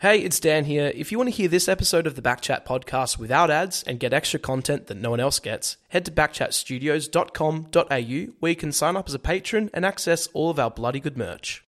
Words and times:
Hey, 0.00 0.20
it's 0.20 0.38
Dan 0.38 0.64
here. 0.64 0.92
If 0.94 1.10
you 1.10 1.18
want 1.18 1.26
to 1.26 1.34
hear 1.34 1.48
this 1.48 1.68
episode 1.68 2.06
of 2.06 2.14
the 2.14 2.22
Backchat 2.22 2.64
podcast 2.64 3.18
without 3.18 3.50
ads 3.50 3.82
and 3.82 3.98
get 3.98 4.12
extra 4.12 4.38
content 4.38 4.86
that 4.86 4.96
no 4.96 5.10
one 5.10 5.18
else 5.18 5.40
gets, 5.40 5.76
head 5.88 6.04
to 6.04 6.12
backchatstudios.com.au 6.12 8.32
where 8.38 8.50
you 8.50 8.56
can 8.56 8.70
sign 8.70 8.96
up 8.96 9.08
as 9.08 9.14
a 9.14 9.18
patron 9.18 9.70
and 9.74 9.84
access 9.84 10.28
all 10.28 10.50
of 10.50 10.60
our 10.60 10.70
bloody 10.70 11.00
good 11.00 11.18
merch. 11.18 11.64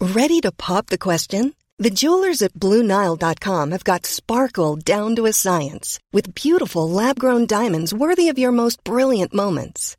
Ready 0.00 0.40
to 0.40 0.50
pop 0.52 0.86
the 0.86 0.96
question? 0.96 1.54
The 1.78 1.90
jewelers 1.90 2.40
at 2.40 2.54
BlueNile.com 2.54 3.72
have 3.72 3.84
got 3.84 4.06
sparkle 4.06 4.76
down 4.76 5.16
to 5.16 5.26
a 5.26 5.34
science 5.34 6.00
with 6.14 6.34
beautiful 6.34 6.88
lab 6.88 7.18
grown 7.18 7.44
diamonds 7.44 7.92
worthy 7.92 8.30
of 8.30 8.38
your 8.38 8.52
most 8.52 8.82
brilliant 8.84 9.34
moments. 9.34 9.98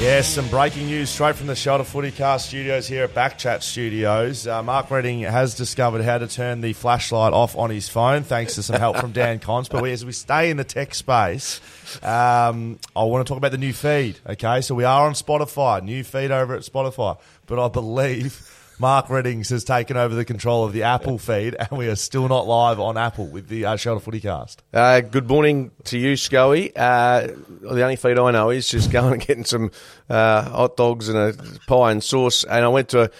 Yes, 0.00 0.28
some 0.28 0.46
breaking 0.48 0.86
news 0.86 1.10
straight 1.10 1.34
from 1.34 1.48
the 1.48 1.56
Shelter 1.56 1.82
Footycast 1.82 2.46
studios 2.46 2.86
here 2.86 3.02
at 3.02 3.14
Backchat 3.14 3.64
Studios. 3.64 4.46
Uh, 4.46 4.62
Mark 4.62 4.92
Redding 4.92 5.22
has 5.22 5.56
discovered 5.56 6.02
how 6.02 6.18
to 6.18 6.28
turn 6.28 6.60
the 6.60 6.72
flashlight 6.72 7.32
off 7.32 7.56
on 7.56 7.70
his 7.70 7.88
phone, 7.88 8.22
thanks 8.22 8.54
to 8.54 8.62
some 8.62 8.76
help 8.78 8.96
from 8.98 9.10
Dan 9.10 9.38
Cons. 9.40 9.68
But 9.68 9.82
we, 9.82 9.90
as 9.90 10.04
we 10.04 10.12
stay 10.12 10.50
in 10.50 10.56
the 10.56 10.62
tech 10.62 10.94
space, 10.94 11.60
um, 12.04 12.78
I 12.94 13.02
want 13.02 13.26
to 13.26 13.28
talk 13.28 13.38
about 13.38 13.50
the 13.50 13.58
new 13.58 13.72
feed. 13.72 14.20
Okay, 14.24 14.60
so 14.60 14.76
we 14.76 14.84
are 14.84 15.04
on 15.04 15.14
Spotify, 15.14 15.82
new 15.82 16.04
feed 16.04 16.30
over 16.30 16.54
at 16.54 16.62
Spotify. 16.62 17.18
But 17.46 17.58
I 17.58 17.66
believe 17.66 18.57
Mark 18.80 19.10
Readings 19.10 19.48
has 19.48 19.64
taken 19.64 19.96
over 19.96 20.14
the 20.14 20.24
control 20.24 20.64
of 20.64 20.72
the 20.72 20.84
Apple 20.84 21.18
feed, 21.18 21.56
and 21.58 21.76
we 21.76 21.88
are 21.88 21.96
still 21.96 22.28
not 22.28 22.46
live 22.46 22.78
on 22.78 22.96
Apple 22.96 23.26
with 23.26 23.48
the 23.48 23.64
uh, 23.64 23.76
Shelter 23.76 24.08
Footycast. 24.08 24.58
Uh, 24.72 25.00
good 25.00 25.28
morning 25.28 25.72
to 25.84 25.98
you, 25.98 26.16
Scully. 26.16 26.70
Uh, 26.76 27.26
the 27.60 27.82
only 27.82 27.96
feed 27.96 28.18
I 28.18 28.30
know 28.30 28.50
is 28.50 28.68
just 28.68 28.90
going 28.92 29.14
and 29.14 29.26
getting 29.26 29.44
some 29.44 29.72
uh, 30.08 30.42
hot 30.42 30.76
dogs 30.76 31.08
and 31.08 31.18
a 31.18 31.58
pie 31.66 31.90
and 31.90 32.04
sauce. 32.04 32.44
And 32.44 32.64
I 32.64 32.68
went 32.68 32.90
to 32.90 33.04
a. 33.04 33.10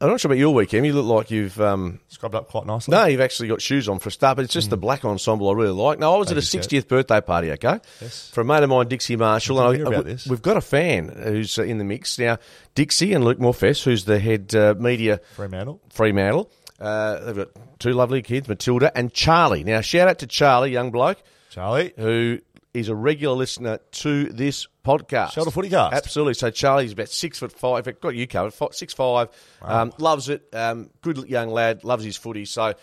I'm 0.00 0.08
not 0.08 0.20
sure 0.20 0.28
about 0.30 0.38
your 0.38 0.52
weekend. 0.54 0.84
You 0.84 0.92
look 0.92 1.06
like 1.06 1.30
you've. 1.30 1.58
Um, 1.60 2.00
Scrubbed 2.08 2.34
up 2.34 2.48
quite 2.48 2.66
nicely. 2.66 2.92
no, 2.92 3.06
you've 3.06 3.20
actually 3.20 3.48
got 3.48 3.62
shoes 3.62 3.88
on 3.88 3.98
for 3.98 4.08
a 4.10 4.12
start, 4.12 4.36
but 4.36 4.44
it's 4.44 4.52
just 4.54 4.68
the 4.70 4.76
black 4.76 5.04
ensemble 5.04 5.48
I 5.48 5.52
really 5.54 5.70
like. 5.70 5.98
No, 5.98 6.14
I 6.14 6.18
was 6.18 6.30
at 6.30 6.36
a 6.38 6.42
Thank 6.42 6.70
you, 6.72 6.80
60th 6.82 6.88
birthday 6.88 7.20
party, 7.20 7.52
okay? 7.52 7.80
Yes. 8.00 8.28
For 8.30 8.42
a 8.42 8.44
mate 8.44 8.62
of 8.62 8.68
mine, 8.70 8.88
Dixie 8.88 9.16
Marshall. 9.16 9.58
I 9.58 9.74
And 9.74 9.84
I, 9.86 9.90
about 9.90 10.04
we- 10.04 10.12
this. 10.12 10.26
We've 10.26 10.42
got 10.42 10.56
a 10.56 10.60
fan 10.60 11.08
who's 11.08 11.58
uh, 11.58 11.62
in 11.62 11.78
the 11.78 11.84
mix. 11.84 12.18
Now, 12.18 12.38
Dixie 12.74 13.12
and 13.14 13.24
Luke 13.24 13.38
Morfesse, 13.38 13.82
who's 13.84 14.04
the 14.04 14.18
head 14.18 14.54
uh, 14.54 14.74
media 14.78 15.20
Fremantle. 15.34 15.80
Fremantle. 15.90 16.50
Uh, 16.78 17.20
they've 17.24 17.36
got 17.36 17.48
two 17.78 17.92
lovely 17.92 18.20
kids, 18.20 18.48
Matilda 18.48 18.92
and 18.96 19.12
Charlie. 19.12 19.64
Now, 19.64 19.80
shout 19.80 20.08
out 20.08 20.18
to 20.18 20.26
Charlie, 20.26 20.72
young 20.72 20.90
bloke, 20.90 21.22
Charlie. 21.48 21.94
who 21.96 22.40
is 22.76 22.88
a 22.88 22.94
regular 22.94 23.34
listener 23.34 23.78
to 23.90 24.24
this 24.24 24.68
podcast. 24.84 25.32
Shelter 25.32 25.50
Footycast. 25.50 25.92
Absolutely. 25.92 26.34
So 26.34 26.50
Charlie's 26.50 26.92
about 26.92 27.08
six 27.08 27.38
foot 27.38 27.52
five. 27.52 28.00
Got 28.00 28.14
you 28.14 28.26
covered. 28.26 28.52
Five, 28.52 28.74
six 28.74 28.92
five. 28.92 29.28
Um, 29.62 29.92
loves 29.98 30.28
it. 30.28 30.48
Um, 30.52 30.90
good 31.00 31.28
young 31.28 31.48
lad. 31.48 31.84
Loves 31.84 32.04
his 32.04 32.16
footy. 32.16 32.44
So 32.44 32.74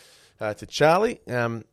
uh, 0.41 0.53
to 0.55 0.65
Charlie, 0.65 1.21
um, 1.27 1.63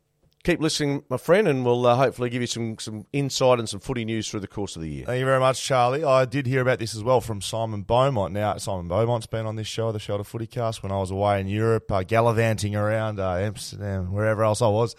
keep 0.43 0.59
listening, 0.59 1.03
my 1.09 1.17
friend, 1.17 1.47
and 1.47 1.65
we'll 1.65 1.85
uh, 1.85 1.95
hopefully 1.95 2.29
give 2.29 2.41
you 2.41 2.47
some 2.47 2.77
some 2.77 3.05
insight 3.11 3.59
and 3.59 3.67
some 3.67 3.79
footy 3.79 4.05
news 4.05 4.29
through 4.29 4.41
the 4.41 4.47
course 4.47 4.75
of 4.75 4.83
the 4.83 4.89
year. 4.89 5.05
Thank 5.05 5.19
you 5.19 5.25
very 5.25 5.39
much, 5.39 5.61
Charlie. 5.61 6.03
I 6.03 6.25
did 6.25 6.45
hear 6.45 6.61
about 6.61 6.79
this 6.79 6.95
as 6.95 7.03
well 7.03 7.21
from 7.21 7.41
Simon 7.41 7.81
Beaumont. 7.81 8.33
Now, 8.33 8.55
Simon 8.57 8.87
Beaumont's 8.87 9.27
been 9.27 9.47
on 9.47 9.55
this 9.55 9.67
show, 9.67 9.91
the 9.91 9.99
Shelter 9.99 10.23
Footycast, 10.23 10.83
when 10.83 10.91
I 10.91 10.99
was 10.99 11.09
away 11.09 11.41
in 11.41 11.47
Europe, 11.47 11.91
uh, 11.91 12.03
gallivanting 12.03 12.75
around 12.75 13.19
uh, 13.19 13.33
Amsterdam, 13.33 14.11
wherever 14.13 14.43
else 14.43 14.61
I 14.61 14.67
was. 14.67 14.95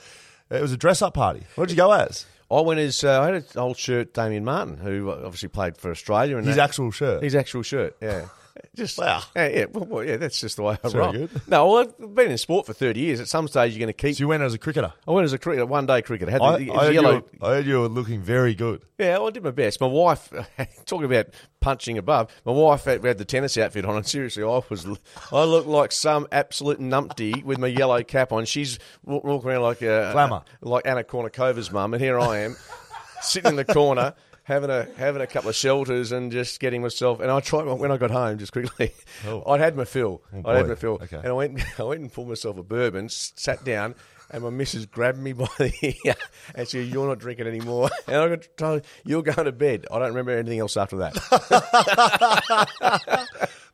It 0.51 0.61
was 0.61 0.73
a 0.73 0.77
dress-up 0.77 1.15
party. 1.15 1.45
What 1.55 1.69
did 1.69 1.75
you 1.75 1.83
go 1.83 1.93
as? 1.93 2.27
I 2.53 2.61
went 2.61 2.81
as 2.81 3.03
uh, 3.05 3.21
I 3.21 3.27
had 3.27 3.35
an 3.35 3.45
old 3.57 3.77
shirt, 3.79 4.13
Damien 4.15 4.45
Martyn, 4.45 4.77
who 4.77 5.11
obviously 5.11 5.49
played 5.49 5.77
for 5.77 5.91
Australia, 5.91 6.37
and 6.37 6.47
His 6.47 6.57
that- 6.57 6.65
actual 6.71 6.91
shirt. 6.91 7.23
His 7.23 7.35
actual 7.35 7.63
shirt, 7.63 7.97
yeah. 8.01 8.27
Just 8.77 8.99
Wow. 8.99 9.23
yeah, 9.37 9.49
yeah, 9.49 9.65
well, 9.71 9.85
well, 9.85 10.05
yeah. 10.05 10.17
That's 10.17 10.41
just 10.41 10.57
the 10.57 10.63
way 10.63 10.79
I 10.83 10.89
very 10.89 11.03
roll. 11.03 11.13
good. 11.13 11.31
No, 11.49 11.67
well, 11.67 11.79
I've 12.01 12.15
been 12.15 12.31
in 12.31 12.39
sport 12.39 12.67
for 12.67 12.73
thirty 12.73 13.01
years. 13.01 13.21
At 13.21 13.29
some 13.29 13.49
stage, 13.49 13.73
you're 13.73 13.79
going 13.81 13.89
to 13.89 13.93
keep. 13.93 14.17
So 14.17 14.21
you 14.21 14.29
went 14.29 14.43
as 14.43 14.55
a 14.55 14.59
cricketer. 14.59 14.93
I 15.07 15.11
went 15.11 15.25
as 15.25 15.33
a 15.33 15.39
cricketer, 15.39 15.67
one 15.67 15.87
day 15.87 16.03
cricketer. 16.03 16.31
Had 16.31 16.41
I, 16.41 16.59
the, 16.59 16.71
I, 16.71 16.85
heard 16.87 16.95
yellow. 16.95 17.11
you 17.13 17.25
were, 17.41 17.47
I 17.47 17.51
heard 17.55 17.67
you 17.67 17.81
were 17.81 17.89
looking 17.89 18.21
very 18.21 18.55
good. 18.55 18.83
Yeah, 18.99 19.19
well, 19.19 19.29
I 19.29 19.31
did 19.31 19.43
my 19.43 19.51
best. 19.51 19.81
My 19.81 19.87
wife, 19.87 20.33
talking 20.87 21.05
about 21.05 21.27
punching 21.61 21.99
above, 21.99 22.31
my 22.45 22.53
wife 22.53 22.85
had, 22.85 23.05
had 23.05 23.19
the 23.19 23.25
tennis 23.25 23.57
outfit 23.59 23.85
on, 23.85 23.97
and 23.97 24.07
seriously, 24.07 24.43
I 24.43 24.61
was, 24.69 24.87
I 25.33 25.45
looked 25.45 25.69
like 25.69 25.93
some 25.93 26.27
absolute 26.33 26.79
numpty 26.79 27.43
with 27.45 27.59
my 27.59 27.69
yellow 27.69 28.03
cap 28.03 28.33
on. 28.33 28.45
She's 28.45 28.79
walking 29.05 29.51
around 29.51 29.63
like 29.63 29.83
a 29.83 30.11
Glamour. 30.13 30.43
like 30.61 30.87
Anna 30.87 31.05
Kournikovas' 31.05 31.73
mum, 31.73 31.95
and 31.95 32.03
here 32.03 32.19
I 32.19 32.39
am, 32.39 32.57
sitting 33.23 33.51
in 33.51 33.57
the 33.57 33.65
corner. 33.65 34.15
Having 34.45 34.71
a 34.71 34.89
having 34.97 35.23
a 35.23 35.27
couple 35.27 35.51
of 35.51 35.55
shelters 35.57 36.11
and 36.11 36.33
just 36.33 36.59
getting 36.59 36.83
myself 36.83 37.21
and 37.21 37.31
I 37.31 37.39
tried 37.41 37.65
when 37.65 37.93
I 37.93 37.97
got 37.97 38.11
home 38.11 38.39
just 38.39 38.53
quickly. 38.53 38.93
Oh. 39.27 39.43
I'd 39.53 39.61
had 39.61 39.77
my 39.77 39.85
fill. 39.85 40.21
Oh, 40.35 40.51
I'd 40.51 40.57
had 40.57 40.69
my 40.69 40.75
fill, 40.75 40.95
Okay. 41.03 41.17
and 41.19 41.27
I 41.29 41.33
went 41.33 41.61
I 41.81 41.85
went 41.85 42.01
and 42.01 42.13
pulled 42.13 42.29
myself 42.29 42.59
a 42.59 42.63
bourbon, 42.65 43.09
sat 43.09 43.63
down, 43.65 43.95
and 44.31 44.43
my 44.43 44.51
missus 44.51 44.85
grabbed 44.87 45.19
me 45.19 45.33
by 45.33 45.47
the 45.59 45.97
ear 46.05 46.15
and 46.57 46.67
she 46.67 46.83
said, 46.85 46.93
"You're 46.93 47.07
not 47.07 47.21
drinking 47.21 47.47
anymore." 47.47 47.89
And 48.09 48.17
I 48.17 48.29
got 48.31 48.49
told, 48.57 48.85
"You're 49.05 49.23
going 49.23 49.45
to 49.45 49.53
bed." 49.53 49.87
I 49.93 49.99
don't 50.01 50.09
remember 50.09 50.33
anything 50.33 50.59
else 50.59 50.77
after 50.77 50.97
that. 50.97 51.17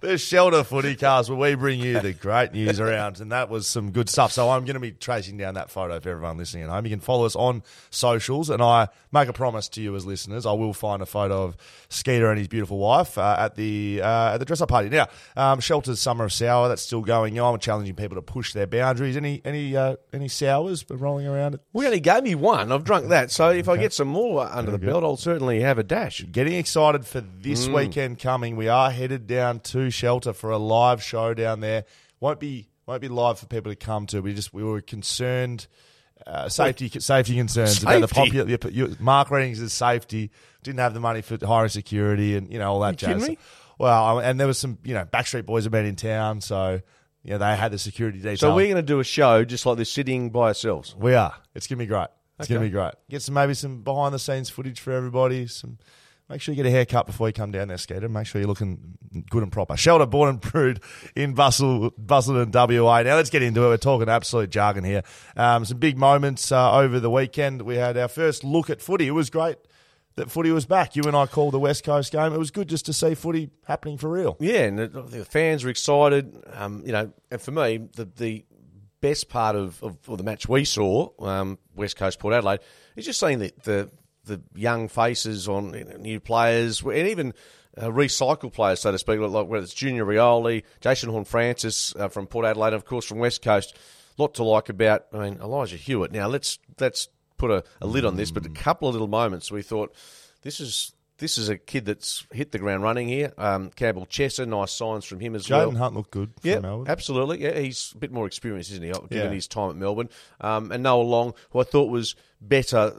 The 0.00 0.16
Shelter 0.16 0.58
Footycast 0.58 1.28
where 1.28 1.50
we 1.50 1.54
bring 1.56 1.80
you 1.80 1.98
the 1.98 2.12
great 2.12 2.52
news 2.52 2.78
around, 2.78 3.18
and 3.18 3.32
that 3.32 3.50
was 3.50 3.66
some 3.66 3.90
good 3.90 4.08
stuff. 4.08 4.30
So 4.30 4.48
I'm 4.48 4.64
going 4.64 4.74
to 4.74 4.80
be 4.80 4.92
tracing 4.92 5.36
down 5.38 5.54
that 5.54 5.70
photo 5.70 5.98
for 5.98 6.10
everyone 6.10 6.38
listening 6.38 6.62
at 6.62 6.70
home. 6.70 6.86
You 6.86 6.90
can 6.90 7.00
follow 7.00 7.26
us 7.26 7.34
on 7.34 7.64
socials, 7.90 8.48
and 8.48 8.62
I 8.62 8.90
make 9.10 9.28
a 9.28 9.32
promise 9.32 9.68
to 9.70 9.82
you 9.82 9.96
as 9.96 10.06
listeners, 10.06 10.46
I 10.46 10.52
will 10.52 10.72
find 10.72 11.02
a 11.02 11.06
photo 11.06 11.42
of 11.42 11.56
Skeeter 11.88 12.30
and 12.30 12.38
his 12.38 12.46
beautiful 12.46 12.78
wife 12.78 13.18
uh, 13.18 13.36
at 13.40 13.56
the 13.56 14.00
uh, 14.00 14.34
at 14.34 14.38
the 14.38 14.44
dress 14.44 14.60
up 14.60 14.68
party. 14.68 14.88
Now, 14.88 15.08
um, 15.36 15.58
Shelter's 15.58 15.98
Summer 15.98 16.26
of 16.26 16.32
Sour 16.32 16.68
that's 16.68 16.82
still 16.82 17.00
going 17.00 17.36
on. 17.40 17.54
We're 17.54 17.58
challenging 17.58 17.96
people 17.96 18.14
to 18.14 18.22
push 18.22 18.52
their 18.52 18.68
boundaries. 18.68 19.16
Any 19.16 19.42
any 19.44 19.76
uh, 19.76 19.96
any 20.12 20.28
sours 20.28 20.84
rolling 20.88 21.26
around? 21.26 21.54
It? 21.54 21.60
we 21.72 21.86
only 21.86 21.98
gave 21.98 22.22
me 22.22 22.36
one. 22.36 22.70
I've 22.70 22.84
drunk 22.84 23.08
that, 23.08 23.32
so 23.32 23.50
if 23.50 23.68
I 23.68 23.76
get 23.76 23.92
some 23.92 24.06
more 24.06 24.46
under 24.46 24.70
the 24.70 24.78
belt, 24.78 25.02
I'll 25.02 25.16
certainly 25.16 25.58
have 25.62 25.78
a 25.78 25.82
dash. 25.82 26.24
Getting 26.30 26.52
excited 26.52 27.04
for 27.04 27.20
this 27.20 27.66
weekend 27.66 28.20
coming. 28.20 28.54
We 28.54 28.68
are 28.68 28.92
headed 28.92 29.26
down 29.26 29.58
to 29.60 29.87
Shelter 29.90 30.32
for 30.32 30.50
a 30.50 30.58
live 30.58 31.02
show 31.02 31.34
down 31.34 31.60
there. 31.60 31.84
Won't 32.20 32.40
be 32.40 32.68
won't 32.86 33.00
be 33.00 33.08
live 33.08 33.38
for 33.38 33.46
people 33.46 33.70
to 33.70 33.76
come 33.76 34.06
to. 34.06 34.20
We 34.20 34.34
just 34.34 34.52
we 34.52 34.64
were 34.64 34.80
concerned. 34.80 35.66
Uh, 36.26 36.48
safety 36.48 36.90
safety 36.98 37.36
concerns 37.36 37.80
about 37.82 38.00
the 38.00 38.08
Safety? 38.08 38.38
popular 38.42 38.96
Mark 38.98 39.30
Readings' 39.30 39.72
safety 39.72 40.32
didn't 40.64 40.80
have 40.80 40.92
the 40.92 41.00
money 41.00 41.22
for 41.22 41.38
hiring 41.46 41.68
security 41.68 42.36
and 42.36 42.52
you 42.52 42.58
know 42.58 42.72
all 42.72 42.80
that 42.80 42.96
jazz. 42.96 43.28
me? 43.28 43.38
Well, 43.78 44.18
and 44.18 44.40
there 44.40 44.48
was 44.48 44.58
some 44.58 44.78
you 44.82 44.94
know 44.94 45.04
Backstreet 45.04 45.46
Boys 45.46 45.64
have 45.64 45.72
been 45.72 45.86
in 45.86 45.94
town, 45.94 46.40
so 46.40 46.80
you 47.22 47.30
know 47.30 47.38
they 47.38 47.54
had 47.54 47.70
the 47.70 47.78
security 47.78 48.18
detail. 48.18 48.36
So 48.36 48.54
we're 48.54 48.66
going 48.66 48.76
to 48.76 48.82
do 48.82 48.98
a 48.98 49.04
show 49.04 49.44
just 49.44 49.64
like 49.64 49.76
this, 49.76 49.92
sitting 49.92 50.30
by 50.30 50.48
ourselves. 50.48 50.94
We 50.96 51.14
are. 51.14 51.34
It's 51.54 51.68
gonna 51.68 51.78
be 51.78 51.86
great. 51.86 52.08
It's 52.38 52.48
gonna 52.48 52.60
be 52.60 52.70
great. 52.70 52.94
Get 53.08 53.22
some 53.22 53.34
maybe 53.34 53.54
some 53.54 53.82
behind 53.82 54.14
the 54.14 54.18
scenes 54.18 54.50
footage 54.50 54.80
for 54.80 54.92
everybody. 54.92 55.46
Some 55.46 55.78
make 56.28 56.40
sure 56.40 56.52
you 56.52 56.56
get 56.62 56.68
a 56.68 56.70
haircut 56.70 57.06
before 57.06 57.28
you 57.28 57.32
come 57.32 57.50
down 57.50 57.68
there, 57.68 57.78
skater. 57.78 58.08
Make 58.08 58.26
sure 58.26 58.40
you're 58.40 58.48
looking 58.48 58.98
good 59.30 59.42
and 59.42 59.50
proper. 59.50 59.76
Shelter 59.76 60.06
born 60.06 60.28
and 60.28 60.40
brewed 60.40 60.80
in 61.16 61.34
Bustle, 61.34 61.90
Busselton, 61.92 62.52
WA. 62.52 63.02
Now 63.02 63.16
let's 63.16 63.30
get 63.30 63.42
into 63.42 63.64
it. 63.64 63.68
We're 63.68 63.76
talking 63.78 64.08
absolute 64.08 64.50
jargon 64.50 64.84
here. 64.84 65.02
Um, 65.36 65.64
some 65.64 65.78
big 65.78 65.96
moments 65.96 66.52
uh, 66.52 66.76
over 66.78 67.00
the 67.00 67.10
weekend. 67.10 67.62
We 67.62 67.76
had 67.76 67.96
our 67.96 68.08
first 68.08 68.44
look 68.44 68.70
at 68.70 68.82
footy. 68.82 69.06
It 69.06 69.12
was 69.12 69.30
great. 69.30 69.56
that 70.16 70.30
footy 70.30 70.50
was 70.50 70.66
back. 70.66 70.96
You 70.96 71.04
and 71.04 71.16
I 71.16 71.26
called 71.26 71.54
the 71.54 71.58
West 71.60 71.84
Coast 71.84 72.12
game. 72.12 72.32
It 72.32 72.38
was 72.38 72.50
good 72.50 72.68
just 72.68 72.86
to 72.86 72.92
see 72.92 73.14
footy 73.14 73.50
happening 73.64 73.96
for 73.98 74.10
real. 74.10 74.36
Yeah, 74.40 74.64
and 74.64 74.78
the, 74.78 74.88
the 74.88 75.24
fans 75.24 75.64
were 75.64 75.70
excited. 75.70 76.36
Um, 76.54 76.82
you 76.84 76.92
know, 76.92 77.12
and 77.30 77.40
for 77.40 77.52
me, 77.52 77.88
the 77.94 78.04
the 78.04 78.44
best 79.00 79.28
part 79.28 79.54
of, 79.54 79.80
of, 79.82 79.96
of 80.08 80.18
the 80.18 80.24
match 80.24 80.48
we 80.48 80.64
saw, 80.64 81.08
um, 81.24 81.56
West 81.76 81.96
Coast 81.96 82.18
Port 82.18 82.34
Adelaide, 82.34 82.58
is 82.96 83.04
just 83.06 83.20
seeing 83.20 83.38
the 83.38 83.52
the, 83.62 83.90
the 84.28 84.40
young 84.54 84.86
faces 84.88 85.48
on 85.48 85.72
new 85.98 86.20
players 86.20 86.82
and 86.82 87.08
even. 87.08 87.34
Uh, 87.76 87.90
recycled 87.90 88.52
players, 88.52 88.80
so 88.80 88.90
to 88.90 88.98
speak, 88.98 89.20
like 89.20 89.46
whether 89.46 89.62
it's 89.62 89.72
Junior 89.72 90.04
Rioli, 90.04 90.64
Jason 90.80 91.10
Horne-Francis 91.10 91.94
uh, 91.94 92.08
from 92.08 92.26
Port 92.26 92.44
Adelaide, 92.44 92.68
and 92.68 92.74
of 92.74 92.84
course 92.84 93.04
from 93.04 93.18
West 93.18 93.40
Coast. 93.40 93.76
lot 94.16 94.34
to 94.34 94.42
like 94.42 94.68
about. 94.68 95.06
I 95.12 95.18
mean, 95.18 95.38
Elijah 95.40 95.76
Hewitt. 95.76 96.10
Now 96.10 96.26
let's 96.26 96.58
let's 96.80 97.06
put 97.36 97.52
a, 97.52 97.62
a 97.80 97.86
lid 97.86 98.04
on 98.04 98.16
this, 98.16 98.32
but 98.32 98.44
a 98.44 98.48
couple 98.48 98.88
of 98.88 98.94
little 98.96 99.06
moments 99.06 99.52
we 99.52 99.62
thought 99.62 99.94
this 100.42 100.58
is 100.58 100.92
this 101.18 101.38
is 101.38 101.48
a 101.50 101.56
kid 101.56 101.84
that's 101.84 102.26
hit 102.32 102.50
the 102.50 102.58
ground 102.58 102.82
running 102.82 103.06
here. 103.06 103.32
Um, 103.38 103.70
Campbell 103.70 104.06
Chesser, 104.06 104.44
nice 104.48 104.72
signs 104.72 105.04
from 105.04 105.20
him 105.20 105.36
as 105.36 105.48
well. 105.48 105.70
Jayden 105.70 105.76
Hunt 105.76 105.94
looked 105.94 106.10
good 106.10 106.32
for 106.40 106.48
Yeah, 106.48 106.58
Melbourne. 106.58 106.88
absolutely. 106.90 107.42
Yeah, 107.44 107.60
he's 107.60 107.92
a 107.94 107.98
bit 107.98 108.10
more 108.10 108.26
experienced, 108.26 108.72
isn't 108.72 108.82
he? 108.82 108.90
Given 108.90 109.08
Yeah. 109.10 109.30
his 109.30 109.46
time 109.46 109.70
at 109.70 109.76
Melbourne, 109.76 110.08
um, 110.40 110.72
and 110.72 110.82
Noah 110.82 111.02
Long, 111.02 111.34
who 111.50 111.60
I 111.60 111.64
thought 111.64 111.90
was 111.90 112.16
better 112.40 112.92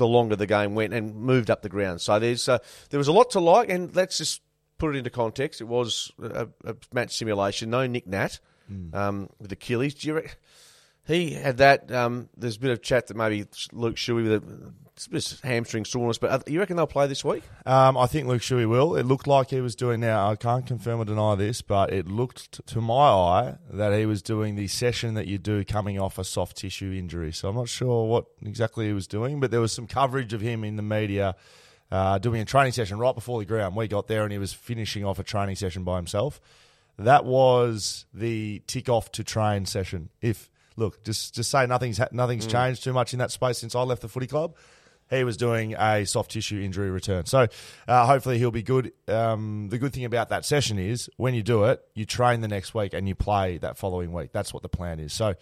the 0.00 0.06
longer 0.08 0.34
the 0.34 0.46
game 0.48 0.74
went 0.74 0.92
and 0.92 1.14
moved 1.14 1.48
up 1.50 1.62
the 1.62 1.68
ground. 1.68 2.00
So 2.00 2.18
there's 2.18 2.48
uh, 2.48 2.58
there 2.90 2.98
was 2.98 3.06
a 3.08 3.12
lot 3.12 3.30
to 3.30 3.40
like, 3.40 3.68
and 3.70 3.94
let's 3.94 4.18
just 4.18 4.42
put 4.78 4.96
it 4.96 4.98
into 4.98 5.10
context. 5.10 5.60
It 5.60 5.68
was 5.68 6.10
a, 6.20 6.48
a 6.64 6.74
match 6.92 7.16
simulation, 7.16 7.70
no 7.70 7.86
Nick 7.86 8.06
Nat 8.08 8.40
Hmm. 8.68 8.94
um, 8.94 9.28
with 9.40 9.50
Achilles. 9.50 9.94
Do 9.94 10.06
you 10.08 10.14
re- 10.14 10.28
he 11.10 11.32
had 11.32 11.58
that. 11.58 11.90
Um, 11.92 12.28
there's 12.36 12.56
a 12.56 12.60
bit 12.60 12.70
of 12.70 12.82
chat 12.82 13.08
that 13.08 13.16
maybe 13.16 13.46
Luke 13.72 13.96
Shuey 13.96 14.22
with 14.22 14.32
a, 14.32 14.36
of 14.36 15.40
hamstring 15.42 15.84
soreness, 15.84 16.18
but 16.18 16.30
uh, 16.30 16.40
you 16.46 16.58
reckon 16.58 16.76
they'll 16.76 16.86
play 16.86 17.06
this 17.06 17.24
week? 17.24 17.42
Um, 17.64 17.96
I 17.96 18.06
think 18.06 18.26
Luke 18.26 18.42
Shuey 18.42 18.68
will. 18.68 18.96
It 18.96 19.04
looked 19.04 19.26
like 19.26 19.50
he 19.50 19.60
was 19.60 19.74
doing 19.74 20.00
now. 20.00 20.30
I 20.30 20.36
can't 20.36 20.66
confirm 20.66 21.00
or 21.00 21.04
deny 21.04 21.34
this, 21.34 21.62
but 21.62 21.92
it 21.92 22.06
looked 22.06 22.66
to 22.68 22.80
my 22.80 23.08
eye 23.08 23.56
that 23.70 23.98
he 23.98 24.06
was 24.06 24.22
doing 24.22 24.56
the 24.56 24.68
session 24.68 25.14
that 25.14 25.26
you 25.26 25.38
do 25.38 25.64
coming 25.64 25.98
off 25.98 26.18
a 26.18 26.24
soft 26.24 26.58
tissue 26.58 26.92
injury. 26.92 27.32
So 27.32 27.48
I'm 27.48 27.56
not 27.56 27.68
sure 27.68 28.06
what 28.06 28.26
exactly 28.44 28.86
he 28.86 28.92
was 28.92 29.06
doing, 29.06 29.40
but 29.40 29.50
there 29.50 29.60
was 29.60 29.72
some 29.72 29.86
coverage 29.86 30.32
of 30.32 30.40
him 30.40 30.64
in 30.64 30.76
the 30.76 30.82
media 30.82 31.34
uh, 31.90 32.18
doing 32.18 32.40
a 32.40 32.44
training 32.44 32.72
session 32.72 32.98
right 32.98 33.14
before 33.14 33.38
the 33.38 33.46
ground. 33.46 33.74
We 33.74 33.88
got 33.88 34.06
there 34.06 34.22
and 34.22 34.32
he 34.32 34.38
was 34.38 34.52
finishing 34.52 35.04
off 35.04 35.18
a 35.18 35.24
training 35.24 35.56
session 35.56 35.82
by 35.82 35.96
himself. 35.96 36.40
That 36.98 37.24
was 37.24 38.04
the 38.12 38.62
tick 38.66 38.88
off 38.88 39.10
to 39.12 39.24
train 39.24 39.64
session. 39.64 40.10
If 40.20 40.50
look, 40.80 41.04
just 41.04 41.34
just 41.34 41.50
say 41.50 41.66
nothing's 41.66 41.98
ha- 41.98 42.08
nothing's 42.10 42.46
changed 42.46 42.82
too 42.82 42.92
much 42.92 43.12
in 43.12 43.20
that 43.20 43.30
space 43.30 43.58
since 43.58 43.76
I 43.76 43.82
left 43.82 44.02
the 44.02 44.08
footy 44.08 44.26
club 44.26 44.56
he 45.10 45.24
was 45.24 45.36
doing 45.36 45.74
a 45.74 46.04
soft 46.06 46.30
tissue 46.30 46.60
injury 46.60 46.90
return. 46.90 47.26
So 47.26 47.48
uh, 47.88 48.06
hopefully 48.06 48.38
he'll 48.38 48.52
be 48.52 48.62
good. 48.62 48.92
Um, 49.08 49.68
the 49.68 49.78
good 49.78 49.92
thing 49.92 50.04
about 50.04 50.28
that 50.28 50.44
session 50.44 50.78
is 50.78 51.10
when 51.16 51.34
you 51.34 51.42
do 51.42 51.64
it, 51.64 51.82
you 51.94 52.04
train 52.04 52.40
the 52.40 52.48
next 52.48 52.74
week 52.74 52.94
and 52.94 53.08
you 53.08 53.14
play 53.14 53.58
that 53.58 53.76
following 53.76 54.12
week. 54.12 54.30
That's 54.32 54.54
what 54.54 54.62
the 54.62 54.68
plan 54.68 55.00
is. 55.00 55.12
So 55.12 55.34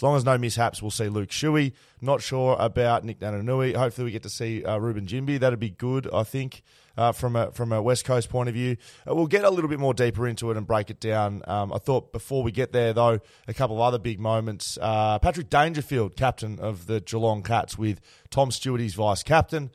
as 0.00 0.02
long 0.02 0.16
as 0.16 0.24
no 0.24 0.38
mishaps, 0.38 0.80
we'll 0.80 0.90
see 0.90 1.08
Luke 1.08 1.28
Shuey. 1.28 1.74
Not 2.00 2.22
sure 2.22 2.56
about 2.58 3.04
Nick 3.04 3.20
Naitanui. 3.20 3.76
Hopefully 3.76 4.06
we 4.06 4.10
get 4.10 4.22
to 4.22 4.30
see 4.30 4.64
uh, 4.64 4.78
Reuben 4.78 5.06
Ginbey. 5.06 5.38
That'd 5.38 5.60
be 5.60 5.70
good, 5.70 6.08
I 6.12 6.22
think, 6.22 6.62
uh, 6.96 7.12
from 7.12 7.36
a 7.36 7.50
from 7.52 7.72
a 7.72 7.80
West 7.82 8.04
Coast 8.04 8.28
point 8.28 8.48
of 8.48 8.54
view. 8.54 8.76
Uh, 9.08 9.14
we'll 9.14 9.26
get 9.26 9.44
a 9.44 9.50
little 9.50 9.68
bit 9.68 9.78
more 9.78 9.94
deeper 9.94 10.26
into 10.26 10.50
it 10.50 10.56
and 10.56 10.66
break 10.66 10.90
it 10.90 11.00
down. 11.00 11.42
Um, 11.46 11.72
I 11.72 11.78
thought 11.78 12.12
before 12.12 12.42
we 12.42 12.52
get 12.52 12.72
there, 12.72 12.92
though, 12.92 13.20
a 13.48 13.54
couple 13.54 13.76
of 13.76 13.82
other 13.82 13.98
big 13.98 14.20
moments. 14.20 14.78
Uh, 14.80 15.18
Patrick 15.18 15.50
Dangerfield, 15.50 16.16
captain 16.16 16.58
of 16.58 16.86
the 16.86 17.00
Geelong 17.00 17.42
Cats, 17.42 17.78
with 17.78 18.00
Tom 18.30 18.50
Stewart, 18.50 18.80
vice 18.80 19.22
captain. 19.22 19.70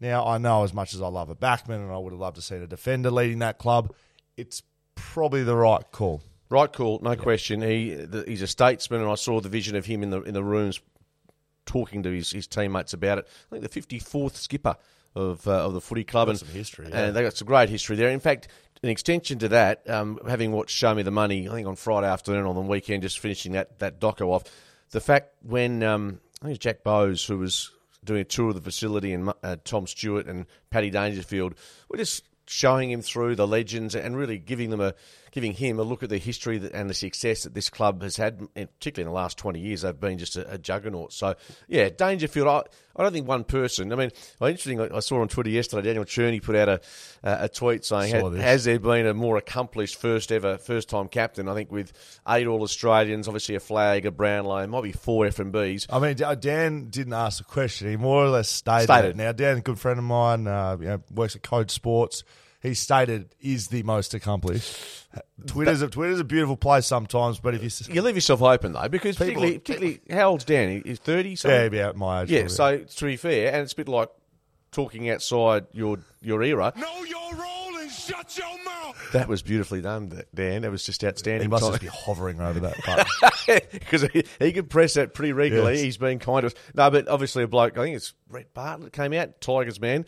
Now, 0.00 0.26
I 0.26 0.38
know 0.38 0.62
as 0.62 0.72
much 0.72 0.94
as 0.94 1.02
I 1.02 1.08
love 1.08 1.28
a 1.28 1.34
backman 1.34 1.82
and 1.82 1.90
I 1.90 1.98
would 1.98 2.12
have 2.12 2.20
loved 2.20 2.36
to 2.36 2.42
see 2.42 2.56
a 2.56 2.66
defender 2.66 3.10
leading 3.10 3.40
that 3.40 3.58
club, 3.58 3.92
it's 4.36 4.62
probably 4.94 5.42
the 5.42 5.56
right 5.56 5.84
call. 5.90 6.22
Right, 6.50 6.72
call, 6.72 7.00
no 7.02 7.14
question. 7.14 7.60
He 7.60 7.94
the, 7.94 8.24
he's 8.26 8.40
a 8.40 8.46
statesman, 8.46 9.02
and 9.02 9.10
I 9.10 9.16
saw 9.16 9.40
the 9.40 9.50
vision 9.50 9.76
of 9.76 9.84
him 9.84 10.02
in 10.02 10.10
the 10.10 10.22
in 10.22 10.32
the 10.34 10.44
rooms 10.44 10.80
talking 11.66 12.02
to 12.04 12.10
his, 12.10 12.30
his 12.30 12.46
teammates 12.46 12.94
about 12.94 13.18
it. 13.18 13.28
I 13.28 13.50
think 13.50 13.62
the 13.62 13.68
fifty 13.68 13.98
fourth 13.98 14.36
skipper 14.36 14.76
of 15.18 15.46
uh, 15.46 15.66
of 15.66 15.74
the 15.74 15.80
footy 15.80 16.04
club, 16.04 16.28
and 16.28 16.38
some 16.38 16.48
history, 16.48 16.86
yeah. 16.88 17.06
and 17.06 17.16
they 17.16 17.22
got 17.22 17.36
some 17.36 17.46
great 17.46 17.68
history 17.68 17.96
there. 17.96 18.10
In 18.10 18.20
fact, 18.20 18.48
an 18.82 18.88
extension 18.88 19.38
to 19.40 19.48
that, 19.48 19.88
um, 19.90 20.18
having 20.26 20.52
watched 20.52 20.76
Show 20.76 20.94
Me 20.94 21.02
the 21.02 21.10
Money, 21.10 21.48
I 21.48 21.52
think 21.52 21.66
on 21.66 21.76
Friday 21.76 22.06
afternoon 22.06 22.46
on 22.46 22.54
the 22.54 22.60
weekend, 22.60 23.02
just 23.02 23.18
finishing 23.18 23.52
that 23.52 23.78
that 23.80 24.00
doco 24.00 24.28
off. 24.28 24.44
The 24.90 25.00
fact 25.00 25.34
when 25.42 25.82
um, 25.82 26.20
I 26.40 26.46
think 26.46 26.48
it 26.48 26.48
was 26.50 26.58
Jack 26.58 26.84
Bowes 26.84 27.24
who 27.24 27.38
was 27.38 27.70
doing 28.04 28.20
a 28.20 28.24
tour 28.24 28.50
of 28.50 28.54
the 28.54 28.60
facility, 28.60 29.12
and 29.12 29.32
uh, 29.42 29.56
Tom 29.64 29.86
Stewart 29.86 30.26
and 30.26 30.46
Paddy 30.70 30.90
Dangerfield 30.90 31.54
were 31.88 31.98
just 31.98 32.24
showing 32.46 32.90
him 32.90 33.02
through 33.02 33.34
the 33.34 33.46
legends 33.46 33.94
and 33.94 34.16
really 34.16 34.38
giving 34.38 34.70
them 34.70 34.80
a 34.80 34.94
giving 35.38 35.52
him 35.52 35.78
a 35.78 35.84
look 35.84 36.02
at 36.02 36.08
the 36.08 36.18
history 36.18 36.60
and 36.74 36.90
the 36.90 36.94
success 36.94 37.44
that 37.44 37.54
this 37.54 37.70
club 37.70 38.02
has 38.02 38.16
had, 38.16 38.40
particularly 38.54 39.02
in 39.02 39.06
the 39.06 39.14
last 39.14 39.38
twenty 39.38 39.60
years, 39.60 39.82
they've 39.82 40.00
been 40.00 40.18
just 40.18 40.36
a, 40.36 40.54
a 40.54 40.58
juggernaut. 40.58 41.12
So 41.12 41.36
yeah, 41.68 41.90
Dangerfield. 41.90 42.48
I, 42.48 42.62
I 42.96 43.04
don't 43.04 43.12
think 43.12 43.28
one 43.28 43.44
person. 43.44 43.92
I 43.92 43.94
mean, 43.94 44.10
interesting. 44.40 44.80
I 44.80 44.98
saw 44.98 45.20
on 45.20 45.28
Twitter 45.28 45.50
yesterday. 45.50 45.82
Daniel 45.82 46.04
Cherny 46.04 46.42
put 46.42 46.56
out 46.56 46.68
a 46.68 46.80
a, 47.22 47.48
tweet 47.48 47.84
saying, 47.84 48.34
"Has 48.34 48.64
there 48.64 48.80
been 48.80 49.06
a 49.06 49.14
more 49.14 49.36
accomplished 49.36 49.94
first 50.00 50.32
ever 50.32 50.58
first 50.58 50.88
time 50.88 51.06
captain?" 51.06 51.48
I 51.48 51.54
think 51.54 51.70
with 51.70 51.92
eight 52.28 52.48
All 52.48 52.62
Australians, 52.62 53.28
obviously 53.28 53.54
a 53.54 53.60
flag, 53.60 54.06
a 54.06 54.10
Brownlow, 54.10 54.66
might 54.66 54.82
be 54.82 54.90
four 54.90 55.24
F 55.24 55.38
and 55.38 55.54
Bs. 55.54 55.86
I 55.88 56.00
mean, 56.00 56.16
Dan 56.40 56.88
didn't 56.90 57.12
ask 57.12 57.38
the 57.38 57.44
question. 57.44 57.90
He 57.90 57.96
more 57.96 58.24
or 58.24 58.30
less 58.30 58.48
stated, 58.48 58.86
Stated. 58.86 59.10
it. 59.10 59.16
Now, 59.16 59.30
Dan, 59.30 59.58
a 59.58 59.60
good 59.60 59.78
friend 59.78 60.00
of 60.00 60.04
mine, 60.04 60.48
uh, 60.48 60.76
you 60.80 60.86
know, 60.86 61.02
works 61.14 61.36
at 61.36 61.44
Code 61.44 61.70
Sports. 61.70 62.24
He 62.60 62.74
stated 62.74 63.34
is 63.40 63.68
the 63.68 63.82
most 63.84 64.14
accomplished. 64.14 64.76
Twitter's 65.46 65.80
a, 65.80 65.88
Twitter's 65.88 66.18
a 66.20 66.24
beautiful 66.24 66.56
place 66.56 66.86
sometimes, 66.86 67.38
but 67.38 67.54
if 67.54 67.62
you 67.62 67.66
s- 67.66 67.88
You 67.88 68.02
leave 68.02 68.16
yourself 68.16 68.42
open 68.42 68.72
though, 68.72 68.88
because 68.88 69.16
People- 69.16 69.42
particularly, 69.42 69.58
particularly 69.58 70.00
how 70.10 70.30
old's 70.30 70.44
Dan? 70.44 70.68
He- 70.82 70.82
He's 70.90 70.98
thirty. 70.98 71.30
yeah, 71.30 71.34
something? 71.36 71.72
he'd 71.72 71.94
my 71.96 72.22
age. 72.22 72.30
Yeah, 72.30 72.40
probably. 72.40 72.54
so 72.54 72.78
to 72.96 73.04
be 73.06 73.16
fair, 73.16 73.52
and 73.52 73.62
it's 73.62 73.72
a 73.72 73.76
bit 73.76 73.88
like 73.88 74.10
talking 74.72 75.08
outside 75.08 75.66
your 75.72 75.98
your 76.20 76.42
era. 76.42 76.72
Know 76.76 77.04
your 77.04 77.34
role 77.34 77.76
and 77.78 77.90
shut 77.90 78.36
your 78.36 78.48
mouth. 78.64 78.96
That 79.12 79.28
was 79.28 79.40
beautifully 79.40 79.80
done, 79.80 80.20
Dan. 80.34 80.62
That 80.62 80.70
was 80.70 80.84
just 80.84 81.02
outstanding. 81.04 81.42
he 81.42 81.48
must 81.48 81.62
time. 81.62 81.72
just 81.72 81.82
be 81.82 81.86
hovering 81.88 82.40
over 82.40 82.60
that 82.60 82.76
button. 83.46 83.60
because 83.72 84.02
he, 84.12 84.24
he 84.40 84.52
can 84.52 84.66
press 84.66 84.94
that 84.94 85.14
pretty 85.14 85.32
regularly. 85.32 85.74
Yes. 85.74 85.82
He's 85.84 85.96
been 85.96 86.18
kind 86.18 86.44
of 86.44 86.54
no, 86.74 86.90
but 86.90 87.08
obviously 87.08 87.44
a 87.44 87.48
bloke. 87.48 87.78
I 87.78 87.84
think 87.84 87.96
it's 87.96 88.12
Brett 88.28 88.52
Bartlett 88.52 88.92
came 88.92 89.12
out, 89.14 89.40
Tigers 89.40 89.80
man. 89.80 90.04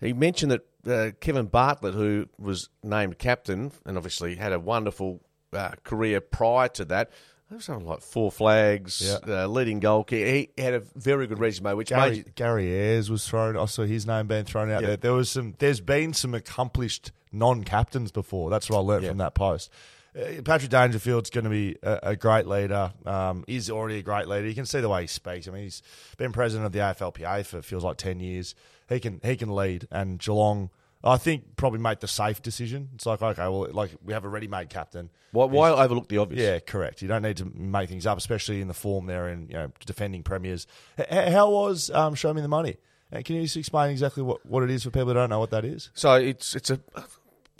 He 0.00 0.12
mentioned 0.12 0.52
that 0.52 0.62
uh, 0.86 1.10
Kevin 1.20 1.46
Bartlett, 1.46 1.94
who 1.94 2.26
was 2.38 2.68
named 2.82 3.18
captain 3.18 3.72
and 3.84 3.96
obviously 3.96 4.36
had 4.36 4.52
a 4.52 4.58
wonderful 4.58 5.20
uh, 5.52 5.72
career 5.84 6.20
prior 6.20 6.68
to 6.68 6.84
that. 6.86 7.10
Was 7.50 7.64
something 7.64 7.86
like 7.86 8.00
four 8.00 8.30
flags, 8.30 9.02
Yeah. 9.26 9.42
uh, 9.42 9.46
leading 9.48 9.80
goal. 9.80 10.06
He 10.08 10.50
had 10.56 10.72
a 10.72 10.80
very 10.94 11.26
good 11.26 11.40
resume, 11.40 11.74
which 11.74 11.88
Gary, 11.88 12.10
made 12.10 12.34
Gary 12.36 12.70
Ayres 12.72 13.10
was 13.10 13.26
thrown. 13.26 13.56
I 13.56 13.64
saw 13.64 13.82
his 13.82 14.06
name 14.06 14.28
being 14.28 14.44
thrown 14.44 14.70
out 14.70 14.82
there. 14.82 14.96
There 14.96 15.12
was 15.14 15.30
some. 15.30 15.54
There's 15.58 15.80
been 15.80 16.12
some 16.14 16.32
accomplished 16.32 17.10
non-captains 17.32 18.12
before. 18.12 18.50
That's 18.50 18.70
what 18.70 18.78
I 18.78 18.80
learned 18.82 19.02
Yeah. 19.02 19.08
from 19.10 19.18
that 19.18 19.34
post. 19.34 19.68
Uh, 20.16 20.42
Patrick 20.42 20.70
Dangerfield's 20.70 21.30
going 21.30 21.44
to 21.44 21.50
be 21.50 21.76
a, 21.82 21.98
a 22.02 22.16
great 22.16 22.46
leader. 22.46 22.92
Um, 23.06 23.44
he's 23.46 23.70
already 23.70 23.98
a 23.98 24.02
great 24.02 24.26
leader. 24.28 24.46
You 24.48 24.54
can 24.54 24.66
see 24.66 24.80
the 24.80 24.88
way 24.88 25.02
he 25.02 25.06
speaks. 25.06 25.46
I 25.46 25.50
mean, 25.52 25.62
he's 25.64 25.82
been 26.18 26.32
president 26.32 26.66
of 26.66 26.72
the 26.72 26.80
AFLPA 26.80 27.46
for 27.46 27.62
feels 27.62 27.84
like 27.84 27.96
ten 27.96 28.20
years. 28.20 28.54
He 28.88 28.98
can 29.00 29.20
he 29.22 29.36
can 29.36 29.54
lead, 29.54 29.86
and 29.90 30.18
Geelong. 30.18 30.70
I 31.02 31.16
think 31.16 31.56
probably 31.56 31.78
make 31.78 32.00
the 32.00 32.08
safe 32.08 32.42
decision. 32.42 32.90
It's 32.94 33.06
like 33.06 33.22
okay, 33.22 33.42
well, 33.44 33.68
like 33.72 33.92
we 34.04 34.12
have 34.12 34.24
a 34.24 34.28
ready-made 34.28 34.68
captain. 34.68 35.08
why, 35.32 35.46
why 35.46 35.70
overlook 35.70 36.08
the 36.08 36.18
obvious? 36.18 36.42
Yeah, 36.42 36.58
correct. 36.58 37.00
You 37.00 37.08
don't 37.08 37.22
need 37.22 37.38
to 37.38 37.46
make 37.46 37.88
things 37.88 38.04
up, 38.06 38.18
especially 38.18 38.60
in 38.60 38.68
the 38.68 38.74
form 38.74 39.06
they're 39.06 39.28
in, 39.28 39.46
you 39.48 39.54
know, 39.54 39.72
defending 39.86 40.22
premiers. 40.22 40.66
H- 40.98 41.32
how 41.32 41.50
was 41.50 41.88
um, 41.90 42.14
Show 42.14 42.34
Me 42.34 42.42
the 42.42 42.48
Money? 42.48 42.76
Uh, 43.12 43.22
Can 43.24 43.36
you 43.36 43.42
just 43.42 43.56
explain 43.56 43.90
exactly 43.90 44.22
what, 44.22 44.44
what 44.44 44.62
it 44.62 44.70
is 44.70 44.84
for 44.84 44.90
people 44.90 45.08
who 45.08 45.14
don't 45.14 45.30
know 45.30 45.38
what 45.40 45.50
that 45.52 45.64
is? 45.64 45.90
So 45.94 46.14
it's 46.14 46.54
it's 46.54 46.68
a 46.68 46.80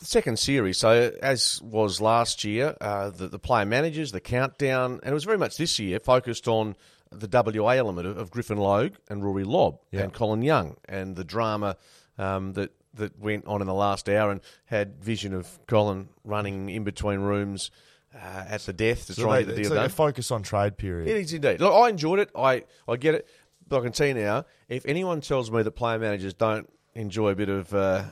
second 0.00 0.38
series. 0.38 0.78
So 0.78 1.12
as 1.22 1.60
was 1.62 2.00
last 2.00 2.44
year, 2.44 2.76
uh, 2.80 3.10
the, 3.10 3.28
the 3.28 3.38
player 3.38 3.64
managers, 3.66 4.12
the 4.12 4.20
countdown, 4.20 5.00
and 5.02 5.10
it 5.10 5.14
was 5.14 5.24
very 5.24 5.38
much 5.38 5.56
this 5.56 5.78
year 5.78 6.00
focused 6.00 6.48
on 6.48 6.76
the 7.12 7.28
WA 7.60 7.70
element 7.72 8.06
of, 8.06 8.16
of 8.16 8.30
Griffin 8.30 8.58
Logue 8.58 8.92
and 9.08 9.24
Rory 9.24 9.44
Lobb 9.44 9.78
Yeah. 9.90 10.02
and 10.02 10.12
Colin 10.12 10.42
Young 10.42 10.76
and 10.88 11.16
the 11.16 11.24
drama 11.24 11.76
um, 12.18 12.52
that 12.54 12.70
that 12.94 13.16
went 13.20 13.46
on 13.46 13.60
in 13.60 13.68
the 13.68 13.74
last 13.74 14.08
hour 14.08 14.32
and 14.32 14.40
had 14.64 15.02
vision 15.02 15.32
of 15.32 15.46
Colin 15.68 16.08
running 16.24 16.68
in 16.68 16.82
between 16.82 17.20
rooms 17.20 17.70
uh, 18.12 18.44
at 18.48 18.62
the 18.62 18.72
death 18.72 19.06
to 19.06 19.12
So 19.14 19.22
try 19.22 19.32
they- 19.34 19.38
and 19.38 19.46
get 19.50 19.56
the 19.56 19.62
deal 19.62 19.74
done. 19.74 19.88
focus 19.90 20.30
on 20.32 20.42
trade 20.42 20.76
period. 20.76 21.06
It 21.08 21.16
is 21.18 21.32
indeed. 21.32 21.60
Look, 21.60 21.72
I 21.72 21.88
enjoyed 21.88 22.18
it. 22.18 22.30
I, 22.36 22.64
I 22.88 22.96
get 22.96 23.14
it. 23.14 23.28
But 23.68 23.78
I 23.78 23.82
can 23.84 23.92
tell 23.92 24.08
you 24.08 24.14
now, 24.14 24.44
if 24.68 24.84
anyone 24.86 25.20
tells 25.20 25.52
me 25.52 25.62
that 25.62 25.70
player 25.70 26.00
managers 26.00 26.34
don't 26.34 26.68
enjoy 26.96 27.28
a 27.30 27.36
bit 27.36 27.48
of 27.48 27.72
uh, 27.72 28.02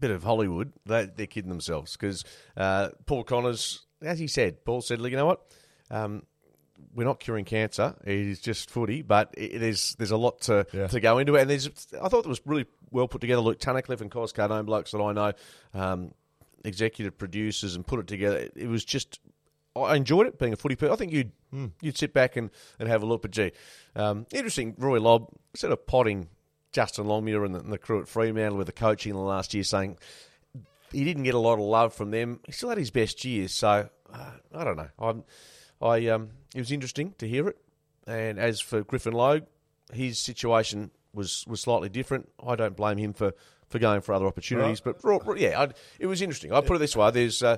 bit 0.00 0.10
of 0.10 0.22
Hollywood, 0.24 0.72
they, 0.86 1.06
they're 1.06 1.26
kidding 1.26 1.50
themselves. 1.50 1.92
Because 1.96 2.24
uh, 2.56 2.88
Paul 3.06 3.24
Connors, 3.24 3.86
as 4.02 4.18
he 4.18 4.26
said, 4.26 4.64
Paul 4.64 4.80
said, 4.80 5.00
"Look, 5.00 5.10
you 5.10 5.16
know 5.16 5.26
what? 5.26 5.42
Um, 5.90 6.22
we're 6.94 7.04
not 7.04 7.20
curing 7.20 7.44
cancer. 7.44 7.94
It 8.04 8.14
is 8.14 8.40
just 8.40 8.70
footy, 8.70 9.02
but 9.02 9.34
it, 9.36 9.58
there's 9.60 9.94
there's 9.96 10.10
a 10.10 10.16
lot 10.16 10.40
to, 10.42 10.66
Yeah. 10.72 10.86
to 10.88 10.98
go 11.00 11.18
into 11.18 11.34
it. 11.36 11.42
And 11.42 11.50
there's 11.50 11.68
I 12.02 12.08
thought 12.08 12.24
it 12.24 12.28
was 12.28 12.40
really 12.46 12.66
well 12.90 13.06
put 13.06 13.20
together. 13.20 13.42
Luke 13.42 13.58
Tunnicliffe 13.60 14.00
and 14.00 14.10
Cos 14.10 14.32
Cardone 14.32 14.66
blokes 14.66 14.90
that 14.92 15.00
I 15.00 15.12
know, 15.12 15.32
um, 15.74 16.12
executive 16.64 17.16
producers, 17.18 17.76
and 17.76 17.86
put 17.86 18.00
it 18.00 18.06
together. 18.06 18.48
It 18.56 18.68
was 18.68 18.84
just 18.84 19.20
I 19.76 19.94
enjoyed 19.94 20.26
it 20.26 20.38
being 20.38 20.52
a 20.52 20.56
footy 20.56 20.74
person. 20.74 20.92
I 20.92 20.96
think 20.96 21.12
you'd 21.12 21.32
you'd 21.82 21.98
sit 21.98 22.12
back 22.12 22.36
and, 22.36 22.50
and 22.78 22.88
have 22.88 23.02
a 23.02 23.06
look. 23.06 23.22
But 23.22 23.30
gee, 23.32 23.52
um, 23.94 24.26
interesting. 24.32 24.74
Rory 24.78 25.00
Lobb 25.00 25.28
instead 25.52 25.70
of 25.72 25.86
potting 25.86 26.28
Justin 26.72 27.06
Longmuir 27.06 27.44
and 27.44 27.54
the, 27.54 27.60
and 27.60 27.72
the 27.72 27.78
crew 27.78 28.00
at 28.00 28.08
Fremantle 28.08 28.56
with 28.56 28.66
the 28.66 28.72
coaching 28.72 29.10
in 29.10 29.16
the 29.16 29.22
last 29.22 29.54
year, 29.54 29.64
saying 29.64 29.98
he 30.92 31.04
didn't 31.04 31.24
get 31.24 31.34
a 31.34 31.38
lot 31.38 31.54
of 31.54 31.60
love 31.60 31.94
from 31.94 32.10
them. 32.10 32.40
He 32.46 32.52
still 32.52 32.68
had 32.68 32.78
his 32.78 32.90
best 32.90 33.24
years, 33.24 33.52
so 33.52 33.88
uh, 34.12 34.30
I 34.54 34.64
don't 34.64 34.76
know. 34.76 34.88
I'm, 34.98 35.24
I 35.80 36.06
um, 36.08 36.30
it 36.54 36.58
was 36.58 36.72
interesting 36.72 37.14
to 37.18 37.28
hear 37.28 37.48
it. 37.48 37.58
And 38.06 38.38
as 38.38 38.60
for 38.60 38.82
Griffin 38.82 39.12
Logue, 39.12 39.44
his 39.92 40.18
situation 40.18 40.90
was 41.12 41.44
was 41.46 41.60
slightly 41.60 41.88
different. 41.88 42.28
I 42.44 42.56
don't 42.56 42.76
blame 42.76 42.98
him 42.98 43.12
for, 43.12 43.32
for 43.68 43.78
going 43.78 44.00
for 44.00 44.12
other 44.12 44.26
opportunities, 44.26 44.80
but 44.80 45.02
ro- 45.04 45.20
ro- 45.24 45.34
yeah, 45.34 45.60
I'd, 45.60 45.74
it 45.98 46.06
was 46.06 46.22
interesting. 46.22 46.52
I 46.52 46.60
put 46.60 46.76
it 46.76 46.80
this 46.80 46.96
way: 46.96 47.10
there's. 47.10 47.42
Uh, 47.42 47.56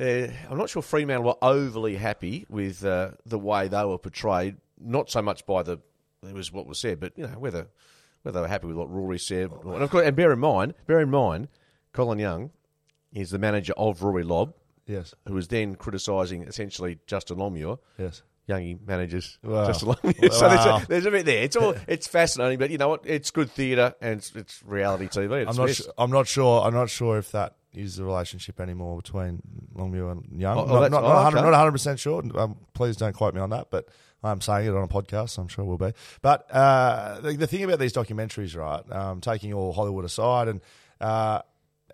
uh, 0.00 0.26
I'm 0.50 0.56
not 0.56 0.70
sure 0.70 0.80
Fremantle 0.82 1.24
were 1.24 1.36
overly 1.42 1.96
happy 1.96 2.46
with 2.48 2.84
uh, 2.84 3.10
the 3.26 3.38
way 3.38 3.68
they 3.68 3.84
were 3.84 3.98
portrayed. 3.98 4.56
Not 4.80 5.10
so 5.10 5.20
much 5.22 5.44
by 5.46 5.62
the 5.62 5.78
it 6.26 6.34
was 6.34 6.52
what 6.52 6.66
was 6.66 6.78
said, 6.78 6.98
but 6.98 7.12
you 7.16 7.26
know 7.26 7.38
whether 7.38 7.68
whether 8.22 8.38
they 8.38 8.42
were 8.42 8.48
happy 8.48 8.66
with 8.66 8.76
what 8.76 8.90
Rory 8.90 9.18
said. 9.18 9.50
And 9.64 9.82
of 9.82 9.90
course, 9.90 10.06
and 10.06 10.16
bear 10.16 10.32
in 10.32 10.38
mind, 10.38 10.74
bear 10.86 11.00
in 11.00 11.10
mind, 11.10 11.48
Colin 11.92 12.18
Young 12.18 12.50
is 13.12 13.30
the 13.30 13.38
manager 13.38 13.74
of 13.76 14.02
Rory 14.02 14.24
Lobb, 14.24 14.54
Yes. 14.86 15.14
who 15.28 15.34
was 15.34 15.48
then 15.48 15.74
criticising 15.76 16.42
essentially 16.44 16.98
Justin 17.06 17.38
Longmuir. 17.38 17.76
Yes. 17.98 18.22
Youngie 18.48 18.84
manages 18.84 19.38
Wow. 19.44 19.66
Justin 19.66 19.88
Longmuir. 19.88 20.14
So 20.32 20.48
there's 20.48 20.66
a, 20.66 20.86
there's 20.88 21.06
a 21.06 21.10
bit 21.10 21.26
there. 21.26 21.42
It's 21.44 21.56
all 21.56 21.74
it's 21.88 22.06
fascinating, 22.08 22.58
but 22.58 22.70
you 22.70 22.78
know 22.78 22.88
what? 22.88 23.02
It's 23.04 23.30
good 23.30 23.50
theatre 23.50 23.94
and 24.00 24.18
it's, 24.18 24.34
it's 24.34 24.62
reality 24.64 25.06
TV. 25.06 25.42
It's 25.42 25.50
I'm 25.50 25.66
not. 25.66 25.74
Su- 25.74 25.92
I'm 25.98 26.10
not 26.10 26.26
sure. 26.26 26.62
I'm 26.62 26.74
not 26.74 26.90
sure 26.90 27.18
if 27.18 27.30
that 27.32 27.54
is 27.74 27.96
the 27.96 28.04
relationship 28.04 28.60
anymore 28.60 28.96
between 28.96 29.40
Longmuir 29.74 30.10
and 30.10 30.40
Young. 30.40 30.58
Oh, 30.58 30.62
oh, 30.68 30.80
not, 30.80 30.90
not, 30.90 31.04
oh, 31.04 31.08
not 31.08 31.14
100, 31.14 31.38
okay. 31.38 31.44
not 31.44 31.50
100 31.52 31.72
percent 31.72 32.00
sure. 32.00 32.22
Um, 32.36 32.56
please 32.74 32.96
don't 32.96 33.14
quote 33.14 33.34
me 33.34 33.40
on 33.40 33.50
that, 33.50 33.68
but 33.70 33.88
I'm 34.22 34.40
saying 34.40 34.66
it 34.68 34.74
on 34.74 34.82
a 34.84 34.88
podcast. 34.88 35.30
So 35.30 35.42
I'm 35.42 35.48
sure 35.48 35.64
we'll 35.64 35.78
be. 35.78 35.92
But 36.20 36.50
uh, 36.50 37.20
the, 37.20 37.32
the 37.36 37.46
thing 37.46 37.64
about 37.64 37.78
these 37.78 37.92
documentaries, 37.92 38.56
right? 38.56 38.82
Um, 38.94 39.20
taking 39.20 39.52
all 39.52 39.72
Hollywood 39.72 40.04
aside, 40.04 40.48
and 40.48 40.60
uh, 41.00 41.42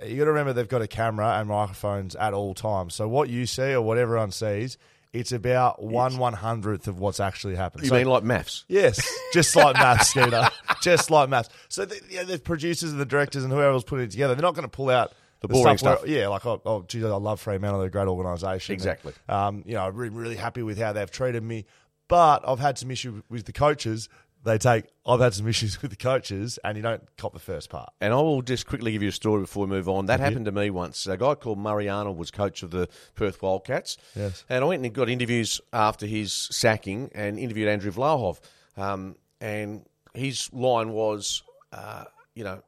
you 0.04 0.16
got 0.16 0.24
to 0.24 0.30
remember 0.30 0.52
they've 0.52 0.68
got 0.68 0.82
a 0.82 0.88
camera 0.88 1.38
and 1.38 1.48
microphones 1.48 2.14
at 2.16 2.34
all 2.34 2.54
times. 2.54 2.94
So 2.94 3.08
what 3.08 3.28
you 3.30 3.46
see 3.46 3.72
or 3.74 3.80
what 3.80 3.98
everyone 3.98 4.30
sees, 4.30 4.76
it's 5.12 5.32
about 5.32 5.82
one 5.82 6.18
one 6.18 6.34
hundredth 6.34 6.86
of 6.86 7.00
what's 7.00 7.18
actually 7.18 7.56
happened. 7.56 7.84
You 7.84 7.88
So- 7.88 7.94
mean 7.96 8.06
like 8.06 8.22
maths? 8.24 8.64
Yes, 8.68 9.00
just 9.32 9.56
like 9.56 9.74
maths, 9.80 10.10
Scooter. 10.10 10.48
Just 10.82 11.10
like 11.10 11.28
maths. 11.30 11.48
So 11.68 11.86
the, 11.86 11.98
yeah, 12.10 12.24
the 12.24 12.38
producers 12.38 12.92
and 12.92 13.00
the 13.00 13.06
directors 13.06 13.42
and 13.42 13.52
whoever 13.52 13.72
was 13.72 13.84
putting 13.84 14.04
it 14.04 14.10
together, 14.10 14.34
they're 14.34 14.42
not 14.42 14.54
going 14.54 14.68
to 14.68 14.76
pull 14.76 14.90
out 14.90 15.12
The 15.40 15.48
boring 15.48 15.64
where- 15.64 15.78
stuff. 15.78 16.06
yeah, 16.06 16.28
like 16.28 16.44
oh, 16.44 16.60
oh, 16.66 16.82
geez, 16.82 17.02
I 17.04 17.08
love 17.08 17.40
Fremantle. 17.40 17.78
They're 17.80 17.88
a 17.88 17.90
great 17.90 18.06
organisation. 18.06 18.74
Exactly. 18.74 19.14
And, 19.26 19.34
um, 19.36 19.62
you 19.66 19.74
know, 19.74 19.86
I'm 19.86 19.96
really, 19.96 20.14
really 20.14 20.36
happy 20.36 20.62
with 20.62 20.78
how 20.78 20.92
they've 20.92 21.10
treated 21.10 21.42
me. 21.42 21.64
But 22.08 22.42
I've 22.48 22.58
had 22.58 22.78
some 22.78 22.90
issue 22.90 23.22
with 23.28 23.44
the 23.44 23.52
coaches. 23.52 24.08
They 24.44 24.56
take. 24.56 24.84
I've 25.04 25.20
had 25.20 25.34
some 25.34 25.48
issues 25.48 25.82
with 25.82 25.90
the 25.90 25.96
coaches, 25.96 26.58
and 26.64 26.76
you 26.76 26.82
don't 26.82 27.02
cop 27.16 27.32
the 27.32 27.38
first 27.38 27.70
part. 27.70 27.90
And 28.00 28.12
I 28.12 28.16
will 28.16 28.40
just 28.40 28.66
quickly 28.66 28.92
give 28.92 29.02
you 29.02 29.08
a 29.08 29.12
story 29.12 29.42
before 29.42 29.66
we 29.66 29.70
move 29.70 29.88
on. 29.88 30.06
That 30.06 30.20
happened 30.20 30.46
to 30.46 30.52
me 30.52 30.70
once. 30.70 31.06
A 31.06 31.16
guy 31.16 31.34
called 31.34 31.58
Murray 31.58 31.88
Arnold 31.88 32.16
was 32.16 32.30
coach 32.30 32.62
of 32.62 32.70
the 32.70 32.88
Perth 33.14 33.42
Wildcats. 33.42 33.98
Yes. 34.14 34.44
And 34.48 34.64
I 34.64 34.66
went 34.66 34.84
and 34.84 34.94
got 34.94 35.08
interviews 35.08 35.60
after 35.72 36.06
his 36.06 36.32
sacking 36.32 37.10
and 37.14 37.38
interviewed 37.38 37.68
Andrew 37.68 37.92
Vlahov. 37.92 38.38
Um, 38.76 39.16
and 39.40 39.84
his 40.14 40.52
line 40.52 40.92
was, 40.92 41.42
uh, 41.72 42.04
you 42.34 42.44
know, 42.44 42.62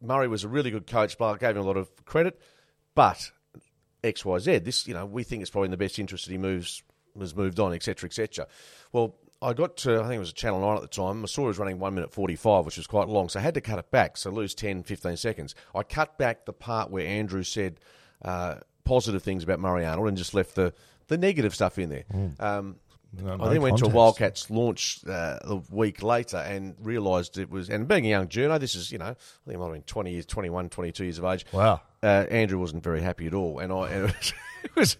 Murray 0.00 0.26
was 0.26 0.42
a 0.42 0.48
really 0.48 0.70
good 0.70 0.86
coach, 0.86 1.18
but 1.18 1.34
I 1.34 1.36
gave 1.36 1.56
him 1.56 1.62
a 1.62 1.66
lot 1.66 1.76
of 1.76 2.04
credit. 2.06 2.40
But 2.94 3.30
X, 4.02 4.24
Y, 4.24 4.38
Z. 4.38 4.58
This, 4.58 4.86
you 4.88 4.94
know, 4.94 5.06
we 5.06 5.22
think 5.22 5.42
it's 5.42 5.50
probably 5.50 5.66
in 5.66 5.70
the 5.70 5.76
best 5.76 5.98
interest 5.98 6.26
that 6.26 6.32
he 6.32 6.38
moves 6.38 6.82
has 7.20 7.34
moved 7.34 7.60
on, 7.60 7.72
etc., 7.72 8.08
etc. 8.08 8.46
Well, 8.92 9.14
I 9.42 9.52
got 9.52 9.76
to, 9.78 9.96
I 10.00 10.02
think 10.04 10.14
it 10.14 10.18
was 10.20 10.32
Channel 10.32 10.60
9 10.60 10.76
at 10.76 10.82
the 10.82 10.88
time. 10.88 11.22
I 11.22 11.26
saw 11.26 11.44
it 11.44 11.48
was 11.48 11.58
running 11.58 11.78
1 11.78 11.94
minute 11.94 12.10
45, 12.12 12.64
which 12.64 12.76
was 12.78 12.86
quite 12.86 13.08
long. 13.08 13.28
So 13.28 13.38
I 13.40 13.42
had 13.42 13.54
to 13.54 13.60
cut 13.60 13.78
it 13.78 13.90
back, 13.90 14.16
so 14.16 14.30
lose 14.30 14.54
10, 14.54 14.82
15 14.84 15.16
seconds. 15.16 15.54
I 15.74 15.82
cut 15.82 16.16
back 16.16 16.46
the 16.46 16.52
part 16.52 16.90
where 16.90 17.06
Andrew 17.06 17.42
said 17.42 17.78
uh, 18.24 18.56
positive 18.84 19.22
things 19.22 19.42
about 19.44 19.60
Murray 19.60 19.84
Arnold 19.84 20.08
and 20.08 20.16
just 20.16 20.32
left 20.34 20.54
the, 20.54 20.72
the 21.08 21.18
negative 21.18 21.54
stuff 21.54 21.78
in 21.78 21.90
there. 21.90 22.04
Um, 22.40 22.76
No, 23.12 23.36
I 23.38 23.48
then 23.50 23.60
went 23.62 23.78
to 23.78 23.84
a. 23.84 23.88
Wildcats 23.90 24.50
launch 24.50 25.00
uh, 25.06 25.38
a 25.42 25.56
week 25.70 26.02
later 26.02 26.38
and 26.38 26.74
realised 26.80 27.36
it 27.38 27.50
was, 27.50 27.68
and 27.68 27.86
being 27.86 28.06
a 28.06 28.08
young 28.08 28.28
journo, 28.28 28.58
this 28.58 28.74
is, 28.74 28.90
you 28.90 28.98
know, 28.98 29.04
I 29.06 29.14
think 29.46 29.56
I 29.56 29.56
might 29.56 29.64
have 29.66 29.72
been 29.74 29.82
20 29.82 30.10
years, 30.10 30.26
21, 30.26 30.68
22 30.70 31.04
years 31.04 31.18
of 31.18 31.24
age. 31.26 31.44
Wow. 31.52 31.80
Uh, 32.02 32.24
Andrew 32.30 32.58
wasn't 32.58 32.82
very 32.82 33.00
happy 33.02 33.26
at 33.26 33.34
all. 33.34 33.58
And 33.58 33.72
I, 33.72 33.88
and 33.90 34.14
it 34.64 34.74
was 34.74 34.96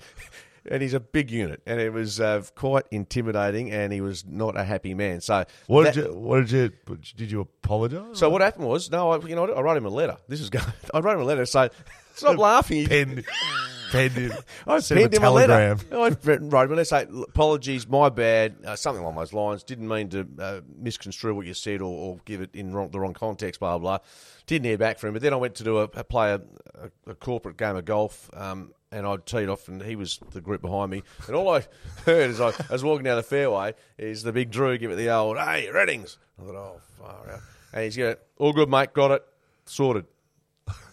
and 0.71 0.83
he's 0.83 0.95
a 0.95 1.01
big 1.01 1.31
unit, 1.31 1.61
and 1.67 1.81
it 1.81 1.93
was 1.93 2.21
uh, 2.21 2.43
quite 2.55 2.85
intimidating, 2.91 3.71
and 3.71 3.93
he 3.93 4.01
was 4.01 4.25
not 4.27 4.57
a 4.57 4.65
happy 4.65 4.95
man. 4.95 5.21
So 5.21 5.45
What 5.67 5.85
that- 5.85 5.95
did 5.95 6.05
you? 6.07 6.15
What 6.15 6.47
did 6.47 6.51
you? 6.51 6.97
Did 7.17 7.31
you 7.31 7.41
apologise? 7.41 8.19
So 8.19 8.31
what 8.31 8.41
happened 8.43 8.67
was, 8.67 8.91
no, 8.91 9.11
I, 9.13 9.19
you 9.27 9.35
know. 9.37 9.45
I 9.53 9.61
wrote 9.61 9.77
him 9.77 9.87
a 9.87 9.91
letter. 9.91 10.17
This 10.29 10.41
is 10.41 10.51
going. 10.51 10.65
I 10.95 11.01
wrote 11.01 11.15
him 11.15 11.21
a 11.21 11.25
letter. 11.25 11.47
So 11.47 11.69
stop 12.15 12.39
laughing. 12.39 12.87
Penned, 12.87 13.25
penned 13.91 14.13
him. 14.15 14.33
I 14.67 14.79
sent 14.81 15.01
him 15.01 15.11
penned 15.11 15.25
a 15.25 15.29
a 15.29 15.31
letter. 15.31 15.77
telegram. 15.77 15.81
I 15.93 15.97
wrote 16.39 16.65
him 16.67 16.73
a 16.73 16.77
letter. 16.77 16.85
Say 16.85 17.07
apologies, 17.29 17.87
my 17.89 18.09
bad, 18.09 18.57
uh, 18.65 18.77
something 18.77 19.03
along 19.03 19.17
those 19.17 19.33
lines. 19.33 19.63
Didn't 19.65 19.89
mean 19.89 20.09
to 20.11 20.27
uh, 20.39 20.61
misconstrue 20.79 21.35
what 21.35 21.47
you 21.47 21.55
said 21.55 21.81
or, 21.81 21.93
or 21.93 22.19
give 22.25 22.41
it 22.41 22.51
in 22.55 22.73
wrong, 22.73 22.91
the 22.91 23.01
wrong 23.01 23.15
context. 23.15 23.61
Blah 23.61 23.79
blah. 23.79 23.99
Didn't 24.47 24.67
hear 24.67 24.79
back 24.79 24.99
from 24.99 25.09
him. 25.09 25.15
But 25.15 25.23
then 25.23 25.33
I 25.33 25.37
went 25.37 25.55
to 25.57 25.65
do 25.65 25.79
a, 25.79 25.85
a 25.85 26.05
play 26.05 26.33
a, 26.33 26.41
a, 27.07 27.11
a 27.11 27.15
corporate 27.15 27.57
game 27.57 27.77
of 27.77 27.85
golf. 27.87 28.31
Um, 28.35 28.73
and 28.95 29.07
I 29.07 29.17
teed 29.17 29.49
off, 29.49 29.69
and 29.69 29.83
he 29.83 29.97
was 29.97 30.19
the 30.31 30.41
group 30.41 30.63
behind 30.63 30.91
me. 30.91 31.03
And 31.27 31.37
all 31.37 31.51
I 31.55 31.67
heard 32.07 32.31
as 32.31 32.41
I, 32.41 32.49
I 32.49 32.73
was 32.73 32.85
walking 32.85 33.05
down 33.05 33.17
the 33.17 33.23
fairway 33.23 33.75
is 33.99 34.23
the 34.23 34.33
big 34.33 34.51
Drew 34.51 34.79
give 34.79 34.91
it 34.91 34.97
the 34.97 35.11
old, 35.11 35.37
"Hey, 35.37 35.71
Readings!" 35.71 36.19
I 36.41 36.47
thought, 36.47 36.55
"Oh, 36.55 36.81
far 36.99 37.31
out." 37.31 37.41
And 37.73 37.85
he's 37.85 37.97
going, 37.97 38.17
"All 38.39 38.53
good, 38.53 38.69
mate. 38.69 38.93
Got 38.95 39.11
it. 39.11 39.25
Sorted." 39.67 40.07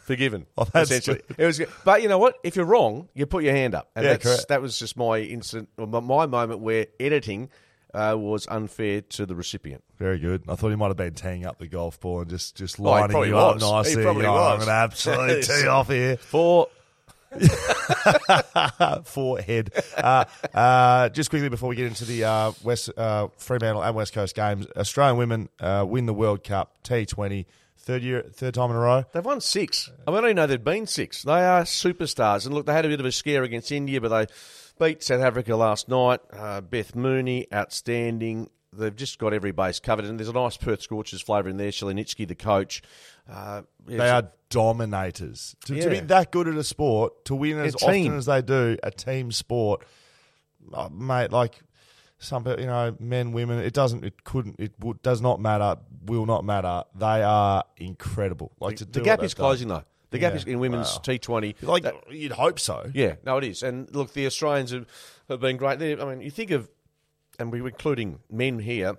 Forgiven. 0.04 0.46
Oh, 0.58 0.68
essentially, 0.76 1.22
it 1.38 1.46
was. 1.46 1.58
good. 1.60 1.70
But 1.86 2.02
you 2.02 2.10
know 2.10 2.18
what? 2.18 2.36
If 2.44 2.56
you're 2.56 2.66
wrong, 2.66 3.08
you 3.14 3.26
put 3.26 3.44
your 3.44 3.54
hand 3.54 3.76
up. 3.76 3.90
And 3.96 4.04
Yeah, 4.04 4.12
that's, 4.14 4.24
correct. 4.26 4.48
that 4.50 4.62
was 4.62 4.78
just 4.78 4.98
my 4.98 5.20
incident, 5.20 5.70
or 5.78 5.88
my- 5.88 6.26
moment 6.26 6.60
where 6.60 6.88
editing 7.00 7.50
uh, 7.94 8.16
was 8.18 8.46
unfair 8.48 9.02
to 9.02 9.26
the 9.26 9.36
recipient. 9.36 9.84
Very 9.98 10.18
good. 10.20 10.44
I 10.50 10.56
thought 10.56 10.70
he 10.70 10.76
might 10.76 10.88
have 10.88 10.98
been 10.98 11.14
teeing 11.14 11.46
up 11.46 11.60
the 11.60 11.68
golf 11.68 12.00
ball 12.00 12.22
and 12.22 12.30
just 12.30 12.56
just 12.58 12.80
Oh, 12.80 12.84
he 12.84 12.90
lining 12.90 13.10
probably 13.12 13.30
you 13.30 13.38
up 13.38 13.54
was. 13.56 13.64
nicely. 13.64 14.02
He 14.02 14.04
probably 14.06 14.26
Oh, 14.26 14.32
was. 14.34 14.52
I'm 14.52 14.58
going 14.58 14.68
to 14.68 14.74
absolutely 14.74 15.42
tee 15.62 15.68
off 15.68 15.88
here. 15.88 16.18
For 16.18 16.68
Forehead. 19.06 19.72
Uh, 19.98 20.26
uh, 20.54 21.10
just 21.10 21.30
quickly 21.30 21.50
before 21.50 21.70
we 21.70 21.76
get 21.76 21.88
into 21.88 22.06
the 22.06 22.24
uh, 22.24 22.52
West 22.64 22.90
uh, 22.98 23.28
Fremantle 23.38 23.84
and 23.84 23.96
West 23.96 24.14
Coast 24.14 24.36
games, 24.36 24.68
Australian 24.76 25.18
women 25.18 25.50
uh, 25.60 25.86
win 25.88 26.06
the 26.06 26.14
World 26.14 26.44
Cup 26.44 26.84
T20 26.84 27.46
third 27.82 28.04
year, 28.04 28.24
third 28.34 28.54
time 28.54 28.70
in 28.70 28.76
a 28.76 28.80
row. 28.80 29.04
They've 29.12 29.26
won 29.26 29.42
six. 29.42 29.90
I, 30.08 30.12
mean, 30.12 30.20
I 30.20 30.28
didn't 30.28 30.36
know 30.38 30.48
they've 30.48 30.64
been 30.64 30.88
six. 30.88 31.24
They 31.24 31.44
are 31.46 31.64
superstars. 31.64 32.46
And 32.46 32.54
look, 32.54 32.66
they 32.66 32.74
had 32.74 32.86
a 32.86 32.90
bit 32.90 33.00
of 33.00 33.06
a 33.06 33.12
scare 33.12 33.44
against 33.44 33.72
India, 33.72 34.00
but 34.00 34.10
they 34.10 34.34
beat 34.80 35.04
South 35.04 35.22
Africa 35.22 35.56
last 35.56 35.90
night. 35.90 36.20
Uh, 36.32 36.62
Beth 36.62 36.96
Mooney, 36.96 37.48
outstanding. 37.54 38.50
They've 38.74 38.96
just 38.96 39.20
got 39.20 39.34
every 39.34 39.52
base 39.52 39.80
covered. 39.80 40.06
And 40.06 40.18
there's 40.20 40.30
a 40.30 40.34
nice 40.34 40.56
Perth 40.58 40.82
Scorchers 40.82 41.22
flavour 41.22 41.50
in 41.50 41.58
there. 41.58 41.72
Shelley 41.72 41.94
Nitschke, 41.94 42.28
the 42.28 42.36
coach. 42.36 42.82
Uh, 43.30 43.64
They 43.86 44.10
are 44.10 44.30
dominators. 44.50 45.56
To, 45.66 45.80
to 45.82 45.90
be 45.90 46.00
that 46.00 46.32
good 46.32 46.48
at 46.48 46.56
a 46.56 46.64
sport, 46.64 47.26
to 47.26 47.36
win 47.36 47.60
as 47.60 47.76
often 47.76 48.16
as 48.16 48.26
they 48.28 48.42
do, 48.42 48.78
a 48.84 48.92
team 48.92 49.32
sport, 49.32 49.86
oh, 50.74 50.90
mate. 50.90 51.32
Like 51.32 51.60
some, 52.18 52.48
you 52.48 52.66
know, 52.66 52.96
men, 53.00 53.32
women. 53.34 53.60
It 53.60 53.74
doesn't. 53.74 54.06
It 54.06 54.24
couldn't. 54.24 54.56
It 54.60 54.74
would, 54.80 55.02
does 55.02 55.22
not 55.22 55.42
matter. 55.42 55.76
Will 56.06 56.26
not 56.26 56.46
matter. 56.46 56.84
They 56.96 57.24
are 57.24 57.64
incredible. 57.78 58.54
Like 58.60 58.78
to 58.78 58.86
The 58.86 58.92
do 58.92 59.00
what 59.02 59.06
gap 59.06 59.24
is 59.24 59.34
done. 59.34 59.44
closing, 59.44 59.68
though. 59.68 59.84
The 60.12 60.20
gap 60.20 60.34
Yeah. 60.34 60.38
is 60.40 60.44
in 60.46 60.60
women's 60.60 60.94
Wow. 60.94 61.02
T20. 61.06 61.56
Like 61.62 61.84
That- 61.84 61.96
you'd 62.12 62.34
hope 62.34 62.60
so. 62.60 62.90
Yeah, 62.94 63.16
no, 63.26 63.38
it 63.38 63.44
is. 63.46 63.64
And 63.64 63.94
look, 63.96 64.14
the 64.14 64.26
Australians 64.26 64.72
have, 64.72 64.86
have 65.30 65.40
been 65.40 65.58
great. 65.58 65.80
They're, 65.80 66.02
I 66.02 66.06
mean, 66.06 66.22
you 66.22 66.32
think 66.32 66.52
of, 66.52 66.70
and 67.42 67.52
we're 67.52 67.68
including 67.68 68.20
men 68.30 68.60
here. 68.60 68.96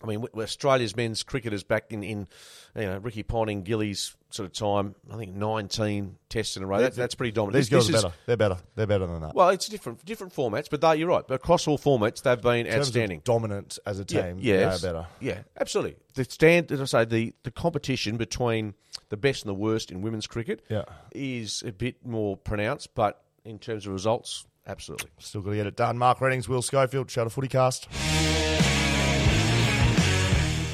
I 0.00 0.06
mean, 0.06 0.24
Australia's 0.36 0.94
men's 0.94 1.24
cricketers 1.24 1.64
back 1.64 1.86
in, 1.90 2.04
in 2.04 2.28
you 2.76 2.82
know, 2.82 2.98
Ricky 2.98 3.24
Ponting, 3.24 3.62
Gilly's 3.64 4.14
sort 4.30 4.46
of 4.46 4.52
time, 4.52 4.94
I 5.12 5.16
think 5.16 5.34
19 5.34 6.14
tests 6.28 6.56
in 6.56 6.62
a 6.62 6.66
row. 6.68 6.78
That, 6.80 6.94
that's 6.94 7.16
pretty 7.16 7.32
dominant. 7.32 7.54
These 7.54 7.68
This- 7.68 7.70
girls 7.70 7.86
this 7.88 7.94
are 7.96 7.98
is- 7.98 8.02
better. 8.04 8.14
They're 8.26 8.36
better. 8.36 8.56
They're 8.76 8.86
better 8.86 9.06
than 9.08 9.22
that. 9.22 9.34
Well, 9.34 9.48
it's 9.48 9.66
different 9.66 10.04
different 10.04 10.32
formats, 10.32 10.68
but 10.70 10.80
they, 10.82 10.96
you're 10.98 11.08
right. 11.08 11.26
But 11.26 11.34
across 11.34 11.66
all 11.66 11.78
formats, 11.78 12.22
they've 12.22 12.40
been 12.40 12.66
In 12.66 12.66
terms 12.66 12.74
of 12.74 12.80
outstanding. 12.94 13.22
dominant 13.24 13.80
as 13.86 13.98
a 13.98 14.04
team. 14.04 14.36
Yeah, 14.38 14.54
yes. 14.54 14.80
they're 14.82 14.92
better. 14.92 15.08
Yeah, 15.18 15.40
absolutely. 15.58 15.96
The 16.14 16.22
stand, 16.24 16.70
as 16.70 16.80
I 16.80 16.84
say, 16.84 17.04
the, 17.04 17.34
the 17.42 17.50
competition 17.50 18.18
between 18.18 18.74
the 19.08 19.16
best 19.16 19.42
and 19.42 19.50
the 19.50 19.54
worst 19.58 19.90
in 19.90 20.00
women's 20.02 20.28
cricket 20.28 20.62
Yeah. 20.68 20.84
is 21.12 21.64
a 21.66 21.72
bit 21.72 22.06
more 22.06 22.36
pronounced, 22.36 22.94
but 22.94 23.20
in 23.44 23.58
terms 23.58 23.84
of 23.84 23.92
results, 23.94 24.46
absolutely. 24.68 25.10
Still 25.18 25.40
got 25.42 25.50
to 25.50 25.56
get 25.56 25.66
it 25.66 25.76
done. 25.76 25.98
Mark 25.98 26.20
Readings, 26.20 26.48
Will 26.48 26.62
Schofield, 26.62 27.10
Shadow 27.10 27.30
Footy 27.30 27.48
Cast. 27.48 27.88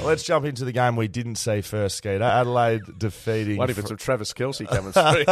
let's 0.04 0.22
jump 0.22 0.44
into 0.44 0.64
the 0.64 0.72
game 0.72 0.96
we 0.96 1.08
didn't 1.08 1.36
see 1.36 1.62
first, 1.62 1.96
Skeeter. 1.96 2.22
Adelaide 2.22 2.82
defeating. 2.98 3.56
Waiting 3.56 3.74
for 3.74 3.82
some 3.86 3.96
Travis 3.96 4.32
Kelsey 4.32 4.66
coming 4.66 4.92
through. 4.92 5.24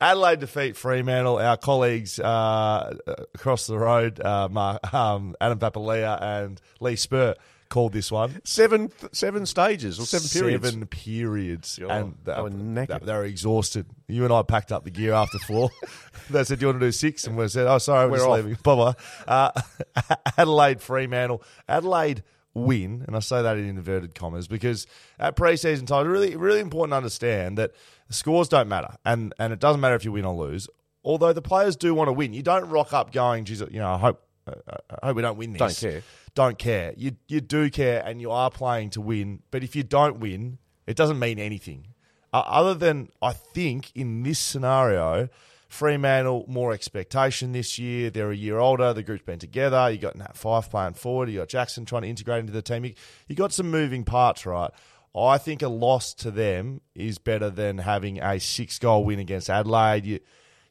Adelaide 0.00 0.40
defeat 0.40 0.76
Fremantle. 0.76 1.38
Our 1.38 1.56
colleagues 1.56 2.18
uh, 2.20 2.96
across 3.34 3.66
the 3.66 3.78
road, 3.78 4.20
uh, 4.20 4.48
Mark, 4.50 4.94
um, 4.94 5.34
Adam 5.40 5.58
Papalia 5.58 6.20
and 6.22 6.60
Lee 6.80 6.94
Spurr, 6.94 7.34
called 7.72 7.94
this 7.94 8.12
one. 8.12 8.38
seven 8.44 8.92
seven 9.12 9.46
stages 9.46 9.98
or 9.98 10.04
seven 10.04 10.28
periods. 10.28 10.68
Seven 10.68 10.86
periods. 10.86 11.78
And 11.78 12.14
they 12.22 12.40
were 12.40 12.50
knackered. 12.50 13.04
they, 13.06 13.12
were 13.12 13.24
exhausted. 13.24 13.86
You 14.08 14.24
and 14.24 14.32
I 14.32 14.42
packed 14.42 14.72
up 14.72 14.84
the 14.84 14.90
gear 14.90 15.14
after 15.14 15.38
four. 15.38 15.70
they 16.30 16.44
said, 16.44 16.58
Do 16.58 16.64
you 16.64 16.68
want 16.68 16.80
to 16.80 16.86
do 16.86 16.92
six? 16.92 17.26
And 17.26 17.36
we 17.36 17.48
said, 17.48 17.66
Oh, 17.66 17.78
sorry, 17.78 18.06
we're, 18.06 18.12
We're 18.12 18.16
just 18.18 18.28
off. 18.28 18.36
leaving. 18.36 18.54
Bye 18.62 18.94
bye. 19.26 19.52
Uh, 19.96 20.16
Adelaide 20.36 20.82
Fremantle. 20.82 21.42
Adelaide 21.66 22.22
win, 22.54 23.04
and 23.06 23.16
I 23.16 23.20
say 23.20 23.40
that 23.40 23.56
in 23.56 23.66
inverted 23.66 24.14
commas 24.14 24.46
because 24.46 24.86
at 25.18 25.34
preseason 25.34 25.86
time, 25.86 26.06
really, 26.06 26.36
really 26.36 26.60
important 26.60 26.92
to 26.92 26.98
understand 26.98 27.56
that 27.56 27.72
the 28.08 28.14
scores 28.14 28.48
don't 28.48 28.68
matter. 28.68 28.94
And, 29.06 29.32
and 29.38 29.50
it 29.50 29.60
doesn't 29.60 29.80
matter 29.80 29.94
if 29.94 30.04
you 30.04 30.12
win 30.12 30.26
or 30.26 30.34
lose. 30.34 30.68
Although 31.04 31.32
the 31.32 31.42
players 31.42 31.74
do 31.74 31.94
want 31.94 32.08
to 32.08 32.12
win. 32.12 32.34
You 32.34 32.42
don't 32.42 32.68
rock 32.68 32.92
up 32.92 33.12
going, 33.12 33.46
geez, 33.46 33.60
you 33.60 33.78
know, 33.78 33.92
I 33.92 33.98
hope, 33.98 34.22
I 34.46 35.06
hope 35.06 35.16
we 35.16 35.22
don't 35.22 35.36
win 35.38 35.52
this 35.52 35.80
Don't 35.80 35.90
care. 35.92 36.02
don't 36.34 36.58
care. 36.58 36.94
You 36.96 37.12
you 37.28 37.40
do 37.40 37.70
care, 37.70 38.02
and 38.04 38.20
you 38.20 38.30
are 38.30 38.50
playing 38.50 38.90
to 38.90 39.00
win. 39.00 39.42
But 39.50 39.62
if 39.62 39.76
you 39.76 39.82
don't 39.82 40.18
win, 40.18 40.58
it 40.86 40.96
doesn't 40.96 41.18
mean 41.18 41.38
anything. 41.38 41.88
Uh, 42.32 42.42
other 42.46 42.74
than 42.74 43.08
I 43.20 43.32
think 43.32 43.92
in 43.94 44.22
this 44.22 44.38
scenario, 44.38 45.28
Fremantle 45.68 46.44
more 46.48 46.72
expectation 46.72 47.52
this 47.52 47.78
year. 47.78 48.10
They're 48.10 48.30
a 48.30 48.36
year 48.36 48.58
older. 48.58 48.92
The 48.92 49.02
group's 49.02 49.24
been 49.24 49.38
together. 49.38 49.90
You 49.90 49.98
got 49.98 50.16
Nat 50.16 50.34
Fyfe 50.34 50.68
playing 50.70 50.94
forward. 50.94 51.30
You 51.30 51.38
got 51.38 51.48
Jackson 51.48 51.84
trying 51.84 52.02
to 52.02 52.08
integrate 52.08 52.40
into 52.40 52.52
the 52.52 52.62
team. 52.62 52.84
You, 52.84 52.94
you 53.28 53.36
got 53.36 53.52
some 53.52 53.70
moving 53.70 54.04
parts, 54.04 54.44
right? 54.44 54.70
I 55.16 55.38
think 55.38 55.62
a 55.62 55.68
loss 55.68 56.14
to 56.14 56.30
them 56.30 56.80
is 56.94 57.18
better 57.18 57.50
than 57.50 57.78
having 57.78 58.20
a 58.20 58.40
six 58.40 58.78
goal 58.78 59.04
win 59.04 59.18
against 59.18 59.48
Adelaide. 59.50 60.04
You 60.06 60.20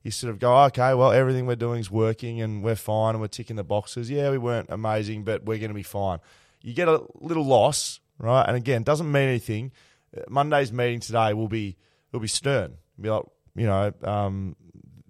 you 0.04 0.12
sort 0.12 0.32
of 0.32 0.40
go, 0.40 0.64
okay, 0.66 0.94
well, 0.94 1.12
everything 1.12 1.46
we're 1.46 1.56
doing 1.56 1.80
is 1.80 1.92
working 1.92 2.42
and 2.42 2.64
we're 2.64 2.76
fine 2.76 3.16
and 3.16 3.22
we're 3.22 3.28
ticking 3.28 3.56
the 3.56 3.64
boxes. 3.64 4.10
Yeah, 4.10 4.32
we 4.32 4.38
weren't 4.38 4.70
amazing, 4.70 5.24
but 5.24 5.46
we're 5.46 5.60
going 5.60 5.70
to 5.70 5.76
be 5.76 5.84
fine. 5.84 6.20
You 6.62 6.74
get 6.74 6.88
a 6.88 7.04
little 7.16 7.46
loss, 7.46 8.00
right? 8.18 8.44
And 8.44 8.56
again, 8.56 8.84
doesn't 8.84 9.12
mean 9.12 9.28
anything. 9.28 9.72
Uh, 10.16 10.22
Monday's 10.30 10.72
meeting 10.72 11.00
today 11.00 11.34
will 11.34 11.48
be 11.48 11.78
will 12.12 12.20
be 12.20 12.28
stern. 12.28 12.78
Be 13.00 13.10
like, 13.10 13.24
you 13.56 13.66
know, 13.68 13.94
um, 14.04 14.56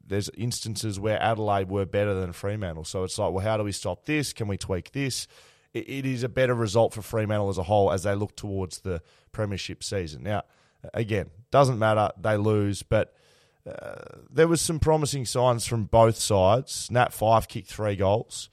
there's 0.06 0.30
instances 0.38 1.00
where 1.00 1.22
Adelaide 1.22 1.70
were 1.70 1.86
better 1.86 2.14
than 2.14 2.34
Fremantle. 2.34 2.84
So 2.84 3.04
it's 3.04 3.18
like, 3.18 3.32
well, 3.32 3.44
how 3.44 3.58
do 3.58 3.64
we 3.64 3.72
stop 3.72 4.06
this? 4.06 4.34
Can 4.34 4.48
we 4.48 4.58
tweak 4.58 4.92
this? 4.92 5.28
It, 5.74 5.90
it 5.90 6.06
is 6.06 6.24
a 6.24 6.30
better 6.30 6.54
result 6.54 6.94
for 6.94 7.02
Fremantle 7.02 7.50
as 7.50 7.58
a 7.58 7.64
whole 7.64 7.92
as 7.92 8.04
they 8.04 8.14
look 8.14 8.36
towards 8.36 8.82
the 8.82 9.02
premiership 9.32 9.84
season. 9.84 10.24
Now, 10.24 10.44
again, 10.94 11.32
doesn't 11.50 11.80
matter. 11.80 12.12
They 12.20 12.38
lose, 12.38 12.84
but 12.84 13.14
uh, 13.68 14.20
there 14.30 14.48
was 14.48 14.62
some 14.62 14.80
promising 14.80 15.26
signs 15.26 15.66
from 15.66 15.86
both 15.86 16.18
sides. 16.18 16.90
Nat 16.92 17.12
Fyfe 17.14 17.48
kicked 17.48 17.68
three 17.72 17.96
goals. 17.96 18.50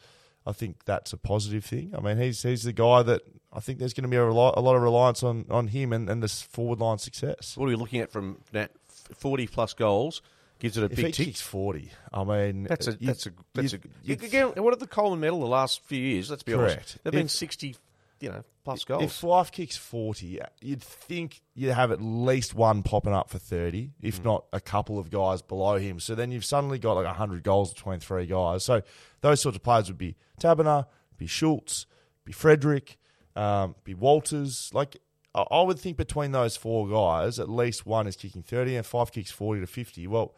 I 0.47 0.53
think 0.53 0.85
that's 0.85 1.13
a 1.13 1.17
positive 1.19 1.65
thing. 1.65 1.93
I 1.97 2.01
mean, 2.01 2.17
he's 2.19 2.43
he's 2.43 2.63
the 2.63 2.73
guy 2.73 3.03
that 3.03 3.23
I 3.53 3.61
think 3.61 3.79
there's 3.79 3.95
going 3.95 4.03
to 4.05 4.09
be 4.09 4.17
a 4.17 4.25
lot, 4.33 4.55
a 4.57 4.61
lot 4.61 4.77
of 4.77 4.83
reliance 4.83 5.23
on, 5.23 5.45
on 5.51 5.69
him 5.69 5.93
and, 5.93 6.09
and 6.09 6.23
this 6.23 6.43
forward 6.43 6.79
line 6.81 6.99
success. 6.99 7.57
what 7.57 7.67
are 7.67 7.69
we 7.69 7.77
looking 7.77 8.01
at 8.01 8.11
from 8.11 8.39
Nat? 8.53 8.71
Forty 9.15 9.47
plus 9.47 9.73
goals 9.75 10.21
gives 10.59 10.77
it 10.77 10.83
a 10.83 10.87
If 10.87 10.97
big 10.97 11.15
tick. 11.15 11.27
kicks 11.27 11.41
forty, 11.41 11.91
I 12.13 12.25
mean, 12.25 12.65
That's 12.65 12.89
a 12.89 12.93
you- 12.93 13.07
that's 13.07 13.27
a 13.27 13.31
that's 13.55 13.73
you- 13.73 13.79
a. 14.05 14.07
you- 14.09 14.15
again, 14.15 14.49
what 14.57 14.73
are 14.73 14.77
the 14.77 14.87
Coleman 14.87 15.21
medal 15.21 15.41
the 15.41 15.47
last 15.47 15.83
few 15.85 16.01
years? 16.01 16.31
Let's 16.31 16.43
be 16.43 16.53
honest. 16.55 16.75
Correct. 16.77 16.99
They've 17.05 17.13
been 17.13 17.29
sixty, 17.29 17.77
you 18.21 18.29
know, 18.31 18.43
plus 18.65 18.85
goals. 18.85 19.03
If. 19.05 19.13
Fyfe 19.21 19.51
kicks 19.53 19.77
40, 19.77 20.41
you'd 20.61 20.83
think 20.83 21.41
you'd 21.55 21.73
have 21.73 21.91
at 21.93 22.01
least 22.03 22.55
one 22.55 22.83
popping 22.83 23.13
up 23.13 23.31
for 23.31 23.39
30, 23.39 23.87
Mm. 23.89 23.91
if 24.03 24.23
not 24.25 24.45
a 24.53 24.61
couple 24.61 24.99
of 24.99 25.11
guys 25.11 25.41
below 25.43 25.77
him. 25.79 26.01
So 26.01 26.15
then 26.15 26.31
you've 26.33 26.45
suddenly 26.45 26.79
got 26.79 26.95
like 26.95 27.07
100 27.07 27.43
goals 27.43 27.73
between 27.75 28.01
three 28.01 28.27
guys. 28.27 28.65
So 28.65 28.83
those 29.21 29.41
sorts 29.41 29.57
of 29.57 29.63
players 29.63 29.89
would 29.89 29.99
be 29.99 30.17
Taberner, 30.41 30.87
be 31.17 31.27
Schultz, 31.27 31.87
be 32.25 32.33
Frederick, 32.33 32.99
um, 33.37 33.75
be 33.85 33.95
Walters. 33.95 34.71
Like, 34.75 34.97
I 35.35 35.43
I 35.51 35.63
would 35.63 35.79
think 35.79 35.97
between 35.97 36.33
those 36.33 36.57
four 36.57 36.89
guys, 36.89 37.39
at 37.39 37.49
least 37.49 37.87
one 37.87 38.07
is 38.07 38.17
kicking 38.17 38.43
30 38.43 38.77
and 38.77 38.87
Fyfe 38.87 39.13
kicks 39.13 39.31
40 39.31 39.61
to 39.61 39.67
50. 39.67 40.07
Well, 40.09 40.35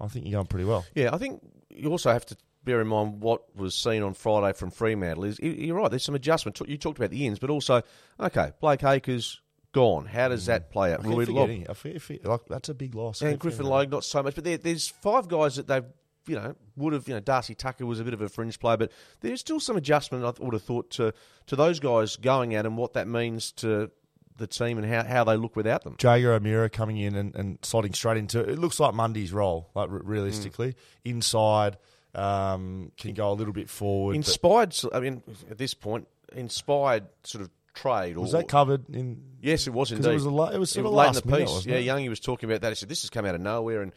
I 0.00 0.08
think 0.08 0.26
you're 0.26 0.36
going 0.38 0.46
pretty 0.46 0.66
well. 0.66 0.84
Yeah, 0.94 1.10
I 1.14 1.18
think 1.18 1.40
you 1.70 1.90
also 1.90 2.12
have 2.12 2.26
to 2.26 2.36
bear 2.66 2.82
in 2.82 2.88
mind 2.88 3.22
what 3.22 3.56
was 3.56 3.74
seen 3.74 4.02
on 4.02 4.12
Friday 4.12 4.52
from 4.52 4.70
Fremantle. 4.70 5.24
Is 5.24 5.38
you- 5.40 5.52
you're 5.52 5.76
right. 5.76 5.88
There's 5.90 6.04
some 6.04 6.14
adjustment. 6.14 6.60
You 6.68 6.76
talked 6.76 6.98
about 6.98 7.08
the 7.10 7.26
ins, 7.26 7.38
but 7.38 7.48
also 7.48 7.80
okay, 8.20 8.52
Blake 8.60 8.84
Acres 8.84 9.40
gone. 9.72 10.04
How 10.06 10.28
does 10.28 10.44
that 10.46 10.70
play 10.70 10.92
out? 10.92 11.00
I 11.00 11.02
keep 11.04 11.12
Roy 11.16 11.24
forgetting. 11.26 11.60
Lobb- 11.62 11.70
I 11.70 11.98
forget- 11.98 12.24
like, 12.26 12.40
that's 12.48 12.68
a 12.68 12.74
big 12.74 12.94
loss. 12.94 13.22
And 13.22 13.38
Griffin. 13.38 13.64
Logue, 13.66 13.90
not 13.90 14.04
so 14.04 14.22
much. 14.22 14.34
But 14.34 14.44
there, 14.44 14.58
there's 14.58 14.88
five 14.88 15.28
guys 15.28 15.56
that 15.56 15.66
they've, 15.68 15.84
you 16.26 16.34
know, 16.34 16.54
would 16.76 16.92
have, 16.92 17.06
you 17.08 17.14
know, 17.14 17.20
Darcy 17.20 17.54
Tucker 17.54 17.86
was 17.86 18.00
a 18.00 18.04
bit 18.04 18.12
of 18.14 18.20
a 18.20 18.28
fringe 18.28 18.58
player, 18.58 18.76
but 18.76 18.90
there's 19.20 19.40
still 19.40 19.60
some 19.60 19.76
adjustment, 19.76 20.24
I 20.24 20.32
would 20.42 20.54
have 20.54 20.62
thought, 20.62 20.90
to, 20.92 21.12
to 21.46 21.56
those 21.56 21.78
guys 21.78 22.16
going 22.16 22.54
at 22.54 22.66
and 22.66 22.76
what 22.76 22.94
that 22.94 23.06
means 23.06 23.52
to 23.52 23.90
the 24.38 24.46
team 24.46 24.76
and 24.78 24.86
how, 24.86 25.02
how 25.04 25.24
they 25.24 25.36
look 25.36 25.56
without 25.56 25.82
them. 25.84 25.96
Jaeger 26.02 26.32
O'Meara 26.32 26.68
coming 26.68 26.96
in 26.98 27.14
and, 27.14 27.34
and 27.36 27.60
slotting 27.62 27.94
straight 27.94 28.16
into 28.18 28.40
it 28.40 28.58
looks 28.58 28.78
like 28.80 28.92
Mundy's 28.94 29.32
role, 29.32 29.70
like 29.74 29.88
re- 29.90 30.00
realistically. 30.02 30.72
Mm. 30.72 30.76
Inside, 31.04 31.76
um, 32.16 32.90
can 32.96 33.14
go 33.14 33.30
a 33.30 33.34
little 33.34 33.52
bit 33.52 33.68
forward. 33.68 34.16
Inspired, 34.16 34.74
I 34.92 35.00
mean, 35.00 35.22
at 35.50 35.58
this 35.58 35.74
point, 35.74 36.08
inspired 36.32 37.04
sort 37.22 37.42
of 37.44 37.50
trade. 37.74 38.16
was 38.16 38.32
that 38.32 38.48
covered 38.48 38.88
in? 38.88 39.22
Yes, 39.40 39.66
it 39.66 39.72
was 39.72 39.92
indeed. 39.92 40.10
it 40.10 40.14
was 40.14 40.24
a 40.24 40.30
la- 40.30 40.48
it 40.48 40.58
was 40.58 40.70
sort 40.70 40.86
of 40.86 40.92
late 40.92 41.06
last 41.06 41.24
in 41.24 41.30
the 41.30 41.36
piece. 41.36 41.48
wasn't 41.50 41.74
yeah, 41.74 41.80
it? 41.80 41.86
Youngie 41.86 42.08
was 42.08 42.20
talking 42.20 42.48
about 42.48 42.62
that. 42.62 42.70
He 42.70 42.74
said 42.74 42.88
this 42.88 43.02
has 43.02 43.10
come 43.10 43.26
out 43.26 43.34
of 43.34 43.40
nowhere, 43.42 43.82
and 43.82 43.92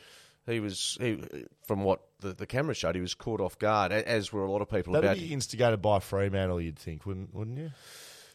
he 0.45 0.60
was 0.60 0.97
he, 0.99 1.23
from 1.65 1.84
what 1.84 2.01
the, 2.19 2.34
the 2.34 2.45
camera 2.45 2.75
showed, 2.75 2.95
he 2.95 3.01
was 3.01 3.15
caught 3.15 3.39
off 3.39 3.58
guard, 3.58 3.93
as 3.93 4.34
were 4.34 4.43
a 4.43 4.51
lot 4.51 4.62
of 4.62 4.69
people 4.69 4.93
That'd 4.93 5.10
about. 5.10 5.17
be 5.17 5.34
instigated 5.34 5.82
by 5.82 5.99
Fremantle, 5.99 6.60
you'd 6.60 6.77
think, 6.77 7.05
wouldn't 7.05 7.34
wouldn't 7.34 7.58
you? 7.58 7.71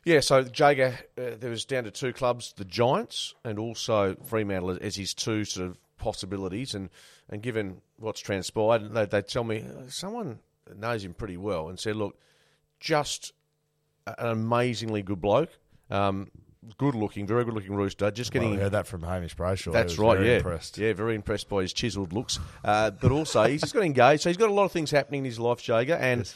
Yeah, 0.06 0.20
so 0.20 0.42
Jaeger, 0.42 0.98
uh, 1.16 1.30
there 1.38 1.48
was 1.50 1.64
down 1.64 1.84
to 1.84 1.90
two 1.90 2.12
clubs, 2.12 2.52
the 2.56 2.66
Giants 2.66 3.34
and 3.42 3.58
also 3.58 4.16
Fremantle 4.26 4.78
as 4.80 4.96
his 4.96 5.14
two 5.14 5.44
sort 5.44 5.66
of 5.66 5.78
possibilities. 5.96 6.74
And, 6.74 6.90
and 7.28 7.42
given 7.42 7.80
what's 7.98 8.20
transpired, 8.20 8.92
they, 8.92 9.06
they 9.06 9.22
tell 9.22 9.44
me 9.44 9.64
someone 9.88 10.38
knows 10.76 11.04
him 11.04 11.14
pretty 11.14 11.36
well 11.36 11.68
and 11.68 11.78
said, 11.78 11.96
look, 11.96 12.18
just 12.80 13.32
an 14.06 14.14
amazingly 14.18 15.02
good 15.02 15.20
bloke, 15.20 15.50
um, 15.90 16.30
good 16.78 16.94
looking, 16.94 17.26
very 17.26 17.44
good 17.44 17.54
looking 17.54 17.74
rooster, 17.74 18.10
just 18.10 18.32
Well, 18.34 18.42
getting 18.42 18.58
I 18.58 18.62
heard 18.62 18.72
that 18.72 18.86
from 18.86 19.02
Hamish 19.02 19.36
Brayshaw. 19.36 19.72
That's 19.72 19.98
right. 19.98 20.16
very 20.16 20.30
yeah, 20.30 20.36
impressed. 20.36 20.78
yeah, 20.78 20.92
very 20.92 21.14
impressed 21.14 21.48
by 21.48 21.62
his 21.62 21.72
chiselled 21.72 22.12
looks. 22.12 22.38
Uh, 22.64 22.90
but 22.90 23.12
also, 23.12 23.44
he's 23.44 23.60
just 23.60 23.74
got 23.74 23.84
engaged, 23.84 24.22
so 24.22 24.30
he's 24.30 24.36
got 24.36 24.48
a 24.48 24.52
lot 24.52 24.64
of 24.64 24.72
things 24.72 24.90
happening 24.90 25.20
in 25.20 25.24
his 25.24 25.38
life, 25.38 25.66
Jaeger. 25.66 25.94
And 25.94 26.32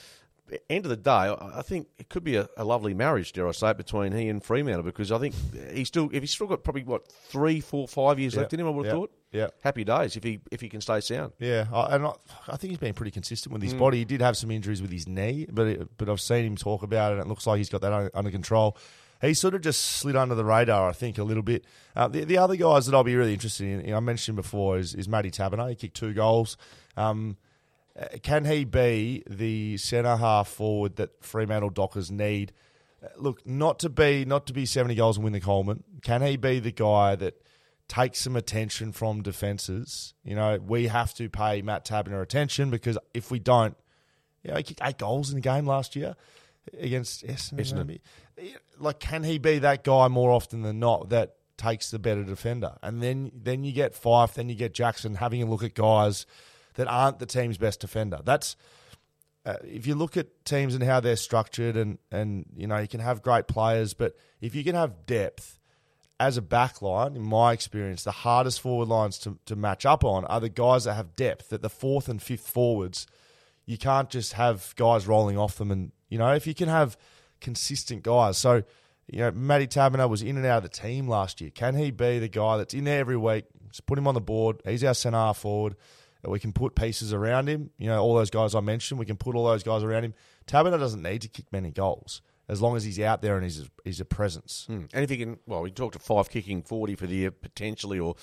end 0.71 0.85
of 0.85 0.91
the 0.91 0.97
day, 0.97 1.11
I 1.11 1.63
think 1.63 1.89
it 1.99 2.09
could 2.09 2.25
be 2.25 2.37
a, 2.37 2.49
a 2.57 2.65
lovely 2.65 2.95
marriage, 2.95 3.33
dare 3.33 3.49
I 3.49 3.53
say, 3.53 3.73
between 3.73 4.13
he 4.13 4.29
and 4.29 4.43
Fremantle 4.43 4.83
because 4.83 5.13
I 5.13 5.19
think 5.19 5.35
he's 5.73 5.89
still, 5.89 6.09
if 6.13 6.23
he's 6.23 6.31
still 6.33 6.47
got 6.47 6.65
probably 6.65 6.85
what 6.85 7.11
three, 7.11 7.61
four, 7.61 7.87
five 7.89 8.19
years 8.19 8.35
Yeah, 8.35 8.41
left 8.41 8.55
in 8.55 8.61
him, 8.61 8.67
I 8.67 8.71
would 8.71 8.87
have 8.87 8.95
yeah, 8.95 8.99
thought. 9.01 9.13
yeah. 9.33 9.47
happy 9.63 9.85
days 9.85 10.17
if 10.17 10.25
he 10.25 10.41
if 10.51 10.61
he 10.61 10.69
can 10.69 10.81
stay 10.81 11.01
sound. 11.01 11.33
Yeah, 11.39 11.67
I, 11.73 11.95
and 11.97 12.07
I, 12.07 12.13
I 12.49 12.57
think 12.57 12.71
he's 12.71 12.79
been 12.79 12.95
pretty 12.95 13.11
consistent 13.11 13.53
with 13.53 13.63
his 13.63 13.75
Mm. 13.75 13.79
body. 13.79 13.99
He 13.99 14.05
did 14.05 14.21
have 14.23 14.37
some 14.37 14.51
injuries 14.51 14.81
with 14.83 14.91
his 14.91 15.07
knee, 15.07 15.47
but 15.51 15.67
it, 15.67 15.89
but 15.99 16.09
I've 16.09 16.21
seen 16.21 16.45
him 16.47 16.57
talk 16.57 16.83
about 16.83 17.13
it, 17.13 17.19
and 17.19 17.23
it 17.23 17.29
looks 17.29 17.47
like 17.47 17.59
he's 17.59 17.69
got 17.69 17.81
that 17.83 18.11
under, 18.15 18.31
control. 18.31 18.77
He 19.21 19.35
sort 19.35 19.55
of 19.55 19.63
just 19.63 19.81
slid 19.83 20.15
under 20.15 20.37
the 20.37 20.45
radar, 20.45 20.89
I 20.89 20.93
think, 20.93 21.19
a 21.19 21.25
little 21.25 21.43
bit. 21.43 21.65
Uh, 21.97 22.07
the, 22.07 22.25
the 22.25 22.39
other 22.39 22.55
guys 22.55 22.87
that 22.87 22.95
I'll 22.95 23.03
be 23.03 23.17
really 23.17 23.33
interested 23.35 23.85
in, 23.85 23.93
I 23.93 23.99
mentioned 23.99 24.37
before, 24.37 24.79
is, 24.79 24.95
is 24.95 25.09
Matty 25.09 25.33
Taberner. 25.33 25.69
He 25.71 25.75
kicked 25.75 25.97
two 25.97 26.15
goals. 26.15 26.57
Um, 26.97 27.37
can 28.23 28.45
he 28.45 28.65
be 28.65 29.23
the 29.29 29.77
centre 29.77 30.17
half 30.17 30.49
forward 30.49 30.97
that 30.97 31.23
Fremantle 31.25 31.71
Dockers 31.71 32.11
need? 32.11 32.53
Uh, 33.03 33.09
Look, 33.17 33.47
not 33.47 33.79
to 33.81 33.89
be 33.89 34.25
not 34.25 34.47
to 34.47 34.53
be 34.53 34.67
seventy 34.67 34.95
goals 34.95 35.17
and 35.17 35.25
win 35.25 35.33
the 35.33 35.41
Coleman. 35.41 35.85
Can 36.03 36.23
he 36.23 36.37
be 36.37 36.61
the 36.61 36.73
guy 36.73 37.17
that 37.17 37.43
takes 37.89 38.21
some 38.21 38.37
attention 38.37 38.93
from 38.93 39.23
defences? 39.23 40.15
You 40.25 40.37
know, 40.37 40.59
we 40.59 40.89
have 40.89 41.15
to 41.15 41.29
pay 41.29 41.63
Matt 41.63 41.85
Taberner 41.85 42.23
attention 42.23 42.71
because 42.71 42.99
if 43.15 43.31
we 43.31 43.39
don't, 43.39 43.77
you 44.43 44.51
know, 44.51 44.57
he 44.57 44.63
kicked 44.63 44.81
eight 44.83 44.99
goals 44.99 45.31
in 45.31 45.37
the 45.37 45.41
game 45.41 45.67
last 45.67 45.97
year 45.97 46.15
against. 46.79 47.27
Essendon. 47.27 47.99
Like, 48.79 49.01
can 49.01 49.25
he 49.25 49.39
be 49.39 49.59
that 49.59 49.83
guy 49.83 50.07
more 50.07 50.31
often 50.31 50.63
than 50.63 50.79
not 50.79 51.09
that 51.09 51.35
takes 51.57 51.91
the 51.91 51.99
better 51.99 52.23
defender? 52.23 52.77
And 52.83 53.03
then 53.03 53.33
then 53.35 53.65
you 53.65 53.73
get 53.73 53.95
Fyfe, 53.95 54.35
then 54.35 54.49
you 54.49 54.55
get 54.55 54.73
Jackson 54.73 55.17
having 55.17 55.43
a 55.43 55.47
look 55.47 55.65
at 55.65 55.75
guys 55.75 56.27
that 56.79 56.87
aren't 56.87 57.19
the 57.19 57.27
team's 57.27 57.59
best 57.59 57.81
defender. 57.81 58.21
That's 58.25 58.57
uh, 59.45 59.57
if 59.65 59.87
you 59.87 59.97
look 59.97 60.17
at 60.17 60.45
teams 60.45 60.75
and 60.75 60.83
how 60.85 61.01
they're 61.01 61.17
structured, 61.17 61.77
and 61.77 61.99
and 62.11 62.47
you 62.57 62.67
know 62.67 62.79
you 62.79 62.89
can 62.89 63.01
have 63.01 63.21
great 63.21 63.49
players, 63.49 63.95
but 63.95 64.17
if 64.41 64.55
you 64.55 64.63
can 64.63 64.75
have 64.75 65.05
depth 65.05 65.59
as 66.21 66.37
a 66.37 66.43
back 66.43 66.81
line, 66.81 67.17
in 67.17 67.23
my 67.23 67.53
experience, 67.53 68.05
the 68.05 68.11
hardest 68.13 68.61
forward 68.61 68.89
lines 68.89 69.19
to, 69.19 69.39
to 69.47 69.55
match 69.57 69.85
up 69.85 70.05
on 70.05 70.25
are 70.27 70.41
the 70.41 70.49
guys 70.49 70.85
that 70.85 70.95
have 70.95 71.17
depth. 71.17 71.49
That 71.49 71.63
the 71.63 71.69
fourth 71.69 72.09
and 72.09 72.23
fifth 72.23 72.49
forwards, 72.49 73.07
you 73.67 73.77
can't 73.77 74.09
just 74.09 74.35
have 74.35 74.73
guys 74.77 75.07
rolling 75.07 75.37
off 75.37 75.57
them, 75.59 75.71
and 75.73 75.93
you 76.09 76.19
know 76.19 76.33
if 76.33 76.47
you 76.47 76.55
can 76.55 76.69
have 76.69 76.97
consistent 77.41 78.03
guys. 78.05 78.39
So 78.39 78.63
You 79.11 79.21
know, 79.21 79.31
Matty 79.33 79.67
Taberner 79.67 80.09
was 80.09 80.23
in 80.23 80.37
and 80.37 80.47
out 80.47 80.59
of 80.59 80.63
the 80.65 80.69
team 80.69 81.09
last 81.09 81.41
year. 81.41 81.51
Can 81.51 81.75
he 81.75 81.91
be 81.91 82.19
the 82.19 82.29
guy 82.29 82.59
that's 82.59 82.75
in 82.75 82.85
there 82.85 83.01
every 83.01 83.17
week? 83.17 83.47
Just 83.71 83.87
put 83.87 83.99
him 83.99 84.07
on 84.07 84.15
the 84.15 84.21
board. 84.21 84.61
He's 84.65 84.85
our 84.85 84.95
centre 84.95 85.33
forward. 85.35 85.77
We 86.31 86.41
can 86.41 86.53
put 86.53 86.75
pieces 86.75 87.13
around 87.13 87.49
him. 87.49 87.71
You 87.79 87.89
know, 87.89 88.03
all 88.03 88.15
those 88.15 88.31
guys 88.31 88.55
I 88.55 88.61
mentioned, 88.61 88.99
we 89.01 89.07
can 89.07 89.17
put 89.17 89.35
all 89.35 89.47
those 89.47 89.63
guys 89.63 89.83
around 89.83 90.05
him. 90.05 90.15
Taberner 90.47 90.79
doesn't 90.79 91.03
need 91.03 91.23
to 91.23 91.29
kick 91.29 91.47
many 91.53 91.71
goals 91.71 92.23
as 92.49 92.63
long 92.63 92.77
as 92.77 92.85
he's 92.85 92.99
out 92.99 93.21
there 93.21 93.37
and 93.37 93.45
he's 93.45 93.69
he's 93.85 94.01
a 94.01 94.05
presence. 94.05 94.65
Hmm. 94.67 94.85
And 94.93 95.05
if 95.05 95.11
he 95.11 95.19
can, 95.19 95.39
well, 95.47 95.63
we 95.63 95.71
talked 95.71 95.95
to 95.95 95.99
Fyfe 95.99 96.31
kicking 96.31 96.63
forty 96.63 96.95
for 96.95 97.07
the 97.07 97.17
year 97.17 97.31
potentially, 97.31 97.99
or 97.99 98.17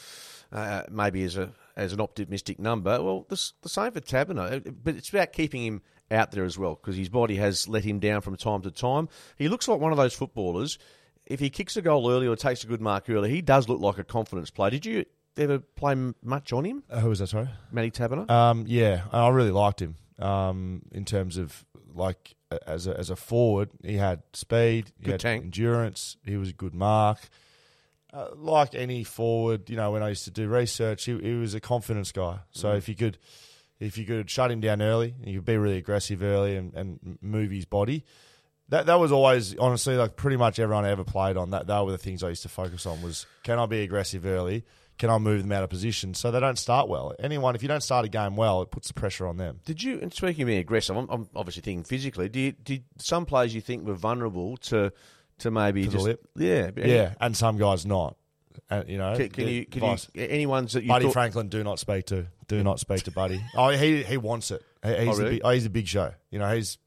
uh, 0.51 0.83
maybe 0.89 1.23
as 1.23 1.37
a 1.37 1.51
as 1.75 1.93
an 1.93 2.01
optimistic 2.01 2.59
number. 2.59 3.01
Well, 3.01 3.25
the, 3.29 3.51
the 3.61 3.69
same 3.69 3.91
for 3.91 4.01
Taberner, 4.01 4.67
uh, 4.67 4.71
but 4.83 4.95
it's 4.95 5.09
about 5.09 5.33
keeping 5.33 5.63
him 5.63 5.81
out 6.11 6.31
there 6.31 6.43
as 6.43 6.57
well 6.57 6.75
because 6.75 6.95
his 6.95 7.09
body 7.09 7.35
has 7.35 7.67
let 7.67 7.83
him 7.83 7.99
down 7.99 8.21
from 8.21 8.35
time 8.35 8.61
to 8.63 8.71
time. 8.71 9.09
He 9.37 9.47
looks 9.47 9.67
like 9.67 9.79
one 9.79 9.91
of 9.91 9.97
those 9.97 10.13
footballers. 10.13 10.77
If 11.25 11.39
he 11.39 11.49
kicks 11.49 11.75
a 11.75 11.81
goal 11.81 12.11
early 12.11 12.27
or 12.27 12.35
takes 12.35 12.63
a 12.63 12.67
good 12.67 12.81
mark 12.81 13.09
early, 13.09 13.31
he 13.31 13.41
does 13.41 13.67
look 13.67 13.81
like 13.81 13.97
a 13.97 14.03
confidence 14.03 14.51
player. 14.51 14.69
Did 14.69 14.85
you 14.85 15.05
ever 15.37 15.59
play 15.59 15.91
m- 15.93 16.15
much 16.23 16.53
on 16.53 16.65
him, 16.65 16.83
Uh, 16.89 16.99
who 16.99 17.09
was 17.09 17.19
that? 17.19 17.27
Sorry. 17.27 17.49
Matty 17.71 17.91
Taberner? 17.91 18.29
Um, 18.29 18.65
yeah, 18.67 19.03
I 19.11 19.27
really 19.29 19.51
liked 19.51 19.81
him. 19.81 19.95
Um, 20.19 20.83
in 20.91 21.03
terms 21.05 21.37
of 21.37 21.65
like 21.93 22.35
as 22.67 22.87
a 22.87 22.97
as 22.97 23.09
a 23.09 23.15
forward, 23.15 23.69
he 23.83 23.95
had 23.97 24.23
speed, 24.33 24.91
he 24.97 25.05
Good 25.05 25.11
had 25.13 25.19
tank. 25.19 25.43
endurance. 25.45 26.17
He 26.25 26.37
was 26.37 26.49
a 26.49 26.53
good 26.53 26.73
mark. 26.73 27.19
Uh, 28.13 28.29
like 28.35 28.73
any 28.75 29.03
forward, 29.03 29.69
you 29.69 29.75
know, 29.75 29.91
when 29.91 30.01
I 30.01 30.09
used 30.09 30.23
to 30.23 30.31
do 30.31 30.47
research, 30.47 31.03
he, 31.03 31.17
he 31.19 31.33
was 31.33 31.53
a 31.53 31.59
confidence 31.59 32.13
guy. 32.13 32.39
So 32.51 32.69
Mm. 32.69 32.77
if 32.77 32.87
you 32.87 32.95
could, 32.95 33.17
if 33.77 33.97
you 33.97 34.05
could 34.05 34.29
shut 34.29 34.51
him 34.51 34.61
down 34.61 34.81
early, 34.81 35.15
you 35.25 35.39
could 35.39 35.45
be 35.45 35.57
really 35.57 35.75
aggressive 35.77 36.23
early 36.23 36.55
and, 36.55 36.73
and 36.75 37.17
move 37.21 37.51
his 37.51 37.65
body. 37.65 38.05
That 38.69 38.85
that 38.85 38.99
was 39.01 39.11
always 39.11 39.55
honestly 39.57 39.95
like 39.97 40.15
pretty 40.15 40.37
much 40.37 40.59
everyone 40.59 40.85
I 40.85 40.91
ever 40.91 41.03
played 41.03 41.35
on. 41.35 41.49
That 41.49 41.67
that 41.67 41.85
were 41.85 41.91
the 41.91 41.97
things 41.97 42.23
I 42.23 42.29
used 42.29 42.43
to 42.43 42.49
focus 42.49 42.85
on 42.85 43.01
was 43.01 43.25
can 43.43 43.59
I 43.59 43.65
be 43.65 43.81
aggressive 43.83 44.25
early? 44.25 44.63
Can 44.97 45.09
I 45.09 45.17
move 45.17 45.41
them 45.41 45.51
out 45.51 45.63
of 45.63 45.69
position 45.69 46.13
so 46.13 46.31
they 46.31 46.39
don't 46.39 46.57
start 46.57 46.87
well? 46.87 47.13
Anyone, 47.19 47.53
if 47.55 47.61
you 47.61 47.67
don't 47.67 47.83
start 47.83 48.05
a 48.05 48.09
game 48.09 48.35
well, 48.37 48.61
it 48.61 48.71
puts 48.71 48.87
the 48.87 48.93
pressure 48.93 49.27
on 49.27 49.35
them. 49.37 49.59
Did 49.65 49.83
you? 49.83 49.99
And 50.01 50.13
speaking 50.13 50.43
of 50.43 50.47
being 50.47 50.59
aggressive, 50.59 50.95
I'm, 50.95 51.07
I'm 51.09 51.27
obviously 51.35 51.61
thinking 51.61 51.83
physically. 51.83 52.29
Do 52.29 52.39
you, 52.39 52.51
did 52.53 52.85
some 52.97 53.25
players 53.25 53.53
you 53.53 53.59
think 53.61 53.85
were 53.85 53.93
vulnerable 53.95 54.55
to 54.57 54.93
to 55.39 55.51
maybe 55.51 55.83
To 55.83 55.89
just 55.89 56.07
yeah 56.37 56.71
Yeah, 56.77 57.13
and 57.19 57.35
some 57.35 57.57
guys 57.57 57.85
not. 57.85 58.15
And 58.69 58.87
you 58.87 58.97
know, 58.97 59.17
Can, 59.17 59.29
can 59.29 59.47
you? 59.49 59.65
Can 59.65 59.81
vice- 59.81 60.07
you? 60.13 60.23
Any 60.23 60.45
ones 60.45 60.71
that 60.73 60.83
you 60.83 60.87
Buddy 60.87 61.05
thought, 61.05 61.13
Franklin, 61.13 61.49
do 61.49 61.61
not 61.61 61.77
speak 61.77 62.05
to. 62.05 62.27
Do 62.47 62.63
not 62.63 62.79
speak 62.79 63.03
to 63.03 63.11
Buddy. 63.11 63.43
Oh, 63.57 63.69
he 63.69 64.01
he 64.03 64.15
wants 64.15 64.49
it. 64.51 64.63
He- 64.81 64.89
He's 64.95 65.07
Oh, 65.07 65.11
really? 65.17 65.25
a 65.27 65.29
big, 65.31 65.41
oh, 65.43 65.49
he's 65.49 65.65
a 65.65 65.69
big 65.69 65.87
show. 65.87 66.13
You 66.31 66.39
know, 66.39 66.55
he's 66.55 66.77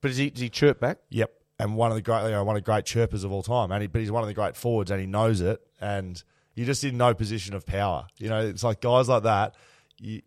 But 0.00 0.12
is 0.12 0.18
he? 0.18 0.30
Does 0.30 0.40
he 0.42 0.48
chirp 0.50 0.78
back? 0.78 0.98
Yep, 1.10 1.32
and 1.58 1.74
one 1.74 1.90
of 1.90 1.96
the 1.96 2.02
great, 2.02 2.22
you 2.26 2.30
know, 2.30 2.44
one 2.44 2.54
of 2.54 2.62
the 2.62 2.64
great 2.70 2.84
chirpers 2.84 3.24
of 3.24 3.32
all 3.32 3.42
time. 3.42 3.72
And 3.72 3.82
he, 3.82 3.88
but 3.88 4.00
he's 4.00 4.12
one 4.12 4.22
of 4.22 4.28
the 4.28 4.34
great 4.34 4.54
forwards, 4.56 4.92
and 4.92 5.00
he 5.00 5.06
knows 5.08 5.40
it. 5.40 5.60
And 5.80 6.22
you're 6.54 6.66
just 6.66 6.84
in 6.84 6.96
no 6.96 7.14
position 7.14 7.54
of 7.54 7.66
power. 7.66 8.06
You 8.18 8.28
know, 8.28 8.40
it's 8.40 8.64
like 8.64 8.80
guys 8.80 9.08
like 9.08 9.24
that. 9.24 9.54
You, 9.98 10.22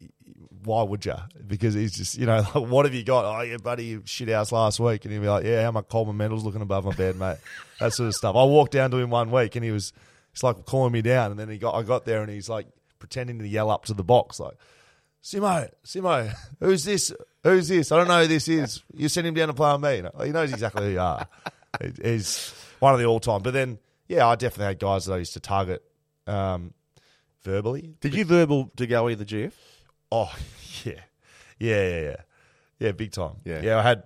why 0.64 0.84
would 0.84 1.06
you? 1.06 1.16
Because 1.46 1.74
he's 1.74 1.94
just, 1.94 2.18
you 2.18 2.26
know, 2.26 2.38
like, 2.56 2.70
what 2.70 2.86
have 2.86 2.94
you 2.94 3.04
got? 3.04 3.26
Oh, 3.26 3.42
yeah, 3.42 3.58
buddy, 3.58 3.86
you 3.86 4.04
shit 4.06 4.30
house 4.30 4.52
last 4.52 4.80
week, 4.80 5.06
and 5.06 5.14
he'd 5.14 5.20
be 5.20 5.28
like, 5.28 5.46
yeah, 5.46 5.64
how 5.64 5.72
my 5.72 5.82
Coleman 5.82 6.18
medal's 6.18 6.44
looking 6.44 6.62
above 6.62 6.86
my 6.86 6.94
bed, 6.94 7.18
mate. 7.18 7.38
that 7.80 7.94
sort 7.94 8.08
of 8.08 8.16
stuff. 8.16 8.36
I 8.36 8.44
walked 8.44 8.72
down 8.72 8.92
to 8.92 8.98
him 8.98 9.10
one 9.10 9.32
week, 9.32 9.56
and 9.56 9.66
he 9.66 9.72
was, 9.72 9.94
it's 10.32 10.44
like 10.44 10.66
calling 10.66 10.92
me 10.92 11.02
down, 11.02 11.32
and 11.32 11.40
then 11.40 11.50
he 11.50 11.58
got, 11.58 11.76
I 11.76 11.84
got 11.84 12.06
there, 12.06 12.22
and 12.22 12.32
he's 12.32 12.50
like 12.50 12.68
pretending 13.00 13.40
to 13.40 13.48
yell 13.48 13.70
up 13.70 13.86
to 13.86 13.94
the 13.94 14.04
box, 14.04 14.40
like, 14.40 14.56
Simo, 15.24 15.70
Simo, 15.86 16.34
who's 16.60 16.84
this? 16.84 17.14
Who's 17.44 17.70
this? 17.70 17.92
I 17.92 17.98
don't 17.98 18.10
know 18.10 18.22
who 18.22 18.28
this 18.28 18.48
is. 18.50 18.84
You 18.94 19.08
sent 19.08 19.26
him 19.26 19.34
down 19.34 19.48
to 19.48 19.54
play 19.54 19.70
on 19.70 19.80
me. 19.80 20.04
He 20.26 20.32
knows 20.32 20.52
exactly 20.52 20.88
who 20.88 20.92
you 20.92 21.00
are. 21.00 21.28
He's 22.04 22.54
one 22.80 22.94
of 22.94 23.00
the 23.00 23.06
all 23.06 23.22
time. 23.22 23.42
But 23.42 23.54
then, 23.54 23.80
yeah, 24.10 24.28
I 24.28 24.36
definitely 24.36 24.66
had 24.66 24.80
guys 24.80 25.06
that 25.06 25.14
I 25.14 25.18
used 25.20 25.34
to 25.34 25.40
target 25.40 25.82
um, 26.28 26.74
verbally. 27.44 27.96
Did 28.02 28.14
you 28.16 28.26
verbal 28.26 28.72
to 28.78 28.88
go 28.88 29.10
either 29.10 29.26
GF? 29.26 29.54
Oh, 30.12 30.34
yeah. 30.84 30.94
Yeah, 31.60 31.88
yeah, 31.88 32.02
yeah. 32.02 32.16
Yeah, 32.80 32.92
big 32.92 33.12
time. 33.12 33.36
Yeah. 33.46 33.62
Yeah, 33.62 33.80
I 33.80 33.82
had. 33.82 34.04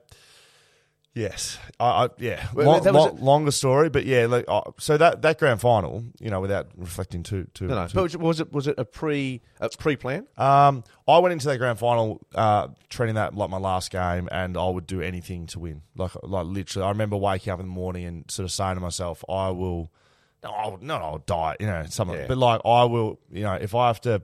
Yes, 1.14 1.58
I, 1.80 1.86
I 2.06 2.10
yeah, 2.20 2.46
Well, 2.54 2.68
Long, 2.68 2.84
that 2.84 2.94
was 2.94 3.06
long- 3.14 3.22
longer 3.22 3.50
story, 3.52 3.90
but 3.90 4.06
yeah. 4.06 4.28
Like, 4.28 4.46
uh, 4.48 4.62
so 4.78 4.98
that 4.98 5.24
that 5.24 5.40
grand 5.40 5.60
final, 5.60 6.04
you 6.20 6.30
know, 6.30 6.40
without 6.40 6.68
reflecting 6.78 7.24
too 7.24 7.48
too. 7.56 7.66
No, 7.66 7.74
no. 7.74 7.88
too 7.88 7.96
But 7.96 8.16
was 8.22 8.40
it 8.40 8.54
was 8.54 8.68
it 8.68 8.76
a 8.78 8.86
pre 8.86 9.42
a 9.60 9.68
pre 9.68 9.96
plan? 9.96 10.28
Um, 10.38 10.84
I 11.08 11.18
went 11.18 11.34
into 11.34 11.48
that 11.48 11.58
grand 11.58 11.80
final 11.80 12.22
uh, 12.36 12.68
treating 12.90 13.16
that 13.16 13.34
like 13.34 13.50
my 13.50 13.58
last 13.58 13.90
game, 13.90 14.30
and 14.32 14.56
I 14.58 14.70
would 14.70 14.86
do 14.86 15.02
anything 15.02 15.48
to 15.48 15.60
win. 15.60 15.82
Like, 15.96 16.12
like 16.22 16.46
literally, 16.46 16.86
I 16.86 16.90
remember 16.90 17.18
waking 17.18 17.52
up 17.52 17.60
in 17.60 17.66
the 17.66 17.72
morning 17.74 18.06
and 18.06 18.30
sort 18.30 18.44
of 18.44 18.52
saying 18.52 18.76
to 18.76 18.82
myself, 18.82 19.24
"I 19.28 19.50
will, 19.50 19.92
I'll, 20.44 20.78
no, 20.82 20.96
I'll 20.96 21.18
die." 21.20 21.58
You 21.60 21.68
know, 21.68 21.86
something. 21.88 22.18
Yeah. 22.18 22.28
But 22.28 22.38
like, 22.38 22.62
I 22.66 22.84
will. 22.86 23.20
You 23.32 23.44
know, 23.44 23.54
if 23.54 23.76
I 23.76 23.88
have 23.88 24.02
to, 24.02 24.22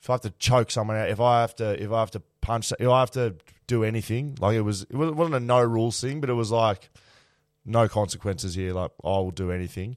if 0.00 0.10
I 0.10 0.14
have 0.14 0.22
to 0.22 0.30
choke 0.38 0.70
someone 0.70 0.96
out, 0.96 1.08
if 1.08 1.20
I 1.20 1.40
have 1.40 1.54
to, 1.56 1.82
if 1.82 1.90
I 1.90 2.00
have 2.00 2.10
to 2.12 2.22
punch, 2.40 2.72
if 2.78 2.88
I 2.88 3.00
have 3.00 3.10
to 3.12 3.36
do 3.66 3.84
anything, 3.84 4.36
like 4.40 4.54
it 4.54 4.62
was, 4.62 4.82
it 4.82 4.94
wasn't 4.94 5.34
a 5.34 5.40
no 5.40 5.62
rules 5.62 6.00
thing, 6.00 6.20
but 6.20 6.30
it 6.30 6.34
was 6.34 6.50
like 6.50 6.90
no 7.64 7.88
consequences 7.88 8.54
here. 8.54 8.72
Like, 8.72 8.92
I 9.04 9.08
will 9.08 9.32
do 9.32 9.50
anything. 9.50 9.96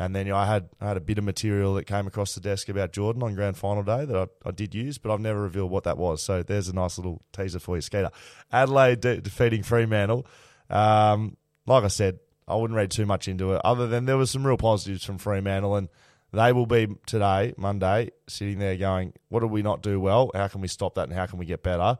And 0.00 0.14
then 0.14 0.26
you 0.26 0.32
know, 0.32 0.38
I 0.38 0.46
had 0.46 0.68
I 0.80 0.86
had 0.86 0.96
a 0.96 1.00
bit 1.00 1.18
of 1.18 1.24
material 1.24 1.74
that 1.74 1.84
came 1.84 2.06
across 2.06 2.34
the 2.34 2.40
desk 2.40 2.68
about 2.68 2.92
Jordan 2.92 3.22
on 3.24 3.34
grand 3.34 3.56
final 3.56 3.82
day 3.82 4.04
that 4.04 4.16
I, 4.16 4.48
I 4.48 4.52
did 4.52 4.72
use, 4.72 4.96
but 4.96 5.12
I've 5.12 5.20
never 5.20 5.42
revealed 5.42 5.72
what 5.72 5.84
that 5.84 5.98
was. 5.98 6.22
So 6.22 6.44
there's 6.44 6.68
a 6.68 6.72
nice 6.72 6.98
little 6.98 7.20
teaser 7.32 7.58
for 7.58 7.74
you, 7.74 7.80
skater. 7.80 8.10
Adelaide 8.52 9.00
de- 9.00 9.20
defeating 9.20 9.64
Fremantle. 9.64 10.24
Um, 10.70 11.36
like 11.66 11.82
I 11.82 11.88
said, 11.88 12.20
I 12.48 12.56
wouldn't 12.56 12.76
read 12.76 12.90
too 12.90 13.06
much 13.06 13.28
into 13.28 13.52
it, 13.52 13.60
other 13.64 13.86
than 13.86 14.06
there 14.06 14.16
was 14.16 14.30
some 14.30 14.46
real 14.46 14.56
positives 14.56 15.04
from 15.04 15.18
Fremantle, 15.18 15.76
and 15.76 15.88
they 16.32 16.52
will 16.52 16.66
be 16.66 16.88
today, 17.06 17.54
Monday, 17.56 18.10
sitting 18.26 18.58
there 18.58 18.76
going, 18.76 19.12
"What 19.28 19.40
did 19.40 19.50
we 19.50 19.62
not 19.62 19.82
do 19.82 20.00
well? 20.00 20.30
How 20.34 20.48
can 20.48 20.60
we 20.60 20.68
stop 20.68 20.94
that? 20.94 21.08
And 21.08 21.12
how 21.12 21.26
can 21.26 21.38
we 21.38 21.46
get 21.46 21.62
better?" 21.62 21.98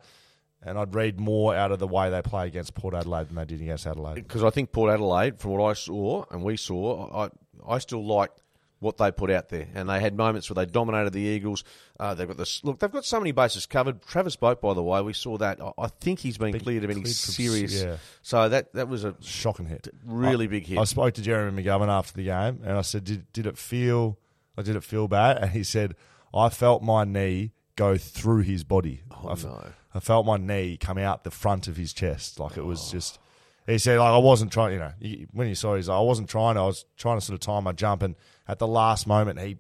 And 0.63 0.77
I'd 0.79 0.95
read 0.95 1.21
more 1.21 1.55
out 1.55 1.71
of 1.71 1.79
the 1.79 1.87
way 1.87 2.11
they 2.11 2.21
play 2.21 2.47
against 2.47 2.75
Port 2.75 2.95
Adelaide 2.95 3.29
than 3.29 3.37
they 3.37 3.45
did 3.45 3.61
against 3.61 3.87
Adelaide. 3.87 4.17
Because 4.17 4.43
I 4.43 4.51
think 4.51 4.73
Port 4.73 4.93
Adelaide, 4.93 5.39
from 5.39 5.53
what 5.53 5.65
I 5.65 5.75
saw 5.75 6.25
and 6.31 6.43
we 6.43 6.57
saw, 6.57 7.27
I 7.27 7.31
I 7.67 7.79
still 7.79 8.05
liked 8.05 8.43
what 8.81 8.97
they 8.97 9.11
put 9.11 9.31
out 9.31 9.49
there, 9.49 9.67
and 9.75 9.89
they 9.89 9.99
had 10.01 10.17
moments 10.17 10.49
where 10.49 10.55
they 10.55 10.71
dominated 10.71 11.13
the 11.13 11.21
Eagles. 11.21 11.65
Uh, 11.99 12.15
they've 12.15 12.29
got 12.29 12.37
this 12.37 12.63
look. 12.65 12.79
They've 12.79 12.91
got 12.91 13.05
so 13.05 13.19
many 13.19 13.33
bases 13.33 13.67
covered. 13.67 14.03
Travis 14.03 14.37
Boak, 14.37 14.61
by 14.61 14.73
the 14.75 14.83
way, 14.83 15.03
we 15.03 15.13
saw 15.13 15.37
that. 15.39 15.61
I, 15.61 15.73
I 15.79 15.87
think 15.89 16.21
he's 16.21 16.39
been 16.39 16.59
cleared 16.61 16.85
of 16.85 16.91
any 16.91 17.05
serious. 17.05 17.83
yeah. 17.83 17.97
So 18.23 18.49
that 18.49 18.73
that 18.75 18.89
was 18.89 19.05
a 19.05 19.17
Shocking 19.21 19.67
hit. 19.67 19.89
really 20.05 20.45
I- 20.45 20.49
big 20.49 20.67
hit. 20.67 20.79
I 20.79 20.85
spoke 20.85 21.15
to 21.15 21.23
Jeremy 21.23 21.63
McGovern 21.63 21.89
after 21.89 22.13
the 22.15 22.25
game, 22.25 22.61
and 22.65 22.73
I 22.79 22.83
said, 22.83 23.05
"Did 23.05 23.33
did 23.33 23.47
it 23.47 23.59
feel? 23.59 24.19
Like, 24.57 24.67
did 24.67 24.77
it 24.77 24.85
feel 24.85 25.09
bad?" 25.09 25.39
And 25.39 25.51
he 25.51 25.65
said, 25.65 25.95
"I 26.35 26.49
felt 26.49 26.83
my 26.83 27.05
knee 27.05 27.53
go 27.77 27.97
through 27.97 28.43
his 28.43 28.65
body. 28.65 29.03
Oh, 29.11 29.29
I, 29.29 29.33
f- 29.33 29.45
no. 29.45 29.73
I 29.95 30.01
felt 30.01 30.27
my 30.27 30.37
knee 30.37 30.77
come 30.77 30.99
out 30.99 31.25
the 31.25 31.31
front 31.31 31.67
of 31.69 31.77
his 31.77 31.93
chest. 31.93 32.39
Like 32.39 32.57
it 32.57 32.65
was 32.65 32.91
just." 32.93 33.19
He 33.69 33.79
said, 33.79 33.99
"Like 33.99 34.11
I 34.11 34.19
wasn't 34.19 34.51
trying. 34.53 34.73
You 34.73 34.79
know, 34.81 34.93
you- 34.99 35.27
when 35.33 35.47
you 35.49 35.55
saw, 35.55 35.75
it, 35.75 35.79
he's 35.79 35.89
like, 35.89 35.99
I 35.99 36.01
wasn't 36.03 36.29
trying. 36.29 36.57
I 36.57 36.65
was 36.65 36.85
trying 36.97 37.19
to 37.19 37.25
sort 37.25 37.35
of 37.35 37.41
time 37.41 37.65
my 37.65 37.73
jump, 37.73 38.03
and 38.03 38.17
at 38.49 38.59
the 38.59 38.67
last 38.67 39.07
moment, 39.07 39.39
he 39.41 39.59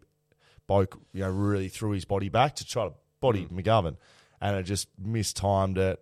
Boak, 0.68 0.98
you 1.14 1.20
know, 1.22 1.30
really 1.30 1.68
threw 1.68 1.92
his 1.92 2.04
body 2.04 2.28
back 2.28 2.54
to 2.56 2.66
try 2.66 2.86
to 2.86 2.92
body 3.20 3.46
Mm. 3.46 3.62
McGovern, 3.62 3.96
and 4.40 4.56
it 4.56 4.64
just 4.64 4.88
mistimed 4.98 5.78
it." 5.78 6.00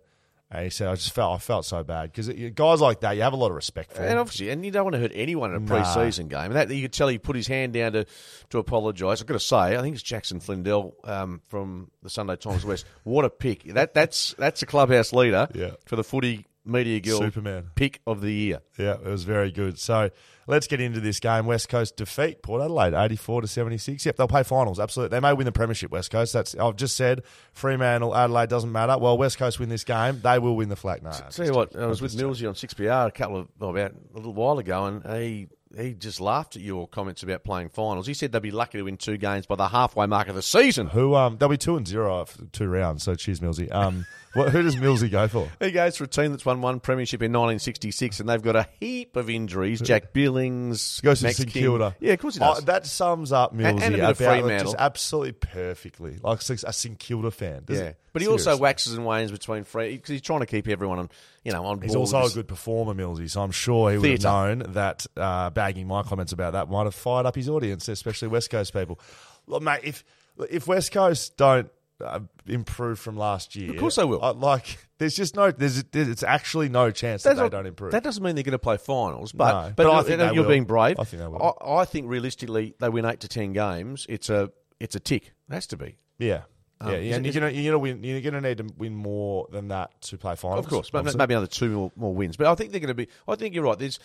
And 0.49 0.63
he 0.63 0.69
said, 0.69 0.87
"I 0.87 0.95
just 0.95 1.11
felt 1.13 1.35
I 1.35 1.39
felt 1.39 1.65
so 1.65 1.83
bad 1.83 2.11
because 2.13 2.29
guys 2.51 2.79
like 2.79 3.01
that, 3.01 3.17
you 3.17 3.21
have 3.21 3.33
a 3.33 3.37
lot 3.37 3.49
of 3.49 3.55
respect 3.55 3.91
for. 3.91 4.01
And 4.01 4.17
obviously, 4.17 4.49
and 4.49 4.63
you 4.63 4.71
don't 4.71 4.85
want 4.85 4.93
to 4.93 4.99
hurt 5.01 5.11
anyone 5.13 5.49
in 5.51 5.57
a 5.57 5.59
Nah. 5.59 5.83
pre-season 5.93 6.29
game. 6.29 6.45
And 6.45 6.55
that 6.55 6.69
you 6.69 6.81
could 6.83 6.93
tell 6.93 7.09
he 7.09 7.17
put 7.17 7.35
his 7.35 7.47
hand 7.47 7.73
down 7.73 7.91
to 7.91 8.05
to 8.51 8.57
apologise. 8.57 9.19
I've 9.19 9.27
got 9.27 9.33
to 9.33 9.39
say, 9.41 9.57
I 9.77 9.81
think 9.81 9.95
it's 9.95 10.03
Jackson 10.03 10.39
Flindell 10.39 10.93
um, 11.03 11.41
from 11.49 11.91
the 12.01 12.09
Sunday 12.09 12.37
Times 12.37 12.63
West. 12.63 12.85
What 13.03 13.25
a 13.25 13.29
pick! 13.29 13.63
That 13.73 13.93
that's 13.93 14.35
that's 14.37 14.61
a 14.61 14.65
clubhouse 14.65 15.11
leader 15.11 15.49
Yeah. 15.53 15.71
for 15.85 15.97
the 15.97 16.03
Footy 16.05 16.45
Media 16.67 16.99
Guild 16.99 17.23
Superman. 17.23 17.71
pick 17.75 18.01
of 18.05 18.21
the 18.21 18.31
year. 18.31 18.59
Yeah, 18.77 18.93
it 18.93 19.05
was 19.05 19.23
very 19.23 19.51
good. 19.51 19.79
So 19.79 20.09
let's 20.47 20.67
get 20.67 20.81
into 20.81 20.99
this 20.99 21.19
game. 21.19 21.45
West 21.45 21.69
Coast 21.69 21.95
defeat 21.95 22.41
Port 22.41 22.61
Adelaide, 22.61 22.93
eighty-four 22.93 23.41
to 23.41 23.47
seventy-six. 23.47 24.05
Yep, 24.05 24.17
they'll 24.17 24.27
play 24.27 24.43
finals. 24.43 24.79
Absolutely, 24.79 25.15
they 25.15 25.19
may 25.21 25.33
win 25.33 25.45
the 25.45 25.51
premiership. 25.51 25.91
West 25.91 26.11
Coast. 26.11 26.33
That's 26.33 26.55
I've 26.55 26.75
just 26.75 26.95
said. 26.95 27.23
Fremantle, 27.53 28.15
Adelaide 28.15 28.49
doesn't 28.49 28.71
matter. 28.71 28.97
Well, 28.97 29.17
West 29.17 29.37
Coast 29.37 29.59
win 29.59 29.69
this 29.69 29.83
game, 29.83 30.21
they 30.21 30.39
will 30.39 30.55
win 30.55 30.69
the 30.69 30.75
flag. 30.75 31.03
No, 31.03 31.11
Tell 31.11 31.45
you 31.45 31.53
what, 31.53 31.75
I 31.75 31.85
was 31.85 32.01
with 32.01 32.15
Millsy 32.15 32.47
on 32.47 32.55
Six 32.55 32.73
PR 32.73 32.83
a 32.83 33.11
couple 33.11 33.37
of 33.37 33.47
oh, 33.61 33.69
about 33.69 33.93
a 34.13 34.17
little 34.17 34.33
while 34.33 34.59
ago, 34.59 34.85
and 34.85 35.21
he 35.21 35.47
he 35.77 35.93
just 35.93 36.19
laughed 36.21 36.55
at 36.55 36.61
your 36.61 36.87
comments 36.87 37.23
about 37.23 37.43
playing 37.43 37.69
finals. 37.69 38.07
He 38.07 38.13
said 38.13 38.31
they'd 38.31 38.41
be 38.41 38.51
lucky 38.51 38.77
to 38.77 38.83
win 38.83 38.97
two 38.97 39.17
games 39.17 39.45
by 39.45 39.55
the 39.55 39.67
halfway 39.67 40.05
mark 40.05 40.27
of 40.27 40.35
the 40.35 40.41
season. 40.41 40.87
Who 40.87 41.15
um 41.15 41.37
they'll 41.37 41.49
be 41.49 41.57
two 41.57 41.75
and 41.77 41.87
zero 41.87 42.21
after 42.21 42.45
two 42.45 42.67
rounds. 42.67 43.03
So 43.03 43.15
cheers, 43.15 43.39
Millsy. 43.39 43.73
Um, 43.73 44.05
what, 44.37 44.49
who 44.51 44.61
does 44.63 44.75
Millsy 44.75 45.09
go 45.11 45.27
for? 45.27 45.49
He 45.59 45.71
goes 45.71 45.97
for 45.97 46.03
a 46.05 46.07
team 46.07 46.31
that's 46.31 46.45
won 46.45 46.61
one 46.61 46.79
premiership 46.79 47.21
in 47.21 47.31
1966, 47.31 48.19
and 48.19 48.29
they've 48.29 48.41
got 48.41 48.55
a 48.55 48.67
heap 48.79 49.15
of 49.15 49.29
injuries. 49.29 49.81
Jack 49.81 50.13
Billings, 50.13 51.01
goes 51.01 51.19
to 51.19 51.25
Max 51.25 51.37
St 51.37 51.49
King. 51.51 51.63
Kilda. 51.63 51.95
Yeah, 51.99 52.13
of 52.13 52.19
course 52.19 52.35
he 52.35 52.39
does. 52.39 52.59
Oh, 52.59 52.61
that 52.65 52.85
sums 52.85 53.31
up 53.31 53.53
Millsy 53.55 53.67
And- 53.69 53.83
and 53.83 53.95
a 53.95 54.13
bit 54.13 54.21
of 54.39 54.45
about- 54.45 54.61
just 54.61 54.75
absolutely 54.77 55.33
perfectly. 55.33 56.17
Like 56.21 56.39
a 56.41 56.73
St 56.73 56.99
Kilda 56.99 57.31
fan. 57.31 57.63
Yeah, 57.67 57.77
it? 57.79 57.99
but 58.13 58.21
he 58.21 58.27
also 58.27 58.55
waxes 58.57 58.93
and 58.93 59.05
wanes 59.05 59.31
between 59.31 59.63
free 59.63 59.95
because 59.95 60.09
he's 60.09 60.21
trying 60.21 60.39
to 60.41 60.45
keep 60.45 60.67
everyone 60.67 60.99
on, 60.99 61.09
you 61.43 61.51
know, 61.51 61.65
on 61.65 61.81
He's 61.81 61.93
board 61.93 62.13
also 62.13 62.25
a 62.31 62.33
good 62.33 62.47
performer, 62.47 62.93
Millsy. 62.93 63.29
So 63.29 63.41
I'm 63.41 63.51
sure 63.51 63.91
he 63.91 63.97
would 63.97 64.03
Theatre. 64.03 64.27
have 64.29 64.57
known 64.59 64.73
that 64.73 65.05
uh, 65.15 65.49
bagging 65.49 65.87
my 65.87 66.03
comments 66.03 66.31
about 66.31 66.53
that 66.53 66.69
might 66.69 66.83
have 66.85 66.95
fired 66.95 67.25
up 67.25 67.35
his 67.35 67.49
audience, 67.49 67.87
especially 67.87 68.27
West 68.27 68.49
Coast 68.49 68.73
people. 68.73 68.99
Look, 69.47 69.61
mate, 69.63 69.81
if 69.83 70.03
if 70.49 70.67
West 70.67 70.91
Coast 70.91 71.35
don't 71.37 71.69
uh, 72.03 72.19
improve 72.45 72.99
from 72.99 73.17
last 73.17 73.55
year, 73.55 73.71
Of 73.71 73.77
course 73.77 73.95
they 73.95 74.03
will. 74.05 74.21
I- 74.23 74.31
like, 74.31 74.77
there's 74.99 75.15
just 75.15 75.35
no, 75.35 75.51
there's, 75.51 75.83
there's 75.85 76.23
actually 76.23 76.69
no 76.69 76.91
chance 76.91 77.23
that 77.23 77.35
they 77.35 77.41
not- 77.41 77.51
don't 77.51 77.65
improve. 77.65 77.91
That 77.91 78.03
doesn't 78.03 78.23
mean 78.23 78.35
they're 78.35 78.43
going 78.43 78.51
to 78.53 78.59
play 78.59 78.77
finals, 78.77 79.31
but 79.31 79.51
No, 79.51 79.73
but, 79.75 79.83
but 79.83 79.89
I 79.89 79.93
you're, 79.95 80.03
think 80.03 80.19
they 80.19 80.33
you're 80.35 80.47
being 80.47 80.65
brave. 80.65 80.99
I 80.99 81.03
think 81.03 81.21
they 81.21 81.27
will. 81.27 81.55
I, 81.61 81.81
I 81.81 81.85
think 81.85 82.07
realistically, 82.09 82.75
they 82.79 82.89
win 82.89 83.05
eight 83.05 83.19
to 83.21 83.27
ten 83.27 83.53
games. 83.53 84.05
It's 84.09 84.29
a 84.29 84.51
it's 84.79 84.95
a 84.95 84.99
tick. 84.99 85.33
It 85.49 85.53
has 85.53 85.67
to 85.67 85.77
be. 85.77 85.97
yeah. 86.19 86.43
Um, 86.79 86.91
yeah, 86.91 86.97
is 86.99 87.15
and 87.17 87.25
it- 87.25 87.33
you're 87.33 87.41
gonna 87.41 87.51
you're 87.53 87.71
gonna 87.71 87.79
win. 87.79 88.03
You're 88.03 88.21
gonna 88.21 88.41
need 88.41 88.59
to 88.59 88.69
win 88.77 88.93
more 88.95 89.47
than 89.51 89.69
that 89.69 89.99
to 90.01 90.17
play 90.19 90.35
finals. 90.35 90.63
Of 90.65 90.69
course, 90.69 90.91
but 90.91 90.99
obviously. 90.99 91.17
maybe 91.17 91.33
another 91.33 91.47
two 91.47 91.69
more, 91.71 91.91
more 91.95 92.13
wins. 92.13 92.37
But 92.37 92.45
I 92.45 92.53
think 92.53 92.71
they're 92.71 92.79
going 92.79 92.89
to 92.89 92.93
be. 92.93 93.07
I 93.27 93.33
think 93.35 93.55
you're 93.55 93.63
right. 93.63 93.79
There's 93.79 93.97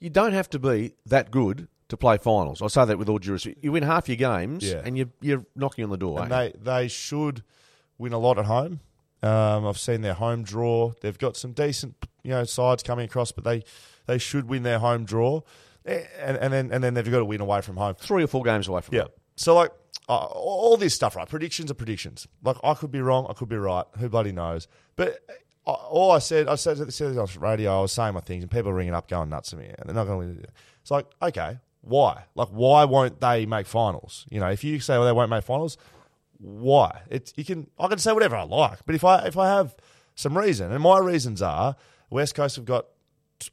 you 0.00 0.08
don't 0.08 0.32
have 0.32 0.48
to 0.50 0.58
be 0.58 0.94
that 1.04 1.30
good 1.30 1.68
to 1.94 1.98
play 1.98 2.18
finals. 2.18 2.60
I 2.62 2.66
say 2.68 2.84
that 2.84 2.98
with 2.98 3.08
all 3.08 3.18
due 3.18 3.32
respect. 3.32 3.58
You 3.62 3.72
win 3.72 3.82
half 3.82 4.08
your 4.08 4.16
games, 4.16 4.64
Yeah. 4.64 4.82
and 4.84 4.96
you 4.98 5.10
you're 5.20 5.44
knocking 5.56 5.84
on 5.84 5.90
the 5.90 5.96
door. 5.96 6.20
and 6.22 6.30
you? 6.30 6.36
they 6.36 6.52
they 6.82 6.88
should 6.88 7.42
win 7.98 8.12
a 8.12 8.18
lot 8.18 8.38
at 8.38 8.44
home. 8.46 8.80
Um, 9.22 9.66
I've 9.66 9.78
seen 9.78 10.02
their 10.02 10.14
home 10.14 10.42
draw. 10.42 10.92
They've 11.00 11.16
got 11.18 11.36
some 11.36 11.52
decent 11.52 11.94
you 12.22 12.30
know 12.30 12.44
sides 12.44 12.82
coming 12.82 13.04
across, 13.06 13.32
but 13.32 13.44
they 13.44 13.62
they 14.06 14.18
should 14.18 14.48
win 14.48 14.62
their 14.64 14.78
home 14.78 15.04
draw, 15.04 15.40
Eh, 15.86 16.02
and 16.20 16.36
and 16.36 16.52
then 16.52 16.70
and 16.72 16.82
then 16.84 16.94
they've 16.94 17.10
got 17.10 17.18
to 17.20 17.24
win 17.24 17.40
away 17.40 17.60
from 17.62 17.76
home. 17.76 17.94
Three 17.94 18.22
or 18.22 18.26
four 18.26 18.42
games 18.42 18.68
away 18.68 18.80
from 18.82 18.94
Yeah. 18.94 19.02
home. 19.02 19.10
So 19.36 19.54
like 19.54 19.70
uh, 20.08 20.16
all 20.16 20.76
this 20.76 20.94
stuff, 20.94 21.16
right? 21.16 21.28
Predictions 21.28 21.70
are 21.70 21.74
predictions. 21.74 22.26
Like 22.42 22.56
I 22.62 22.74
could 22.74 22.90
be 22.90 23.00
wrong, 23.00 23.26
I 23.30 23.32
could 23.32 23.48
be 23.48 23.56
right. 23.56 23.84
Who 23.98 24.08
bloody 24.10 24.32
knows? 24.32 24.68
But 24.96 25.18
uh, 25.66 25.70
all 25.72 26.10
I 26.10 26.18
said, 26.18 26.46
I 26.46 26.56
said, 26.56 26.92
said 26.92 27.12
it 27.12 27.18
on 27.18 27.26
radio. 27.38 27.78
I 27.78 27.80
was 27.80 27.92
saying 27.92 28.12
my 28.12 28.20
things, 28.20 28.42
and 28.44 28.50
people 28.50 28.70
are 28.70 28.74
ringing 28.74 28.92
up, 28.94 29.08
going 29.08 29.30
nuts 29.30 29.54
at 29.54 29.58
me, 29.58 29.64
and 29.66 29.88
they're 29.88 29.94
not 29.94 30.04
going 30.06 30.36
to. 30.36 30.42
It's 30.82 30.90
like, 30.90 31.06
okay, 31.22 31.58
why? 31.84 32.24
Like, 32.34 32.48
why 32.48 32.84
won't 32.84 33.20
they 33.20 33.46
make 33.46 33.66
finals? 33.66 34.26
You 34.30 34.40
know, 34.40 34.48
if 34.50 34.64
you 34.64 34.80
say 34.80 34.96
well, 34.96 35.06
they 35.06 35.12
won't 35.12 35.30
make 35.30 35.44
finals, 35.44 35.76
why? 36.38 37.02
It's 37.10 37.32
you 37.36 37.44
can 37.44 37.68
I 37.78 37.88
can 37.88 37.98
say 37.98 38.12
whatever 38.12 38.36
I 38.36 38.44
like, 38.44 38.80
but 38.86 38.94
if 38.94 39.04
I 39.04 39.26
if 39.26 39.36
I 39.36 39.48
have 39.48 39.76
some 40.14 40.36
reason, 40.36 40.72
and 40.72 40.82
my 40.82 40.98
reasons 40.98 41.42
are 41.42 41.76
West 42.10 42.34
Coast 42.34 42.56
have 42.56 42.64
got 42.64 42.86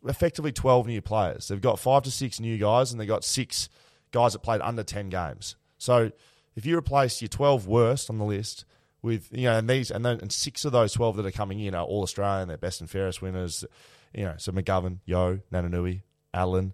effectively 0.07 0.51
twelve 0.51 0.87
new 0.87 1.01
players. 1.01 1.47
They've 1.47 1.61
got 1.61 1.79
five 1.79 2.03
to 2.03 2.11
six 2.11 2.39
new 2.39 2.57
guys, 2.57 2.91
and 2.91 2.99
they've 2.99 3.07
got 3.07 3.23
six 3.23 3.69
guys 4.11 4.33
that 4.33 4.39
played 4.39 4.61
under 4.61 4.83
ten 4.83 5.09
games. 5.09 5.55
So 5.77 6.11
if 6.55 6.65
you 6.65 6.77
replace 6.77 7.21
your 7.21 7.29
twelve 7.29 7.67
worst 7.67 8.09
on 8.09 8.17
the 8.17 8.25
list 8.25 8.65
with 9.01 9.29
you 9.31 9.45
know, 9.45 9.57
and 9.57 9.69
these 9.69 9.91
and 9.91 10.05
then 10.05 10.19
and 10.21 10.31
six 10.31 10.65
of 10.65 10.71
those 10.71 10.93
twelve 10.93 11.17
that 11.17 11.25
are 11.25 11.31
coming 11.31 11.59
in 11.59 11.75
are 11.75 11.85
all 11.85 12.03
Australian, 12.03 12.47
they're 12.47 12.57
best 12.57 12.81
and 12.81 12.89
fairest 12.89 13.21
winners. 13.21 13.65
You 14.13 14.25
know, 14.25 14.35
so 14.37 14.51
McGovern, 14.51 14.99
Yeo, 15.05 15.39
Naitanui, 15.51 16.01
Allen, 16.33 16.73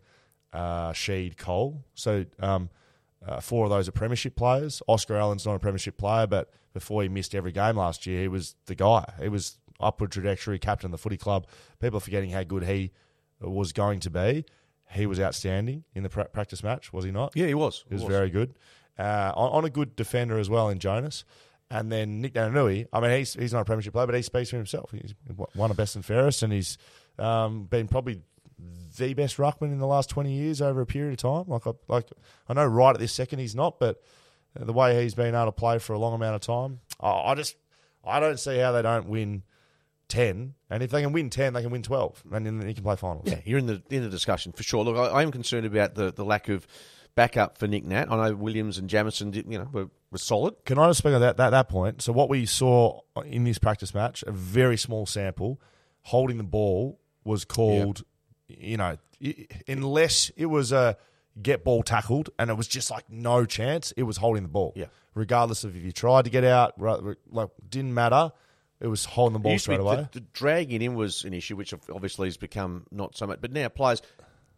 uh, 0.54 0.92
Sheed, 0.92 1.38
Cole. 1.38 1.84
So 1.94 2.26
um, 2.40 2.70
uh, 3.26 3.40
four 3.42 3.66
of 3.66 3.70
those 3.70 3.88
are 3.88 3.92
premiership 3.92 4.36
players. 4.36 4.82
Oscar 4.88 5.16
Allen's 5.18 5.46
not 5.46 5.56
a 5.56 5.60
premiership 5.60 5.98
player, 5.98 6.28
but 6.28 6.50
before 6.74 7.04
he 7.04 7.10
missed 7.10 7.34
every 7.36 7.52
game 7.52 7.76
last 7.78 8.06
year, 8.06 8.22
he 8.22 8.28
was 8.28 8.56
the 8.66 8.76
guy. 8.76 9.06
He 9.22 9.30
was 9.30 9.58
upward 9.80 10.12
trajectory, 10.12 10.60
captain 10.60 10.88
of 10.88 10.92
the 10.92 10.98
footy 10.98 11.18
club. 11.18 11.48
People 11.80 11.98
are 11.98 12.02
forgetting 12.02 12.30
how 12.32 12.44
good 12.44 12.64
he 12.64 12.92
was 13.42 13.74
going 13.74 14.00
to 14.02 14.10
be. 14.10 14.46
He 14.92 15.06
was 15.06 15.20
outstanding 15.20 15.84
in 15.94 16.04
the 16.04 16.10
pra- 16.10 16.30
practice 16.30 16.64
match, 16.64 16.94
was 16.94 17.04
he 17.04 17.12
not? 17.12 17.34
Yeah, 17.36 17.48
he 17.48 17.54
was. 17.54 17.84
He 17.90 17.96
was 17.96 18.04
very 18.04 18.30
good. 18.30 18.56
Uh, 18.98 19.32
on, 19.36 19.52
on 19.52 19.66
a 19.66 19.70
good 19.70 19.96
defender 19.96 20.40
as 20.40 20.50
well 20.50 20.70
in 20.70 20.80
Jonas. 20.80 21.26
And 21.70 21.92
then 21.92 22.22
Nick 22.22 22.34
Naitanui, 22.34 22.88
I 22.94 23.02
mean, 23.02 23.12
he's, 23.12 23.34
he's 23.34 23.52
not 23.52 23.60
a 23.60 23.66
premiership 23.66 23.92
player, 23.92 24.06
but 24.06 24.16
he 24.16 24.22
speaks 24.22 24.50
for 24.50 24.56
himself. 24.56 24.92
He's 24.92 25.14
won 25.54 25.70
a 25.70 25.74
best 25.74 25.96
and 25.98 26.06
fairest, 26.06 26.42
and 26.42 26.54
he's 26.54 26.78
um, 27.20 27.66
been 27.66 27.90
probably 27.90 28.22
the 28.98 29.14
best 29.14 29.38
ruckman 29.38 29.72
in 29.72 29.80
the 29.80 29.88
last 29.88 30.10
20 30.10 30.32
years 30.32 30.62
over 30.62 30.82
a 30.82 30.86
period 30.86 31.14
of 31.14 31.18
time. 31.20 31.46
Like 31.48 31.68
I, 31.68 31.72
like, 31.88 32.10
I 32.48 32.54
know 32.54 32.66
right 32.66 32.96
at 32.96 33.00
this 33.00 33.14
second 33.14 33.40
he's 33.40 33.56
not, 33.56 33.80
but 33.80 34.02
uh, 34.60 34.66
the 34.66 34.74
way 34.74 35.02
he's 35.02 35.16
been 35.16 35.36
able 35.36 35.46
to 35.46 35.52
play 35.52 35.80
for 35.80 35.94
a 35.94 36.00
long 36.00 36.14
amount 36.14 36.36
of 36.36 36.42
time, 36.42 36.80
I, 37.00 37.10
I 37.10 37.36
just 37.36 37.56
I 38.04 38.20
don't 38.20 38.40
see 38.40 38.58
how 38.58 38.72
they 38.72 38.82
don't 38.82 39.08
win 39.08 39.44
10. 40.10 40.54
And 40.70 40.84
if 40.84 40.92
they 40.92 41.02
can 41.02 41.12
win 41.12 41.30
10, 41.30 41.54
they 41.54 41.62
can 41.62 41.72
win 41.72 41.84
12, 41.84 42.24
and 42.32 42.46
then 42.46 42.60
they 42.60 42.74
can 42.74 42.84
play 42.84 42.96
finals. 42.96 43.26
Yeah, 43.28 43.40
you're 43.46 43.60
in 43.60 43.68
the 43.68 43.82
in 43.90 44.04
the 44.04 44.10
discussion 44.10 44.52
for 44.52 44.64
sure. 44.64 44.84
Look, 44.84 44.98
I, 44.98 45.20
I 45.20 45.24
am 45.24 45.32
concerned 45.32 45.66
about 45.66 45.96
the, 45.96 46.12
the 46.12 46.26
lack 46.26 46.50
of 46.50 46.66
backup 47.18 47.58
for 47.58 47.68
Nick 47.68 47.84
Nat. 47.84 48.10
I 48.10 48.30
know 48.30 48.36
Williams 48.36 48.78
and 48.78 48.90
Jamieson, 48.90 49.32
did, 49.32 49.52
you 49.52 49.58
know, 49.58 49.68
were, 49.74 49.90
were 50.12 50.18
solid. 50.18 50.54
Can 50.66 50.78
I 50.78 50.88
just 50.88 51.00
speak 51.00 51.14
on 51.14 51.22
that, 51.22 51.36
that 51.38 51.50
that 51.50 51.68
point? 51.68 52.02
So 52.02 52.14
what 52.14 52.30
we 52.30 52.46
saw 52.46 53.02
in 53.26 53.44
this 53.44 53.58
practice 53.58 53.94
match, 53.94 54.24
a 54.26 54.32
very 54.32 54.78
small 54.78 55.06
sample, 55.06 55.60
holding 56.04 56.38
the 56.38 56.44
ball 56.44 57.00
was 57.26 57.44
called, 57.44 58.04
you 58.48 58.78
know, 58.78 58.98
unless 59.68 60.32
it 60.36 60.46
was 60.46 60.72
a 60.72 60.98
get 61.42 61.64
ball 61.64 61.84
tackled 61.84 62.30
and 62.40 62.50
it 62.50 62.56
was 62.56 62.68
just 62.68 62.90
like 62.90 63.06
no 63.10 63.46
chance, 63.46 63.94
it 63.96 64.04
was 64.04 64.18
holding 64.18 64.44
the 64.44 64.50
ball. 64.50 64.74
Yeah. 64.76 64.86
Regardless 65.14 65.64
of 65.64 65.76
if 65.76 65.84
you 65.84 65.92
tried 65.92 66.26
to 66.26 66.32
get 66.32 66.44
out, 66.44 66.80
like 66.80 67.50
didn't 67.70 67.94
matter. 67.94 68.32
It 68.80 68.88
was 68.88 69.06
holding 69.06 69.34
the 69.34 69.40
ball 69.40 69.54
to 69.54 69.56
be 69.56 69.60
straight 69.60 69.80
away. 69.80 70.08
The, 70.12 70.20
the 70.20 70.26
dragging 70.34 70.84
in 70.84 70.94
was 70.94 71.24
an 71.24 71.34
issue, 71.34 71.56
which 71.56 71.74
obviously 71.74 72.28
has 72.28 72.38
become 72.38 72.86
not 72.92 73.18
so 73.18 73.26
much. 73.26 73.42
But 73.42 73.52
now 73.52 73.70
players 73.70 74.04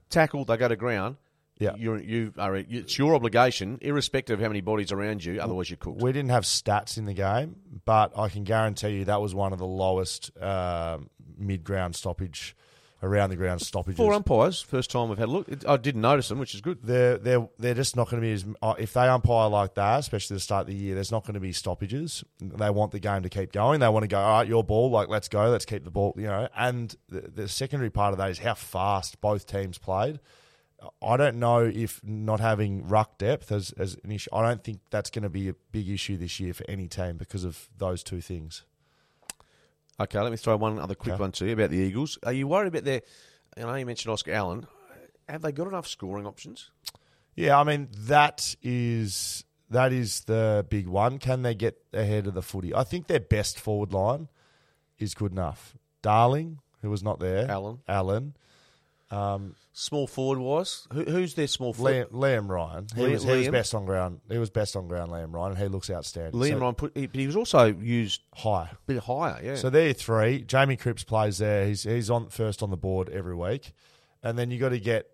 tackle, 0.09 0.43
they 0.43 0.57
go 0.57 0.67
to 0.67 0.75
ground. 0.75 1.15
Yeah. 1.57 1.75
you're, 1.75 1.99
you 1.99 2.33
are. 2.37 2.55
It's 2.55 2.97
your 2.97 3.15
obligation, 3.15 3.79
irrespective 3.81 4.39
of 4.39 4.41
how 4.41 4.47
many 4.47 4.61
bodies 4.61 4.93
around 4.93 5.25
you. 5.25 5.41
Otherwise, 5.41 5.69
you're 5.69 5.75
cooked. 5.75 6.01
We 6.01 6.13
didn't 6.13 6.31
have 6.31 6.45
stats 6.45 6.97
in 6.97 7.05
the 7.05 7.13
game, 7.13 7.57
but 7.83 8.17
I 8.17 8.29
can 8.29 8.45
guarantee 8.45 8.89
you 8.89 9.05
that 9.05 9.21
was 9.21 9.35
one 9.35 9.51
of 9.51 9.59
the 9.59 9.67
lowest 9.67 10.31
um 10.41 11.09
mid 11.37 11.65
ground 11.65 11.95
stoppage, 11.95 12.55
around 13.01 13.29
the 13.29 13.35
ground 13.35 13.61
stoppages. 13.61 13.97
Four 13.97 14.13
umpires, 14.13 14.61
first 14.61 14.91
time 14.91 15.09
we've 15.09 15.17
had 15.17 15.29
a 15.29 15.31
look. 15.31 15.47
I 15.67 15.77
didn't 15.77 16.01
notice 16.01 16.29
them, 16.29 16.39
which 16.39 16.53
is 16.53 16.61
good. 16.61 16.79
they're 16.83 17.17
they're 17.17 17.47
they're 17.57 17.73
just 17.73 17.95
not 17.95 18.09
going 18.09 18.21
to 18.21 18.27
be 18.27 18.33
as 18.33 18.45
uh, 18.61 18.75
if 18.77 18.93
they 18.93 19.07
umpire 19.07 19.49
like 19.49 19.75
that, 19.75 19.99
especially 19.99 20.35
the 20.35 20.41
start 20.41 20.61
of 20.61 20.67
the 20.67 20.75
year. 20.75 20.95
There's 20.95 21.11
not 21.11 21.23
going 21.23 21.35
to 21.35 21.39
be 21.39 21.53
stoppages. 21.53 22.23
They 22.39 22.69
want 22.69 22.91
the 22.91 22.99
game 22.99 23.23
to 23.23 23.29
keep 23.29 23.51
going. 23.51 23.79
They 23.79 23.89
want 23.89 24.03
to 24.03 24.07
go. 24.07 24.19
All 24.19 24.39
right, 24.39 24.47
your 24.47 24.63
ball. 24.63 24.89
Like 24.89 25.09
let's 25.09 25.27
go. 25.27 25.49
Let's 25.49 25.65
keep 25.65 25.83
the 25.83 25.91
ball. 25.91 26.13
You 26.17 26.27
know. 26.27 26.47
And 26.55 26.95
the, 27.07 27.21
the 27.21 27.47
secondary 27.47 27.89
part 27.89 28.13
of 28.13 28.17
that 28.17 28.29
is 28.29 28.39
how 28.39 28.53
fast 28.53 29.21
both 29.21 29.45
teams 29.45 29.77
played. 29.77 30.19
I 31.01 31.17
don't 31.17 31.37
know 31.37 31.59
if 31.65 32.01
not 32.03 32.39
having 32.39 32.87
ruck 32.87 33.17
depth 33.17 33.51
as, 33.51 33.73
as 33.73 33.97
an 34.03 34.11
issue. 34.11 34.29
I 34.31 34.47
don't 34.47 34.63
think 34.63 34.79
that's 34.89 35.09
going 35.09 35.23
to 35.23 35.29
be 35.29 35.49
a 35.49 35.53
big 35.71 35.89
issue 35.89 36.15
this 36.17 36.39
year 36.39 36.53
for 36.53 36.63
any 36.69 36.87
team 36.87 37.17
because 37.17 37.43
of 37.43 37.69
those 37.77 38.01
two 38.01 38.21
things. 38.21 38.63
Okay, 39.99 40.19
let 40.19 40.31
me 40.31 40.37
throw 40.37 40.55
one 40.55 40.79
other 40.79 40.95
quick 40.95 41.13
Okay. 41.15 41.21
one 41.21 41.31
to 41.33 41.45
you 41.45 41.53
about 41.53 41.71
the 41.71 41.77
Eagles. 41.77 42.17
Are 42.23 42.31
you 42.33 42.47
worried 42.47 42.67
about 42.69 42.83
their? 42.85 43.01
I 43.57 43.61
know 43.61 43.75
you 43.75 43.85
mentioned 43.85 44.11
Oscar 44.13 44.31
Allen. 44.33 44.65
Have 45.27 45.41
they 45.41 45.51
got 45.51 45.67
enough 45.67 45.87
scoring 45.87 46.25
options? 46.25 46.71
Yeah, 47.35 47.59
I 47.59 47.63
mean 47.63 47.89
that 48.07 48.55
is 48.61 49.43
that 49.69 49.91
is 49.93 50.21
the 50.21 50.65
big 50.69 50.87
one. 50.87 51.19
Can 51.19 51.41
they 51.41 51.53
get 51.55 51.77
ahead 51.93 52.27
of 52.27 52.33
the 52.33 52.41
footy? 52.41 52.73
I 52.73 52.83
think 52.83 53.07
their 53.07 53.19
best 53.19 53.59
forward 53.59 53.93
line 53.93 54.29
is 54.97 55.13
good 55.13 55.31
enough. 55.31 55.75
Darling, 56.01 56.59
who 56.81 56.89
was 56.89 57.03
not 57.03 57.19
there, 57.19 57.49
Allen. 57.49 57.79
Allen, 57.87 58.35
um, 59.11 59.55
Small 59.81 60.07
forward 60.07 60.39
wise, 60.39 60.85
Who, 60.91 61.03
who's 61.03 61.35
their 61.35 61.47
small 61.47 61.71
forward? 61.71 62.09
Liam, 62.11 62.11
Liam 62.11 62.49
Ryan. 62.49 62.87
He 62.93 63.01
Liam- 63.01 63.11
was, 63.11 63.23
he 63.23 63.31
was 63.37 63.47
best 63.47 63.73
on 63.73 63.85
ground. 63.85 64.19
He 64.29 64.37
was 64.37 64.49
best 64.49 64.75
on 64.75 64.89
ground. 64.89 65.09
Liam 65.09 65.33
Ryan, 65.33 65.51
and 65.53 65.61
he 65.61 65.67
looks 65.69 65.89
outstanding. 65.89 66.33
Liam 66.37 66.49
So, 66.49 66.57
Ryan 66.59 66.75
put, 66.75 66.97
he, 66.97 67.07
but 67.07 67.17
he 67.17 67.25
was 67.27 67.37
also 67.37 67.67
used 67.67 68.21
high. 68.35 68.69
a 68.73 68.75
bit 68.87 68.99
higher. 69.03 69.39
Yeah. 69.41 69.55
So 69.55 69.69
there 69.69 69.89
are 69.89 69.93
three. 69.93 70.41
Jamie 70.41 70.75
Cripps 70.75 71.05
plays 71.05 71.37
there. 71.37 71.65
He's 71.65 71.83
he's 71.83 72.09
on 72.09 72.27
first 72.27 72.61
on 72.61 72.71
the 72.71 72.77
board 72.77 73.07
every 73.07 73.35
week, 73.35 73.71
and 74.21 74.37
then 74.37 74.51
you 74.51 74.59
got 74.59 74.69
to 74.69 74.79
get 74.81 75.09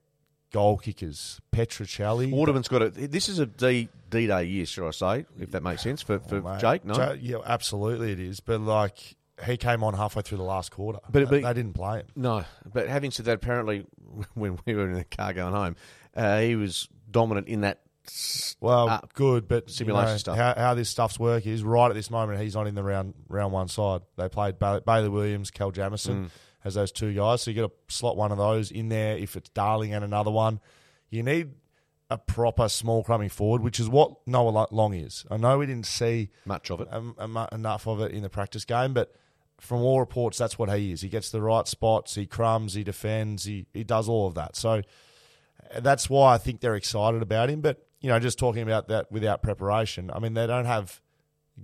goal 0.51 0.77
kickers. 0.79 1.39
Petruccelle, 1.51 2.31
Waterman's 2.31 2.67
got 2.67 2.81
it. 2.81 3.11
This 3.11 3.29
is 3.29 3.37
a 3.37 3.45
D 3.45 3.87
D 4.09 4.25
Day 4.25 4.45
year, 4.45 4.65
should 4.65 4.87
I 4.87 4.91
say, 4.91 5.25
if 5.39 5.51
that 5.51 5.61
makes 5.61 5.83
sense 5.83 6.01
for, 6.01 6.17
for 6.17 6.41
Oh. 6.43 6.57
Jake. 6.57 6.83
No, 6.85 6.95
Ja- 6.95 7.11
yeah, 7.19 7.37
absolutely 7.45 8.13
it 8.13 8.19
is. 8.19 8.39
But 8.39 8.61
like 8.61 9.15
he 9.45 9.57
came 9.57 9.83
on 9.83 9.93
halfway 9.93 10.21
through 10.21 10.37
the 10.37 10.43
last 10.43 10.71
quarter. 10.71 10.99
But- 11.03 11.13
But 11.13 11.29
but- 11.29 11.41
they 11.43 11.53
didn't 11.53 11.73
play 11.73 11.99
him. 11.99 12.07
no. 12.15 12.45
But 12.71 12.87
having 12.87 13.11
said 13.11 13.25
that, 13.25 13.33
apparently 13.35 13.85
when 14.33 14.57
we 14.65 14.75
were 14.75 14.87
in 14.89 14.93
the 14.93 15.03
car 15.03 15.33
going 15.33 15.53
home, 15.53 15.75
uh, 16.15 16.39
he 16.39 16.55
was 16.55 16.87
dominant 17.09 17.47
in 17.47 17.61
that. 17.61 17.81
Well, 18.61 18.87
uh, 18.87 19.01
good, 19.15 19.47
but 19.47 19.69
simulation 19.71 20.09
you 20.09 20.13
know, 20.13 20.17
stuff. 20.17 20.37
How, 20.37 20.53
how 20.55 20.73
this 20.75 20.89
stuff's 20.89 21.19
work 21.19 21.47
is 21.47 21.63
right 21.63 21.87
at 21.89 21.95
this 21.95 22.11
moment. 22.11 22.39
He's 22.39 22.53
not 22.55 22.67
in 22.67 22.75
the 22.75 22.83
round 22.83 23.15
round 23.27 23.51
one 23.51 23.67
side. 23.67 24.01
They 24.15 24.29
played 24.29 24.59
Bailey, 24.59 24.81
Bailey 24.85 25.09
Williams, 25.09 25.49
Cal 25.49 25.71
Mm. 25.71 25.75
Jamieson 25.75 26.31
as 26.63 26.75
those 26.75 26.91
two 26.91 27.13
guys. 27.13 27.41
So 27.41 27.49
you 27.51 27.61
got 27.63 27.71
to 27.71 27.93
slot 27.95 28.15
one 28.15 28.31
of 28.31 28.37
those 28.37 28.69
in 28.71 28.89
there. 28.89 29.17
If 29.17 29.35
it's 29.35 29.49
Darling 29.49 29.93
and 29.93 30.03
another 30.05 30.29
one, 30.31 30.59
you 31.09 31.23
need 31.23 31.53
a 32.11 32.17
proper 32.19 32.69
small 32.69 33.03
crumbing 33.03 33.29
forward, 33.29 33.63
which 33.63 33.79
is 33.79 33.89
what 33.89 34.15
Noah 34.27 34.67
Long 34.71 34.93
is. 34.93 35.25
I 35.31 35.37
know 35.37 35.57
we 35.57 35.65
didn't 35.65 35.87
see 35.87 36.29
much 36.45 36.69
of 36.69 36.81
it. 36.81 36.87
um, 36.91 37.15
um, 37.17 37.47
enough 37.51 37.87
of 37.87 38.01
it 38.01 38.11
in 38.11 38.21
the 38.21 38.29
practice 38.29 38.65
game, 38.65 38.93
but 38.93 39.15
from 39.59 39.81
all 39.81 39.99
reports, 39.99 40.37
that's 40.37 40.59
what 40.59 40.69
he 40.75 40.91
is. 40.91 41.01
He 41.01 41.09
gets 41.09 41.29
the 41.31 41.41
right 41.41 41.67
spots, 41.67 42.15
he 42.15 42.25
crumbs, 42.25 42.73
he 42.73 42.83
defends, 42.83 43.45
he, 43.45 43.65
he 43.73 43.83
does 43.83 44.09
all 44.09 44.27
of 44.27 44.35
that. 44.35 44.55
So 44.55 44.81
uh, 45.73 45.79
that's 45.79 46.09
why 46.09 46.33
I 46.33 46.37
think 46.37 46.59
they're 46.59 46.75
excited 46.75 47.21
about 47.21 47.49
him. 47.49 47.61
But, 47.61 47.85
you 48.01 48.09
know, 48.09 48.19
just 48.19 48.37
talking 48.37 48.61
about 48.61 48.89
that 48.89 49.11
without 49.11 49.41
preparation, 49.41 50.11
I 50.13 50.19
mean, 50.19 50.33
they 50.33 50.45
don't 50.47 50.65
have 50.65 51.01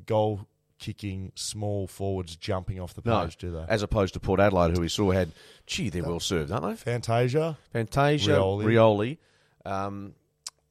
goal 0.06 0.47
kicking 0.80 1.32
small 1.36 1.86
forwards 1.86 2.36
jumping 2.36 2.80
off 2.80 2.93
the 2.95 3.01
no, 3.06 3.23
page, 3.23 3.38
do 3.38 3.51
they? 3.51 3.65
as 3.67 3.84
opposed 3.84 4.15
to 4.15 4.19
Port 4.19 4.39
Adelaide, 4.39 4.75
who 4.75 4.82
we 4.82 4.88
saw 4.88 5.12
had, 5.12 5.32
gee, 5.67 5.89
they're 5.89 6.04
well 6.04 6.19
served, 6.19 6.51
aren't 6.51 6.65
they? 6.65 6.75
Fantasia, 6.75 7.58
Fantasia, 7.71 8.32
Rioli. 8.32 8.65
Rioli, 8.65 9.17
Um, 9.63 10.15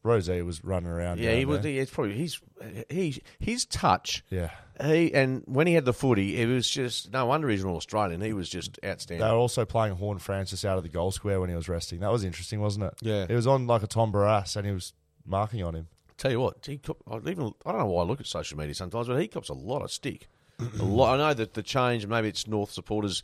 Rosie 0.03 0.41
was 0.43 0.65
running 0.65 0.89
around. 0.91 1.19
yeah, 1.21 1.35
he 1.35 1.45
was. 1.45 1.61
there. 1.61 1.73
He, 1.73 1.79
it's 1.79 1.91
probably 1.91 2.15
he's 2.15 2.41
he 2.89 3.23
his 3.39 3.65
touch. 3.67 4.25
Yeah. 4.31 4.51
He 4.83 5.13
and 5.13 5.43
when 5.47 5.67
he 5.67 5.75
had 5.75 5.85
the 5.85 5.93
footy, 5.93 6.41
it 6.41 6.47
was 6.47 6.69
just 6.69 7.13
no 7.13 7.27
wonder 7.27 7.49
he's 7.49 7.63
an 7.63 7.71
Australian. 7.71 8.23
He 8.23 8.33
was 8.33 8.49
just 8.49 8.79
outstanding. 8.85 9.27
They 9.27 9.31
were 9.31 9.39
also 9.39 9.65
playing 9.67 9.97
Horne-Francis 9.97 10.65
out 10.65 10.79
of 10.79 10.85
the 10.85 10.89
goal 10.89 11.11
square 11.11 11.39
when 11.41 11.51
he 11.51 11.55
was 11.57 11.69
resting. 11.69 12.01
That 12.01 12.11
was 12.11 12.25
interesting, 12.25 12.61
wasn't 12.61 12.87
it? 12.87 12.95
Yeah. 13.03 13.27
He 13.27 13.35
was 13.35 13.47
on 13.47 13.67
like 13.67 13.83
a 13.83 13.87
Tom 13.87 14.11
Barrass 14.13 14.57
and 14.57 14.67
he 14.67 14.73
was 14.73 14.95
marking 15.27 15.63
on 15.63 15.75
him. 15.75 15.89
Tell 16.17 16.31
you 16.31 16.41
what, 16.41 16.65
he 16.67 16.79
cop, 16.79 16.99
even 17.27 17.53
I 17.67 17.73
don't 17.73 17.81
know 17.81 17.87
why 17.87 18.03
I 18.03 18.07
look 18.07 18.21
at 18.21 18.27
social 18.27 18.59
media 18.59 18.75
sometimes, 18.75 19.07
but 19.09 19.21
he 19.21 19.29
cops 19.29 19.49
a 19.49 19.55
lot 19.55 19.83
of 19.83 19.91
stick. 19.91 20.29
a 20.59 20.83
lot. 20.83 21.15
I 21.15 21.17
know 21.29 21.35
that 21.35 21.55
the 21.55 21.63
change, 21.63 22.07
maybe 22.07 22.29
it's 22.29 22.47
North 22.47 22.71
supporters 22.71 23.23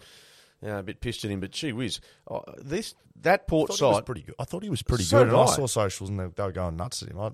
you 0.62 0.68
know, 0.68 0.78
a 0.78 0.82
bit 0.82 1.00
pissed 1.00 1.24
at 1.24 1.30
him, 1.30 1.40
but 1.40 1.50
gee 1.50 1.72
whiz, 1.72 2.00
oh, 2.30 2.42
this 2.58 2.94
that 3.22 3.46
Port 3.46 3.70
I 3.70 3.74
thought 3.74 3.78
he 3.78 3.84
was 3.88 3.96
side 3.96 4.06
pretty 4.06 4.22
good. 4.22 4.34
I 4.38 4.44
thought 4.44 4.62
he 4.62 4.70
was 4.70 4.82
pretty 4.82 5.04
So 5.04 5.18
good. 5.18 5.28
And 5.28 5.36
I 5.36 5.42
I. 5.42 5.46
saw 5.46 5.66
socials 5.66 6.10
and 6.10 6.18
they, 6.20 6.26
they 6.26 6.42
were 6.42 6.52
going 6.52 6.76
nuts 6.76 7.02
at 7.02 7.08
him. 7.10 7.18
I, 7.20 7.30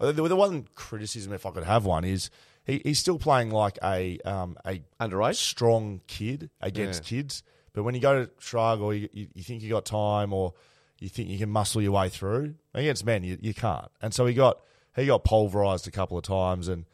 the, 0.00 0.12
the 0.28 0.36
one 0.36 0.66
criticism, 0.74 1.32
if 1.32 1.46
I 1.46 1.50
could 1.50 1.64
have 1.64 1.84
one, 1.84 2.04
is 2.04 2.30
he, 2.64 2.80
he's 2.84 2.98
still 2.98 3.18
playing 3.18 3.50
like 3.50 3.78
a 3.82 4.18
um, 4.24 4.56
a 4.66 4.82
underage. 5.00 5.36
strong 5.36 6.00
kid 6.06 6.50
against 6.60 7.04
Yeah. 7.04 7.20
kids. 7.20 7.42
But 7.72 7.82
when 7.82 7.94
you 7.94 8.00
go 8.00 8.24
to 8.24 8.30
shrug 8.38 8.80
or 8.80 8.94
you, 8.94 9.08
you, 9.12 9.28
you 9.34 9.42
think 9.42 9.62
you 9.62 9.70
got 9.70 9.84
time 9.84 10.32
or 10.32 10.54
you 11.00 11.08
think 11.08 11.28
you 11.28 11.38
can 11.38 11.50
muscle 11.50 11.82
your 11.82 11.92
way 11.92 12.08
through 12.08 12.54
against 12.72 13.04
men, 13.04 13.24
you, 13.24 13.36
you 13.40 13.52
can't. 13.54 13.90
And 14.00 14.14
so 14.14 14.26
he 14.26 14.34
got 14.34 14.58
he 14.94 15.06
got 15.06 15.24
pulverized 15.24 15.88
a 15.88 15.90
couple 15.90 16.16
of 16.16 16.22
times 16.24 16.68
and 16.68 16.84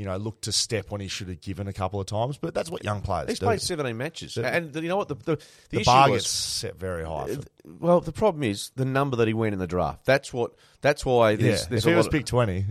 you 0.00 0.06
know 0.06 0.16
looked 0.16 0.44
to 0.44 0.52
step 0.52 0.90
when 0.90 1.02
he 1.02 1.08
should 1.08 1.28
have 1.28 1.42
given 1.42 1.68
a 1.68 1.74
couple 1.74 2.00
of 2.00 2.06
times. 2.06 2.38
But 2.38 2.54
that's 2.54 2.70
what 2.70 2.82
young 2.82 3.02
players 3.02 3.28
He's 3.28 3.38
do. 3.38 3.44
played 3.44 3.60
seventeen 3.60 3.98
matches, 3.98 4.38
and 4.38 4.74
you 4.74 4.88
know 4.88 4.96
what 4.96 5.08
the 5.08 5.14
the, 5.14 5.36
the, 5.36 5.42
the 5.68 5.80
issue 5.80 5.84
bar 5.84 6.10
was. 6.10 6.22
gets 6.22 6.30
set 6.30 6.78
very 6.78 7.04
high. 7.04 7.26
For, 7.26 7.40
uh, 7.40 7.72
Well, 7.78 8.00
the 8.00 8.10
problem 8.10 8.42
is 8.42 8.70
the 8.76 8.86
number 8.86 9.18
that 9.18 9.28
he 9.28 9.34
went 9.34 9.52
in 9.52 9.58
the 9.58 9.66
draft. 9.66 10.06
That's 10.06 10.32
what. 10.32 10.54
That's 10.80 11.04
why 11.04 11.32
yeah, 11.32 11.36
there's, 11.36 11.66
there's 11.66 11.84
if 11.84 11.88
a 11.88 11.90
he 11.90 11.96
was 11.96 12.08
picked 12.08 12.28
twenty, 12.28 12.64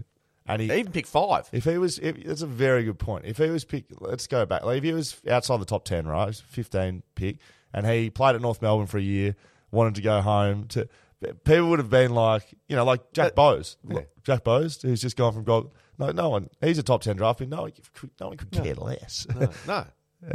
and 0.48 0.60
he 0.60 0.74
even 0.74 0.92
picked 0.92 1.08
five. 1.08 1.48
If 1.52 1.66
he 1.66 1.78
was, 1.78 2.00
if, 2.00 2.24
that's 2.24 2.42
a 2.42 2.48
very 2.48 2.84
good 2.84 2.98
point. 2.98 3.26
If 3.26 3.38
he 3.38 3.52
was 3.52 3.64
picked, 3.64 4.02
let's 4.02 4.26
go 4.26 4.48
back. 4.48 4.64
Like 4.64 4.80
if 4.80 4.84
he 4.84 4.94
was 4.94 5.16
outside 5.30 5.62
the 5.62 5.66
top 5.66 5.86
ten, 5.86 6.08
right, 6.08 6.34
15 6.34 7.04
pick, 7.14 7.38
and 7.72 7.86
he 7.86 8.10
played 8.10 8.34
at 8.34 8.42
North 8.42 8.60
Melbourne 8.60 8.88
for 8.88 8.98
a 8.98 9.04
year, 9.04 9.36
wanted 9.70 9.94
to 9.96 10.02
go 10.02 10.22
home. 10.22 10.66
To 10.70 10.90
people 11.22 11.70
would 11.70 11.80
have 11.80 11.92
been 11.92 12.16
like, 12.16 12.44
you 12.68 12.76
know, 12.76 12.86
like 12.86 13.14
Jack 13.14 13.36
Bowes, 13.36 13.78
Jack 14.24 14.44
Bowes, 14.44 14.82
who's 14.82 15.02
just 15.02 15.16
gone 15.16 15.34
from 15.34 15.44
gold. 15.44 15.72
No, 16.00 16.12
no 16.12 16.30
one. 16.30 16.50
He's 16.62 16.78
a 16.78 16.84
top 16.84 17.02
ten 17.02 17.18
draft 17.18 17.40
pick. 17.40 17.50
No, 17.50 17.62
one 17.62 17.72
could- 17.94 18.10
no 18.20 18.30
one 18.30 18.38
could 18.38 18.52
care 18.52 18.74
less. 18.76 19.28
No, 19.68 19.86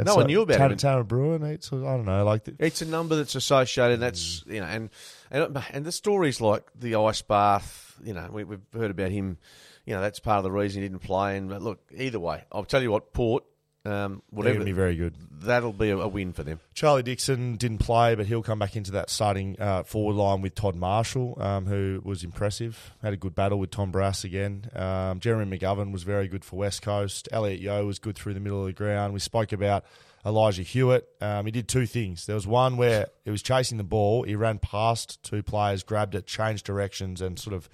no 0.03 0.15
one 0.15 0.27
knew 0.27 0.41
about 0.41 0.57
Tanner, 0.57 0.73
him. 0.73 0.77
Tanner 0.77 1.03
Bruhn, 1.03 1.43
it's, 1.43 1.73
I 1.73 1.77
don't 1.77 2.05
know, 2.05 2.23
like 2.23 2.43
the, 2.45 2.55
It's 2.59 2.81
a 2.81 2.85
number 2.85 3.15
that's 3.15 3.35
associated. 3.35 3.99
That's 3.99 4.43
you 4.47 4.59
know, 4.61 4.67
and 4.67 4.89
and 5.31 5.57
and 5.71 5.85
the 5.85 5.91
stories 5.91 6.39
like 6.39 6.63
the 6.75 6.95
ice 6.95 7.21
bath. 7.21 7.99
You 8.03 8.13
know, 8.13 8.29
we, 8.31 8.43
we've 8.43 8.61
heard 8.73 8.91
about 8.91 9.11
him. 9.11 9.37
You 9.85 9.93
know, 9.93 10.01
that's 10.01 10.19
part 10.19 10.37
of 10.37 10.43
the 10.43 10.51
reason 10.51 10.81
he 10.81 10.87
didn't 10.87 11.03
play. 11.03 11.37
And 11.37 11.49
but 11.49 11.61
look, 11.61 11.79
either 11.95 12.19
way, 12.19 12.43
I'll 12.51 12.63
tell 12.65 12.81
you 12.81 12.91
what, 12.91 13.13
Port, 13.13 13.43
um, 13.85 14.21
whatever, 14.29 14.63
be 14.63 14.71
very 14.71 14.95
good. 14.95 15.13
that'll 15.41 15.73
be 15.73 15.89
a, 15.89 15.97
a 15.97 16.07
win 16.07 16.33
for 16.33 16.43
them. 16.43 16.59
Charlie 16.73 17.03
Dixon 17.03 17.55
didn't 17.55 17.77
play, 17.79 18.15
but 18.15 18.25
he'll 18.25 18.41
come 18.43 18.59
back 18.59 18.75
into 18.75 18.91
that 18.91 19.09
starting 19.09 19.59
uh, 19.59 19.83
forward 19.83 20.13
line 20.13 20.41
with 20.41 20.55
Todd 20.55 20.75
Marshall, 20.75 21.37
um, 21.39 21.65
who 21.65 22.01
was 22.03 22.23
impressive. 22.23 22.93
Had 23.01 23.13
a 23.13 23.17
good 23.17 23.35
battle 23.35 23.59
with 23.59 23.71
Tom 23.71 23.91
Barrass 23.91 24.23
again. 24.23 24.69
Um, 24.75 25.19
Jeremy 25.19 25.57
McGovern 25.57 25.91
was 25.91 26.03
very 26.03 26.27
good 26.27 26.43
for 26.43 26.55
West 26.57 26.81
Coast. 26.81 27.29
Elliot 27.31 27.59
Yeo 27.59 27.85
was 27.85 27.99
good 27.99 28.15
through 28.15 28.33
the 28.33 28.39
middle 28.39 28.61
of 28.61 28.67
the 28.67 28.73
ground. 28.73 29.13
We 29.13 29.19
spoke 29.19 29.51
about 29.51 29.85
Elijah 30.25 30.63
Hewett. 30.63 31.07
Um, 31.21 31.45
he 31.45 31.51
did 31.51 31.67
two 31.67 31.85
things. 31.85 32.25
There 32.25 32.35
was 32.35 32.47
one 32.47 32.77
where 32.77 33.07
he 33.23 33.29
was 33.29 33.43
chasing 33.43 33.77
the 33.77 33.83
ball. 33.83 34.23
He 34.23 34.35
ran 34.35 34.57
past 34.57 35.21
two 35.21 35.43
players, 35.43 35.83
grabbed 35.83 36.15
it, 36.15 36.25
changed 36.25 36.65
directions, 36.65 37.21
and 37.21 37.37
sort 37.37 37.55
of 37.55 37.69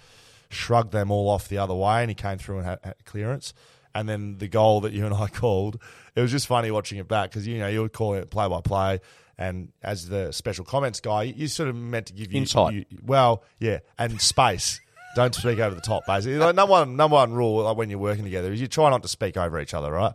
shrugged 0.49 0.91
them 0.91 1.09
all 1.11 1.29
off 1.29 1.47
the 1.47 1.57
other 1.57 1.73
way, 1.73 2.01
and 2.01 2.09
he 2.09 2.15
came 2.15 2.37
through 2.37 2.57
and 2.57 2.65
had, 2.65 2.79
had 2.83 3.05
clearance. 3.05 3.53
And 3.93 4.07
then 4.07 4.37
the 4.37 4.47
goal 4.47 4.81
that 4.81 4.93
you 4.93 5.05
and 5.05 5.13
I 5.13 5.27
called, 5.33 5.79
it 6.15 6.21
was 6.21 6.31
just 6.31 6.47
funny 6.47 6.71
watching 6.71 6.97
it 6.97 7.07
back 7.07 7.29
because 7.29 7.45
you 7.47 7.59
know 7.59 7.67
you 7.67 7.81
were 7.81 7.89
calling 7.89 8.21
it 8.21 8.29
play 8.29 8.47
by 8.47 8.61
play, 8.61 8.99
and 9.37 9.69
as 9.83 10.07
the 10.07 10.31
special 10.31 10.63
comments 10.65 10.99
guy, 10.99 11.23
you 11.23 11.47
sort 11.47 11.69
of 11.69 11.75
meant 11.75 12.07
to 12.07 12.13
give 12.13 12.31
you 12.31 12.39
Insight. 12.39 12.73
you- 12.73 12.85
well, 13.03 13.43
yeah, 13.59 13.79
and 13.97 14.21
space. 14.21 14.79
Don't 15.15 15.35
speak 15.35 15.59
over 15.59 15.75
the 15.75 15.81
top, 15.81 16.05
basically. 16.07 16.37
Like, 16.37 16.55
number 16.55 16.71
one, 16.71 16.95
number 16.95 17.15
one 17.15 17.33
rule 17.33 17.63
like, 17.63 17.75
when 17.75 17.89
you're 17.89 17.99
working 17.99 18.23
together 18.23 18.53
is 18.53 18.61
you 18.61 18.67
try 18.67 18.89
not 18.89 19.01
to 19.03 19.09
speak 19.09 19.35
over 19.35 19.59
each 19.59 19.73
other, 19.73 19.91
right? 19.91 20.13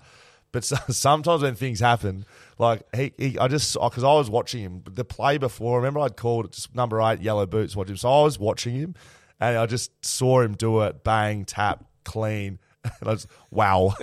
But 0.53 0.65
so, 0.65 0.77
sometimes 0.89 1.43
when 1.43 1.55
things 1.55 1.81
happen, 1.81 2.25
like 2.59 2.83
he, 2.95 3.13
he 3.19 3.39
I 3.39 3.47
just 3.49 3.75
because 3.75 4.05
I 4.05 4.15
was 4.15 4.31
watching 4.31 4.63
him 4.63 4.83
the 4.91 5.05
play 5.05 5.37
before. 5.37 5.77
Remember, 5.77 6.01
I'd 6.01 6.17
called 6.17 6.51
just 6.51 6.75
number 6.75 6.99
eight, 7.03 7.21
yellow 7.21 7.45
boots, 7.45 7.77
watch 7.77 7.91
him. 7.91 7.99
So 7.99 8.11
I 8.11 8.23
was 8.23 8.39
watching 8.39 8.75
him, 8.75 8.95
and 9.39 9.59
I 9.59 9.67
just 9.67 9.91
saw 10.03 10.41
him 10.41 10.55
do 10.55 10.81
it, 10.81 11.05
bang, 11.05 11.45
tap, 11.45 11.85
clean, 12.07 12.59
and 13.01 13.09
I 13.09 13.13
was 13.13 13.27
wow, 13.51 13.95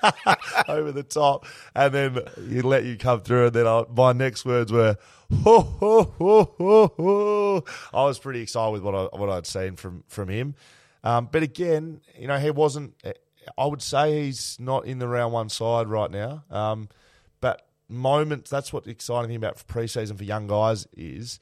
over 0.68 0.92
the 0.92 1.02
top, 1.02 1.46
and 1.74 1.94
then 1.94 2.18
he 2.48 2.62
let 2.62 2.84
you 2.84 2.96
come 2.96 3.20
through, 3.20 3.46
and 3.46 3.54
then 3.54 3.66
I, 3.66 3.84
my 3.94 4.12
next 4.12 4.44
words 4.44 4.72
were. 4.72 4.96
Ho, 5.42 5.60
ho, 5.60 6.14
ho, 6.18 6.54
ho, 6.56 6.92
ho. 6.96 7.64
I 7.92 8.04
was 8.04 8.16
pretty 8.16 8.42
excited 8.42 8.70
with 8.70 8.82
what 8.82 8.94
I 8.94 9.16
what 9.16 9.28
I'd 9.28 9.44
seen 9.44 9.74
from 9.74 10.04
from 10.06 10.28
him, 10.28 10.54
um, 11.02 11.28
but 11.32 11.42
again, 11.42 12.00
you 12.16 12.28
know, 12.28 12.38
he 12.38 12.50
wasn't. 12.50 12.94
I 13.56 13.66
would 13.66 13.82
say 13.82 14.24
he's 14.24 14.56
not 14.58 14.86
in 14.86 14.98
the 14.98 15.08
round 15.08 15.32
one 15.32 15.48
side 15.48 15.88
right 15.88 16.10
now. 16.10 16.44
Um, 16.50 16.88
but 17.40 17.66
moments, 17.88 18.50
that's 18.50 18.72
what 18.72 18.84
the 18.84 18.90
exciting 18.90 19.28
thing 19.28 19.36
about 19.36 19.56
preseason 19.66 20.16
for 20.16 20.24
young 20.24 20.46
guys 20.46 20.86
is. 20.96 21.38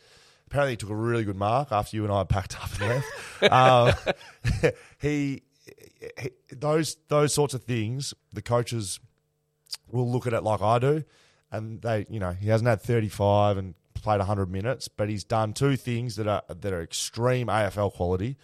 Apparently, 0.47 0.73
he 0.73 0.77
took 0.77 0.91
a 0.91 0.95
really 0.95 1.25
good 1.25 1.37
mark 1.37 1.73
after 1.73 1.97
you 1.97 2.05
and 2.05 2.13
I 2.13 2.25
packed 2.25 2.57
up 2.61 2.71
and 2.81 2.89
left. 2.89 3.43
um, 3.53 4.73
he, 5.01 5.09
he, 5.09 5.43
those 6.51 6.97
those 7.09 7.35
sorts 7.35 7.55
of 7.55 7.65
things, 7.65 8.15
the 8.33 8.43
coaches 8.43 9.01
will 9.91 10.11
look 10.11 10.27
at 10.27 10.33
it 10.33 10.43
like 10.43 10.63
I 10.63 10.79
do, 10.79 11.05
and 11.51 11.81
they, 11.83 12.07
you 12.09 12.21
know, 12.21 12.33
he 12.33 12.49
hasn't 12.49 12.69
had 12.69 12.81
35 12.81 13.57
and 13.57 13.75
played 13.95 14.19
100 14.19 14.51
minutes, 14.51 14.89
but 14.89 15.09
he's 15.09 15.25
done 15.25 15.53
two 15.53 15.77
things 15.77 16.17
that 16.17 16.27
are 16.27 16.43
that 16.49 16.73
are 16.73 16.83
extreme 16.83 17.49
AFL 17.49 17.93
quality, 17.93 18.37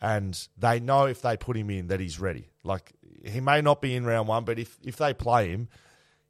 and 0.00 0.48
they 0.56 0.80
know 0.80 1.06
if 1.06 1.22
they 1.22 1.36
put 1.36 1.56
him 1.56 1.70
in 1.70 1.88
that 1.88 2.00
he's 2.00 2.18
ready. 2.18 2.48
Like 2.64 2.92
he 3.24 3.40
may 3.40 3.60
not 3.60 3.80
be 3.80 3.94
in 3.94 4.04
round 4.04 4.28
one, 4.28 4.44
but 4.44 4.58
if 4.58 4.78
if 4.82 4.96
they 4.96 5.12
play 5.14 5.48
him, 5.48 5.68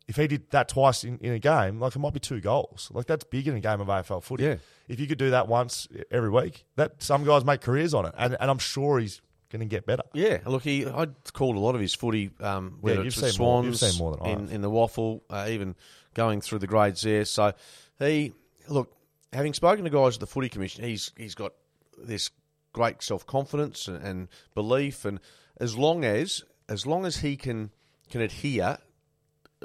if 0.09 0.17
he 0.17 0.27
did 0.27 0.51
that 0.51 0.69
twice 0.69 1.05
in, 1.05 1.19
in 1.19 1.33
a 1.33 1.39
game, 1.39 1.81
like 1.81 1.97
it 1.97 1.99
might 1.99 2.13
be 2.15 2.21
two 2.21 2.41
goals. 2.41 2.91
Like 2.93 3.07
that's 3.07 3.25
big 3.25 3.49
in 3.49 3.57
a 3.57 3.61
game 3.61 3.81
of 3.81 3.89
AFL 3.89 4.23
footy. 4.23 4.45
Yeah. 4.45 4.57
If 4.89 5.01
you 5.01 5.07
could 5.07 5.19
do 5.19 5.31
that 5.31 5.49
once 5.49 5.89
every 6.11 6.31
week, 6.31 6.65
that 6.77 7.03
some 7.03 7.25
guys 7.25 7.45
make 7.45 7.61
careers 7.61 7.95
on 7.95 8.07
it, 8.07 8.15
and 8.17 8.37
and 8.41 8.51
I'm 8.51 8.59
sure 8.59 8.99
he's 8.99 9.21
going 9.51 9.61
to 9.61 9.67
get 9.67 9.87
better. 9.87 10.03
Yeah, 10.13 10.39
look, 10.47 10.63
he 10.63 10.87
I 10.87 11.07
called 11.33 11.57
a 11.57 11.61
lot 11.61 11.75
of 11.75 11.81
his 11.81 11.95
footy. 11.95 12.31
Um, 12.41 12.79
whether 12.81 12.99
you've 12.99 13.07
it's 13.09 13.17
with 13.21 13.33
seen 13.33 13.43
more- 13.45 13.65
you've 13.65 13.77
seen 13.79 13.99
more 13.99 14.17
than 14.17 14.27
I 14.27 14.31
in, 14.31 14.49
in 14.49 14.61
the 14.61 14.71
WAFL, 14.71 15.21
uh, 15.31 15.47
even 15.49 15.75
going 16.15 16.41
through 16.41 16.59
the 16.61 16.67
grades 16.67 17.03
there. 17.03 17.25
So 17.25 17.53
he 17.99 18.33
look, 18.69 18.93
having 19.33 19.55
spoken 19.55 19.85
to 19.85 19.91
guys 19.91 20.15
at 20.17 20.21
the 20.21 20.27
footy 20.27 20.49
commission, 20.49 20.85
he's 20.85 21.13
he's 21.17 21.35
got 21.35 21.53
this 21.99 22.31
great 22.73 23.03
self 23.03 23.27
confidence 23.27 23.89
and, 23.89 24.03
and 24.05 24.29
belief, 24.55 25.05
and 25.05 25.21
as 25.59 25.77
long 25.77 26.05
as 26.05 26.45
as 26.69 26.87
long 26.87 27.07
as 27.07 27.19
he 27.19 27.37
can 27.37 27.71
can 28.11 28.21
adhere 28.21 28.79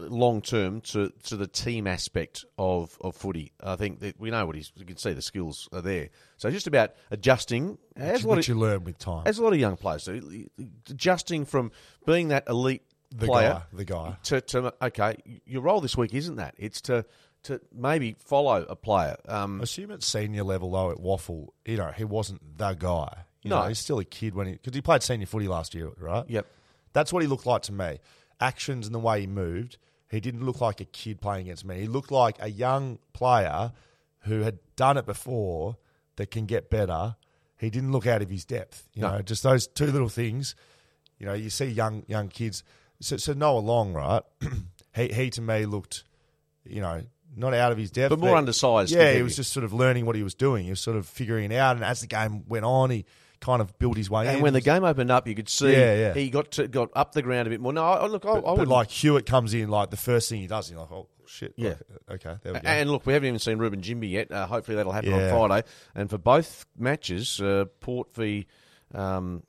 long 0.09 0.41
term 0.41 0.81
to, 0.81 1.11
to 1.23 1.35
the 1.37 1.47
team 1.47 1.87
aspect 1.87 2.45
of, 2.57 2.97
of 3.01 3.15
footy. 3.15 3.51
I 3.63 3.75
think 3.75 3.99
that 3.99 4.19
we 4.19 4.31
know 4.31 4.45
what 4.45 4.55
he's. 4.55 4.71
You 4.75 4.85
can 4.85 4.97
see 4.97 5.13
the 5.13 5.21
skills 5.21 5.67
are 5.71 5.81
there. 5.81 6.09
So 6.37 6.49
just 6.51 6.67
about 6.67 6.91
adjusting. 7.11 7.77
A 7.97 8.13
lot 8.13 8.37
which 8.37 8.49
of, 8.49 8.55
you 8.55 8.59
learn 8.61 8.83
with 8.83 8.97
time. 8.97 9.23
as 9.25 9.37
a 9.37 9.43
lot 9.43 9.53
of 9.53 9.59
young 9.59 9.77
players 9.77 10.05
do, 10.05 10.47
adjusting 10.89 11.45
from 11.45 11.71
being 12.05 12.29
that 12.29 12.47
elite 12.47 12.83
the 13.13 13.25
player 13.27 13.49
guy, 13.49 13.63
the 13.73 13.85
guy. 13.85 14.17
to, 14.23 14.41
to 14.41 14.73
okay, 14.81 15.17
your 15.45 15.61
role 15.61 15.81
this 15.81 15.97
week 15.97 16.13
isn't 16.13 16.35
that. 16.35 16.55
It's 16.57 16.81
to 16.81 17.05
to 17.43 17.59
maybe 17.73 18.15
follow 18.19 18.63
a 18.69 18.75
player. 18.75 19.15
Um, 19.27 19.61
Assume 19.61 19.91
at 19.91 20.03
senior 20.03 20.43
level 20.43 20.71
though 20.71 20.91
at 20.91 20.97
WAFL, 20.97 21.47
you 21.65 21.77
know, 21.77 21.91
he 21.91 22.03
wasn't 22.05 22.57
the 22.57 22.73
guy. 22.73 23.25
You 23.41 23.49
No. 23.49 23.61
know, 23.63 23.67
he's 23.67 23.79
still 23.79 23.97
a 23.99 24.05
kid 24.05 24.35
when 24.35 24.47
he 24.47 24.53
because 24.53 24.75
he 24.75 24.81
played 24.81 25.01
senior 25.03 25.25
footy 25.25 25.47
last 25.47 25.73
year, 25.73 25.89
right? 25.97 26.23
Yep. 26.29 26.45
That's 26.93 27.11
what 27.11 27.21
he 27.23 27.27
looked 27.27 27.45
like 27.45 27.63
to 27.63 27.73
me. 27.73 27.99
Actions 28.39 28.85
and 28.85 28.93
the 28.93 28.99
way 28.99 29.21
he 29.21 29.27
moved, 29.27 29.77
he 30.11 30.19
didn't 30.19 30.45
look 30.45 30.59
like 30.61 30.81
a 30.81 30.85
kid 30.85 31.21
playing 31.21 31.47
against 31.47 31.65
me. 31.65 31.79
He 31.79 31.87
looked 31.87 32.11
like 32.11 32.35
a 32.39 32.49
young 32.49 32.99
player 33.13 33.71
who 34.25 34.41
had 34.41 34.59
done 34.75 34.97
it 34.97 35.05
before 35.05 35.77
that 36.17 36.29
can 36.29 36.45
get 36.45 36.69
better. 36.69 37.15
He 37.57 37.69
didn't 37.69 37.91
look 37.91 38.05
out 38.05 38.21
of 38.21 38.29
his 38.29 38.43
depth. 38.45 38.87
You 38.93 39.03
No. 39.03 39.11
know, 39.15 39.21
just 39.21 39.41
those 39.43 39.67
two 39.67 39.87
little 39.87 40.09
things. 40.09 40.53
You 41.17 41.25
know, 41.27 41.33
you 41.33 41.49
see 41.49 41.65
young 41.65 42.03
young 42.07 42.27
kids. 42.27 42.63
So, 42.99 43.17
so 43.17 43.33
Noah 43.33 43.59
Long, 43.59 43.93
right? 43.93 44.21
he 44.95 45.07
he 45.07 45.29
to 45.31 45.41
me 45.41 45.65
looked, 45.65 46.03
you 46.65 46.81
know, 46.81 47.03
not 47.35 47.53
out 47.53 47.71
of 47.71 47.77
his 47.77 47.89
depth, 47.91 48.09
But 48.09 48.19
more 48.19 48.35
undersized 48.35 48.91
Yeah, 48.91 49.13
he 49.13 49.21
was 49.23 49.35
just 49.37 49.53
sort 49.53 49.63
of 49.63 49.71
learning 49.71 50.05
what 50.05 50.15
he 50.17 50.23
was 50.23 50.33
doing. 50.35 50.65
He 50.65 50.69
was 50.71 50.81
sort 50.81 50.97
of 50.97 51.07
figuring 51.07 51.51
it 51.51 51.55
out, 51.55 51.77
and 51.77 51.85
as 51.85 52.01
the 52.01 52.07
game 52.07 52.43
went 52.47 52.65
on, 52.65 52.89
he 52.89 53.05
kind 53.41 53.61
of 53.61 53.77
built 53.79 53.97
his 53.97 54.09
way 54.09 54.27
in. 54.27 54.35
and 54.35 54.41
when 54.41 54.53
the 54.53 54.61
game 54.61 54.83
opened 54.85 55.11
up, 55.11 55.27
you 55.27 55.35
could 55.35 55.49
see 55.49 55.71
Yeah, 55.73 55.95
yeah. 55.95 56.13
he 56.13 56.29
got 56.29 56.51
to, 56.51 56.67
got 56.67 56.89
up 56.95 57.11
the 57.11 57.21
ground 57.21 57.47
a 57.47 57.49
bit 57.49 57.59
more. 57.59 57.73
No, 57.73 57.83
I, 57.83 58.05
look, 58.07 58.23
I, 58.25 58.29
I 58.29 58.33
But, 58.35 58.45
would 58.45 58.55
but 58.57 58.67
like 58.67 58.89
Hewett 58.91 59.25
comes 59.25 59.53
in, 59.53 59.67
like 59.69 59.89
the 59.89 59.97
first 59.97 60.29
thing 60.29 60.39
he 60.41 60.47
does, 60.47 60.69
he's 60.69 60.77
like, 60.77 60.91
oh 60.91 61.07
shit. 61.25 61.53
Yeah. 61.57 61.73
Okay, 62.09 62.35
there 62.43 62.53
we 62.53 62.59
go. 62.59 62.67
And 62.67 62.89
look, 62.89 63.05
we 63.05 63.13
haven't 63.13 63.27
even 63.27 63.39
seen 63.39 63.57
Reuben 63.57 63.81
Ginbey 63.81 64.11
yet. 64.11 64.31
Uh, 64.31 64.45
hopefully 64.47 64.77
that'll 64.77 64.91
happen 64.91 65.09
Yeah. 65.11 65.33
on 65.35 65.47
Friday. 65.49 65.67
And 65.95 66.09
for 66.09 66.17
both 66.17 66.65
matches, 66.77 67.41
uh, 67.41 67.65
Port 67.79 68.13
v 68.15 68.45
um, 68.93 69.43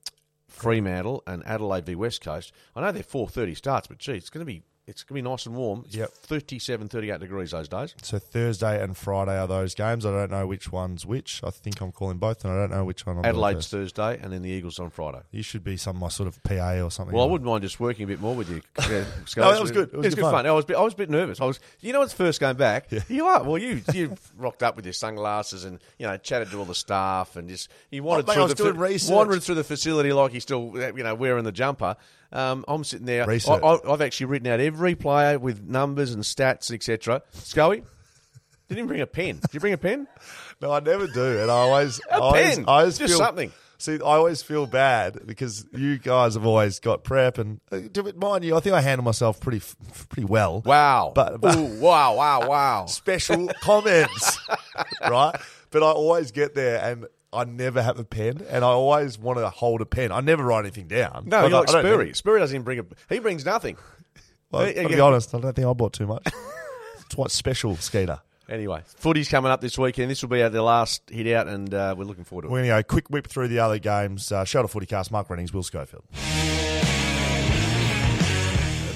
Fremantle 0.49 1.23
and 1.27 1.43
Adelaide 1.47 1.87
v 1.87 1.95
West 1.95 2.21
Coast, 2.23 2.53
I 2.77 2.81
know 2.81 2.93
they're 2.93 3.03
4.30 3.03 3.57
starts, 3.57 3.87
but 3.89 3.99
gee, 3.99 4.13
it's 4.13 4.31
going 4.31 4.45
to 4.47 4.51
be 4.51 4.63
it's 4.93 5.03
going 5.05 5.17
to 5.19 5.23
be 5.25 5.31
nice 5.31 5.47
and 5.47 5.57
warm. 5.57 5.85
It's 5.87 5.97
Yep. 5.97 6.13
37, 6.13 6.89
38 6.89 7.21
degrees 7.21 7.51
those 7.53 7.69
days. 7.69 7.95
So 8.03 8.19
Thursday 8.19 8.83
and 8.83 8.95
Friday 8.97 9.39
are 9.39 9.47
those 9.47 9.75
games. 9.75 10.05
I 10.05 10.11
don't 10.11 10.31
know 10.31 10.47
which 10.47 10.71
one's 10.71 11.07
which. 11.07 11.41
I 11.43 11.51
think 11.51 11.81
I'm 11.81 11.93
calling 11.93 12.19
both, 12.19 12.45
and 12.45 12.53
I 12.53 12.57
don't 12.57 12.71
know 12.71 12.85
which 12.85 13.07
one. 13.07 13.17
I'm 13.19 13.25
Adelaide's 13.25 13.67
first. 13.67 13.71
Thursday 13.97 14.21
and 14.23 14.33
then 14.33 14.43
the 14.43 14.51
Eagles 14.51 14.79
on 14.79 14.91
Friday. 14.91 15.21
You 15.31 15.43
should 15.43 15.65
be 15.65 15.77
some 15.79 15.97
my 15.97 16.09
sort 16.09 16.29
of 16.29 16.43
PA 16.43 16.83
or 16.83 16.91
something. 16.91 17.15
Well, 17.17 17.27
I 17.27 17.31
wouldn't 17.31 17.49
mind 17.49 17.63
just 17.63 17.81
working 17.81 18.05
a 18.05 18.07
bit 18.07 18.21
more 18.21 18.35
with 18.35 18.51
you. 18.51 18.61
Yeah, 18.91 19.05
No, 19.37 19.51
that 19.53 19.63
was 19.63 19.71
good. 19.71 19.89
It 19.89 19.97
was 19.97 20.07
It 20.07 20.09
was 20.09 20.15
good 20.17 20.21
fun. 20.23 20.33
fun. 20.33 20.47
I 20.47 20.53
was, 20.53 20.65
a 20.65 20.69
bit, 20.69 20.77
I 20.77 20.83
was 20.83 20.93
a 20.93 20.97
bit 20.97 21.09
nervous. 21.09 21.41
I 21.41 21.45
was, 21.47 21.59
you 21.81 21.93
know, 21.93 22.03
it's 22.03 22.13
first 22.13 22.41
going 22.41 22.57
back. 22.57 22.89
You 23.09 23.27
are. 23.27 23.43
Well, 23.43 23.59
you 23.59 23.81
you 23.95 24.17
rocked 24.37 24.63
up 24.63 24.77
with 24.77 24.85
your 24.85 24.93
sunglasses 24.93 25.65
and 25.65 25.79
you 25.99 26.07
know 26.07 26.17
chatted 26.19 26.51
to 26.51 26.59
all 26.59 26.65
the 26.67 26.75
staff 26.75 27.37
and 27.37 27.49
just 27.49 27.71
you 27.91 28.03
wandered 28.03 28.29
oh, 28.29 28.35
mate, 28.47 28.51
I 28.51 28.55
through 28.55 28.73
the 28.73 29.09
wandered 29.11 29.43
through 29.43 29.55
the 29.55 29.65
facility 29.65 30.13
like 30.13 30.33
he's 30.33 30.43
still 30.43 30.73
you 30.75 31.03
know 31.03 31.15
wearing 31.15 31.45
the 31.45 31.53
jumper. 31.53 31.97
Um, 32.33 32.65
I'm 32.67 32.85
sitting 32.85 33.07
there. 33.07 33.23
I, 33.25 33.27
Research. 33.27 33.63
I, 33.63 33.79
I've 33.89 34.01
actually 34.01 34.27
written 34.27 34.49
out 34.49 34.61
every 34.61 34.95
player 34.95 35.39
with 35.39 35.63
numbers 35.63 36.13
and 36.13 36.23
stats, 36.23 36.73
etc. 36.73 37.23
Scully, 37.33 37.83
didn't 38.69 38.79
even 38.79 38.87
bring 38.89 39.01
a 39.01 39.07
pen. 39.07 39.39
Did 39.41 39.55
you 39.55 39.61
bring 39.61 39.73
a 39.75 39.79
pen? 39.79 40.07
No, 40.61 40.71
I 40.71 40.79
never 40.79 41.09
do, 41.09 41.41
and 41.41 41.51
I 41.51 41.55
always, 41.55 42.01
A 42.09 42.15
I 42.15 42.19
always, 42.19 42.55
pen. 42.55 42.65
I 42.69 42.79
always 42.79 42.97
Just 42.97 43.15
feel, 43.15 43.19
something. 43.19 43.51
See, 43.79 43.95
I 43.95 43.99
always 43.99 44.45
feel 44.45 44.69
bad 44.69 45.27
because 45.27 45.67
you 45.73 45.99
guys 45.99 46.35
have 46.35 46.47
always 46.47 46.79
got 46.79 47.03
prep, 47.03 47.39
and 47.39 47.61
uh, 47.73 47.81
mind 48.15 48.45
you, 48.45 48.55
I 48.57 48.61
think 48.61 48.77
I 48.77 48.81
handle 48.81 49.05
myself 49.05 49.41
pretty, 49.41 49.61
pretty 50.09 50.25
well. 50.25 50.63
Wow. 50.65 51.11
But- 51.17 51.41
but- 51.41 51.57
Ooh, 51.57 51.65
wow, 51.81 52.15
wow, 52.15 52.49
wow. 52.49 52.87
Special 52.89 53.49
comments, 53.61 54.39
right? 55.01 55.35
But 55.73 55.83
I 55.83 55.87
always 55.91 56.31
get 56.31 56.55
there, 56.55 56.81
and 56.81 57.07
I 57.33 57.45
never 57.45 57.83
have 57.83 57.99
a 57.99 58.05
pen, 58.05 58.45
and 58.49 58.65
I 58.65 58.69
always 58.69 59.19
want 59.19 59.39
to 59.39 59.49
hold 59.49 59.81
a 59.81 59.87
pen. 59.87 60.13
I 60.13 60.21
never 60.21 60.45
write 60.45 60.61
anything 60.61 60.87
down. 60.87 61.25
No, 61.27 61.43
you're 61.43 61.51
like 61.51 61.71
I 61.71 61.81
Spurry. 61.81 62.15
Spurry 62.15 62.41
doesn't 62.41 62.55
even 62.55 62.65
bring 62.65 62.79
a. 62.81 62.85
He 63.09 63.19
brings 63.19 63.45
nothing. 63.45 63.77
Well, 64.51 64.67
I'll 64.67 64.87
be 64.87 65.01
honest, 65.01 65.35
I 65.35 65.41
don't 65.41 65.57
think 65.57 65.67
I 65.67 65.73
bought 65.73 65.95
too 65.95 66.07
much. 66.07 66.27
it's 67.07 67.17
what 67.17 67.31
special, 67.31 67.75
Skeeter. 67.77 68.21
Anyway, 68.51 68.83
footy's 68.85 69.31
coming 69.31 69.51
up 69.51 69.63
this 69.63 69.79
weekend. 69.79 70.11
This 70.11 70.21
will 70.21 70.29
be 70.29 70.43
our 70.43 70.51
the 70.51 70.61
last 70.61 71.09
hit 71.09 71.27
out, 71.35 71.49
and 71.49 71.73
uh, 71.73 71.95
we're 71.97 72.05
looking 72.05 72.25
forward 72.25 72.43
to 72.43 72.55
it. 72.55 72.61
To 72.61 72.69
go 72.69 72.83
quick 72.83 73.09
whip 73.09 73.27
through 73.29 73.49
the 73.49 73.61
other 73.61 73.79
games. 73.79 74.31
Uh, 74.31 74.45
Shelter 74.45 74.69
Footycast, 74.69 75.11
Mark 75.11 75.31
Readings, 75.31 75.55
Will 75.55 75.63
Schofield. 75.63 76.05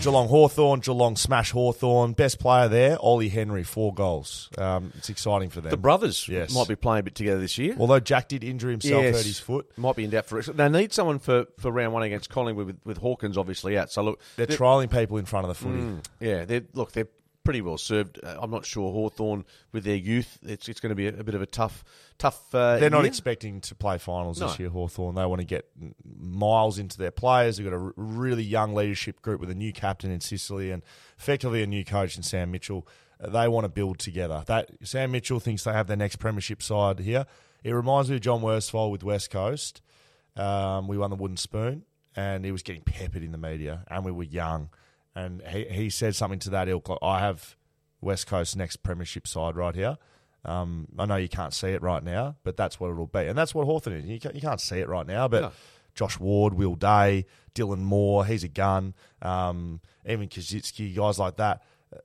Geelong 0.07 0.29
Hawthorn, 0.29 0.79
Geelong 0.79 1.17
smash 1.17 1.51
Hawthorn. 1.51 2.13
Best 2.13 2.39
player 2.39 2.69
there, 2.69 2.97
Ollie 3.01 3.29
Henry, 3.29 3.65
four 3.65 3.93
goals. 3.93 4.49
Um, 4.57 4.93
it's 4.97 5.11
exciting 5.11 5.51
for 5.51 5.61
them. 5.61 5.71
The 5.73 5.77
brothers 5.77 6.29
Yes. 6.29 6.55
might 6.55 6.69
be 6.69 6.77
playing 6.77 7.01
a 7.01 7.03
bit 7.03 7.17
together 7.17 7.41
this 7.41 7.59
year. 7.59 7.75
Although 7.77 7.99
Jack 7.99 8.29
did 8.29 8.45
injure 8.45 8.71
himself, 8.71 9.03
Yes. 9.03 9.17
hurt 9.17 9.27
his 9.27 9.41
foot. 9.41 9.67
Might 9.77 9.97
be 9.97 10.05
in 10.05 10.11
doubt 10.11 10.27
for 10.27 10.39
it. 10.39 10.57
They 10.57 10.69
need 10.69 10.93
someone 10.93 11.19
for, 11.19 11.47
for 11.59 11.73
round 11.73 11.93
one 11.93 12.05
against 12.05 12.31
Collingwood 12.31 12.67
with, 12.67 12.77
with 12.85 12.99
Hawkins 12.99 13.37
obviously 13.37 13.77
out. 13.77 13.91
So 13.91 14.03
look, 14.03 14.21
They're 14.37 14.47
they're- 14.47 14.57
trialling 14.57 14.93
people 14.93 15.17
in 15.19 15.25
front 15.25 15.45
of 15.45 15.49
the 15.49 15.55
footy. 15.57 15.81
Mm, 15.83 16.05
yeah, 16.21 16.45
they're 16.45 16.63
look, 16.73 16.93
they're 16.93 17.09
pretty 17.47 17.63
well 17.63 17.79
served. 17.79 18.21
Uh, 18.23 18.37
I'm 18.39 18.51
not 18.51 18.67
sure 18.67 18.93
Hawthorn 18.93 19.47
with 19.73 19.85
their 19.85 19.97
youth. 19.97 20.39
It's 20.43 20.69
it's 20.69 20.81
going 20.81 20.91
to 20.91 20.95
be 20.95 21.07
a, 21.07 21.19
a 21.21 21.25
bit 21.25 21.35
of 21.35 21.41
a 21.41 21.47
tough 21.47 21.83
tough. 22.19 22.55
Uh, 22.55 22.77
They're 22.79 22.91
not 22.91 22.99
year. 23.05 23.07
expecting 23.07 23.63
to 23.63 23.75
play 23.75 23.97
finals 23.97 24.39
this 24.39 24.59
year, 24.59 24.69
Hawthorn. 24.69 25.15
They 25.15 25.25
want 25.25 25.41
to 25.41 25.47
get 25.47 25.65
miles 26.05 26.79
into 26.79 26.99
their 26.99 27.11
players. 27.11 27.57
They've 27.57 27.67
got 27.67 27.75
a 27.77 27.81
r- 27.81 27.93
really 27.97 28.43
young 28.43 28.75
leadership 28.75 29.23
group 29.23 29.41
with 29.41 29.51
a 29.51 29.55
new 29.55 29.73
captain 29.73 30.11
in 30.11 30.21
Sicily 30.21 30.71
and 30.71 30.83
effectively 31.19 31.63
a 31.63 31.67
new 31.67 31.85
coach 31.85 32.17
in 32.17 32.23
Sam 32.23 32.51
Mitchell. 32.51 32.87
Uh, 33.19 33.31
They 33.31 33.49
want 33.49 33.65
to 33.65 33.69
build 33.71 33.99
together. 33.99 34.43
That 34.47 34.71
Sam 34.83 35.13
Mitchell 35.13 35.41
thinks 35.41 35.65
they 35.65 35.73
have 35.73 35.87
their 35.87 35.97
next 35.97 36.17
premiership 36.17 36.63
side 36.63 36.99
here. 36.99 37.25
It 37.65 37.73
reminds 37.73 38.11
me 38.11 38.17
of 38.17 38.23
John 38.23 38.43
Worsfold 38.43 38.93
with 38.93 39.03
West 39.03 39.31
Coast. 39.31 39.81
Um, 40.37 40.87
we 40.87 40.99
won 40.99 41.11
the 41.11 41.17
wooden 41.17 41.37
spoon, 41.39 41.85
and 42.15 42.45
he 42.45 42.53
was 42.53 42.63
getting 42.63 42.83
peppered 42.83 43.23
in 43.23 43.33
the 43.33 43.39
media, 43.39 43.85
and 43.89 44.05
we 44.05 44.13
were 44.13 44.23
young. 44.25 44.69
And 45.17 45.43
he, 45.43 45.65
he 45.65 45.91
said 45.91 46.15
something 46.15 46.39
to 46.41 46.51
that 46.51 46.69
ilk. 46.69 46.89
Like, 46.89 46.99
I 47.03 47.19
have 47.21 47.57
West 48.01 48.27
Coast 48.29 48.57
next 48.57 48.77
premiership 48.85 49.27
side 49.27 49.57
right 49.57 49.75
here. 49.75 49.97
Um, 50.45 50.87
I 50.97 51.07
know 51.07 51.17
you 51.17 51.29
can't 51.29 51.53
see 51.53 51.69
it 51.69 51.83
right 51.83 52.05
now, 52.05 52.37
but 52.45 52.57
that's 52.57 52.79
what 52.79 52.91
it'll 52.91 53.07
be, 53.09 53.27
and 53.27 53.37
that's 53.37 53.53
what 53.53 53.65
Hawthorn 53.65 53.97
is. 53.97 54.05
You 54.05 54.21
can't, 54.21 54.35
you 54.35 54.41
can't 54.41 54.61
see 54.61 54.79
it 54.79 54.89
right 54.89 55.07
now, 55.07 55.27
but 55.27 55.43
No. 55.43 55.53
Josh 55.97 56.21
Ward, 56.21 56.55
Will 56.55 56.77
Day, 56.77 57.27
Dylan 57.55 57.79
Moore, 57.79 58.25
he's 58.27 58.45
a 58.45 58.49
gun. 58.49 58.95
Um, 59.23 59.81
even 60.07 60.29
Kaczynski, 60.29 60.95
guys 60.95 61.19
like 61.19 61.37
that. 61.39 61.63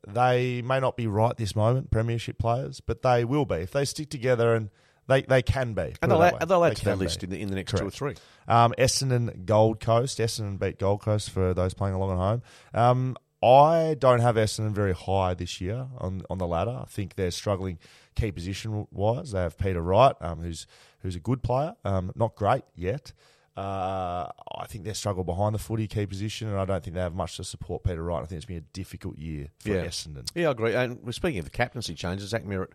They 0.08 0.62
may 0.62 0.80
not 0.80 0.96
be 0.96 1.06
right 1.06 1.36
this 1.36 1.56
moment, 1.56 1.92
premiership 1.92 2.40
players, 2.40 2.80
but 2.80 3.02
they 3.02 3.26
will 3.26 3.46
be 3.46 3.56
if 3.56 3.72
they 3.72 3.86
stick 3.86 4.10
together, 4.10 4.56
and 4.56 4.70
they, 5.12 5.22
they 5.24 5.42
can 5.42 5.74
be. 5.74 5.94
And 6.02 6.12
they'll, 6.12 6.24
add, 6.24 6.48
they'll 6.48 6.62
They 6.62 6.74
to 6.74 6.86
that 6.86 6.98
be. 6.98 7.04
list 7.06 7.24
in 7.24 7.30
the, 7.30 7.42
in 7.42 7.50
the 7.50 7.56
next 7.56 7.76
two 7.78 7.86
or 7.86 7.92
three. 7.92 8.16
Um, 8.48 8.74
Essendon 8.78 9.46
Gold 9.46 9.80
Coast. 9.80 10.18
Essendon 10.20 10.58
beat 10.60 10.80
Gold 10.80 11.02
Coast 11.02 11.30
for 11.30 11.54
those 11.54 11.74
playing 11.74 11.96
along 11.96 12.12
at 12.12 12.18
home. 12.18 12.42
Um, 12.74 13.18
I 13.44 13.96
don't 13.98 14.20
have 14.20 14.36
Essendon 14.36 14.72
very 14.72 14.94
high 14.94 15.34
this 15.34 15.60
year 15.60 15.88
on 15.98 16.22
on 16.30 16.38
the 16.38 16.46
ladder. 16.48 16.78
I 16.82 16.86
think 16.86 17.16
they're 17.16 17.32
struggling 17.32 17.80
key 18.16 18.32
position 18.32 18.86
wise. 18.92 19.32
They 19.32 19.40
have 19.42 19.58
Peter 19.58 19.82
Wright, 19.82 20.16
um, 20.22 20.42
who's 20.42 20.68
who's 21.00 21.16
a 21.16 21.20
good 21.20 21.42
player, 21.42 21.74
um, 21.84 22.12
not 22.16 22.36
great 22.36 22.64
yet. 22.76 23.14
Uh, 23.58 24.30
I 24.58 24.66
think 24.68 24.86
they 24.86 24.94
struggle 24.94 25.24
behind 25.24 25.54
the 25.54 25.60
footy 25.60 25.88
key 25.88 26.06
position, 26.06 26.48
and 26.48 26.58
I 26.58 26.66
don't 26.66 26.84
think 26.84 26.94
they 26.96 27.02
have 27.02 27.14
much 27.16 27.36
to 27.38 27.44
support 27.44 27.84
Peter 27.84 28.02
Wright. 28.02 28.22
I 28.24 28.26
think 28.26 28.38
it's 28.38 28.46
been 28.46 28.58
a 28.58 28.62
difficult 28.74 29.18
year 29.18 29.48
for 29.60 29.70
Yeah. 29.70 29.86
Essendon. 29.86 30.30
Yeah, 30.34 30.48
I 30.48 30.52
agree. 30.52 30.74
And 30.74 31.00
we're 31.04 31.12
speaking 31.12 31.40
of 31.40 31.46
the 31.46 31.52
captaincy 31.52 31.94
changes, 31.94 32.30
Zach 32.30 32.46
Merrett 32.46 32.70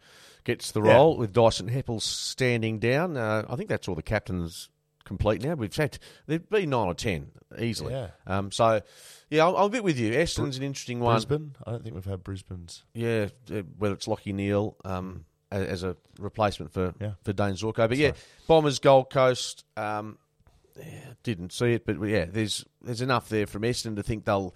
gets 0.46 0.72
the 0.72 0.80
Yeah. 0.82 0.94
role 0.94 1.18
with 1.18 1.34
Dyson 1.34 1.68
Heppell 1.68 2.00
standing 2.00 2.78
down. 2.78 3.18
Uh, 3.18 3.44
I 3.48 3.56
think 3.56 3.68
that's 3.68 3.86
all 3.88 3.94
the 3.94 4.02
captains 4.02 4.70
complete 5.04 5.42
now. 5.42 5.54
We've 5.54 5.74
had 5.76 5.98
there'd 6.26 6.48
be 6.48 6.64
nine 6.64 6.86
or 6.88 6.94
ten 6.94 7.30
easily. 7.58 7.92
Yeah. 7.92 8.08
Um, 8.26 8.50
so 8.50 8.80
yeah, 9.28 9.52
a 9.54 9.68
bit 9.68 9.84
with 9.84 9.98
you. 9.98 10.12
Essendon's 10.12 10.56
an 10.56 10.62
interesting 10.62 11.00
one. 11.00 11.14
Brisbane. 11.16 11.54
I 11.66 11.72
don't 11.72 11.82
think 11.82 11.94
we've 11.94 12.04
had 12.04 12.24
Brisbane's. 12.24 12.84
Yeah, 12.94 13.28
uh, 13.52 13.60
whether 13.78 13.94
it's 13.94 14.06
Lachie 14.06 14.32
Neale 14.32 14.76
um, 14.84 15.26
as 15.52 15.82
a 15.82 15.96
replacement 16.18 16.72
for 16.72 16.94
Yeah. 17.00 17.12
for 17.22 17.32
Dane 17.32 17.54
Zorko, 17.54 17.88
but 17.88 17.98
yeah, 17.98 18.12
Bombers 18.48 18.78
Gold 18.78 19.10
Coast. 19.10 19.64
Um, 19.76 20.18
yeah, 20.78 21.12
didn't 21.22 21.52
see 21.52 21.72
it, 21.74 21.86
but 21.86 22.00
yeah, 22.02 22.24
there's 22.26 22.64
there's 22.82 23.00
enough 23.00 23.28
there 23.28 23.46
from 23.46 23.62
Essendon 23.62 23.96
to 23.96 24.02
think 24.02 24.24
they'll 24.24 24.54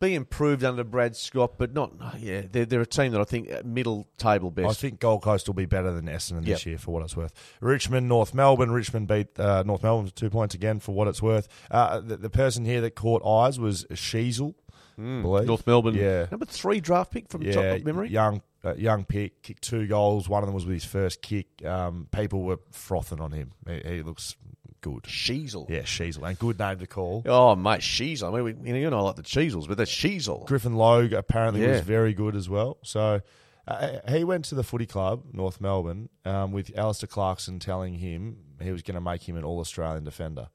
be 0.00 0.14
improved 0.14 0.62
under 0.64 0.84
Brad 0.84 1.16
Scott, 1.16 1.54
but 1.58 1.72
not. 1.74 1.92
Yeah, 2.20 2.42
they're, 2.50 2.64
they're 2.66 2.80
a 2.80 2.86
team 2.86 3.12
that 3.12 3.20
I 3.20 3.24
think 3.24 3.50
uh, 3.50 3.62
middle 3.64 4.06
table 4.16 4.50
best. 4.50 4.68
I 4.70 4.72
think 4.72 5.00
Gold 5.00 5.22
Coast 5.22 5.48
will 5.48 5.54
be 5.54 5.66
better 5.66 5.92
than 5.92 6.06
Essendon 6.06 6.44
this 6.44 6.60
Yep. 6.60 6.66
year 6.66 6.78
for 6.78 6.92
what 6.92 7.02
it's 7.02 7.16
worth. 7.16 7.32
Richmond, 7.60 8.08
North 8.08 8.34
Melbourne. 8.34 8.70
Richmond 8.70 9.08
beat 9.08 9.38
uh, 9.40 9.62
North 9.66 9.82
Melbourne 9.82 10.10
two 10.14 10.30
points 10.30 10.54
again 10.54 10.78
for 10.80 10.92
what 10.92 11.08
it's 11.08 11.20
worth. 11.22 11.48
Uh, 11.70 12.00
the, 12.00 12.16
the 12.16 12.30
person 12.30 12.64
here 12.64 12.80
that 12.80 12.94
caught 12.94 13.24
eyes 13.26 13.58
was 13.58 13.84
Sheezel. 13.92 14.54
Hmm. 14.96 15.22
North 15.22 15.66
Melbourne, 15.66 15.94
Yeah. 15.94 16.26
number 16.30 16.46
three 16.46 16.80
draft 16.80 17.12
pick 17.12 17.28
from 17.28 17.42
Yeah, 17.42 17.52
top 17.52 17.64
of 17.76 17.84
memory. 17.84 18.08
young 18.10 18.42
uh, 18.64 18.74
young 18.74 19.04
pick, 19.04 19.40
kicked 19.42 19.62
two 19.62 19.86
goals. 19.86 20.28
One 20.28 20.42
of 20.42 20.48
them 20.48 20.54
was 20.54 20.66
with 20.66 20.74
his 20.74 20.84
first 20.84 21.22
kick. 21.22 21.64
Um, 21.64 22.08
people 22.10 22.42
were 22.42 22.58
frothing 22.72 23.20
on 23.20 23.30
him. 23.30 23.52
He, 23.68 23.80
he 23.84 24.02
looks 24.02 24.36
good. 24.80 25.04
Sheezel. 25.04 25.68
Yeah, 25.68 25.82
Sheezel, 25.82 26.28
and 26.28 26.38
good 26.38 26.58
name 26.58 26.78
to 26.78 26.86
call. 26.86 27.22
Oh, 27.26 27.54
mate, 27.56 27.80
Sheezel. 27.80 28.32
I 28.32 28.34
mean, 28.34 28.44
we, 28.44 28.68
you 28.68 28.72
know, 28.72 28.78
you 28.78 28.90
know, 28.90 28.98
I 28.98 29.02
like 29.02 29.16
the 29.16 29.22
Cheezels, 29.22 29.68
but 29.68 29.76
the 29.76 29.84
Sheezel. 29.84 30.46
Griffin 30.46 30.76
Logue 30.76 31.12
apparently 31.12 31.66
was 31.66 31.80
very 31.80 32.14
good 32.14 32.34
as 32.36 32.48
well. 32.48 32.78
So 32.82 33.20
uh, 33.66 33.98
he 34.08 34.24
went 34.24 34.46
to 34.46 34.54
the 34.54 34.64
footy 34.64 34.86
club, 34.86 35.24
North 35.32 35.60
Melbourne, 35.60 36.08
um, 36.24 36.52
with 36.52 36.76
Alastair 36.76 37.08
Clarkson 37.08 37.58
telling 37.58 37.94
him 37.94 38.38
he 38.60 38.72
was 38.72 38.82
going 38.82 38.94
to 38.94 39.00
make 39.00 39.28
him 39.28 39.36
an 39.36 39.44
All 39.44 39.60
Australian 39.60 40.04
defender. 40.04 40.48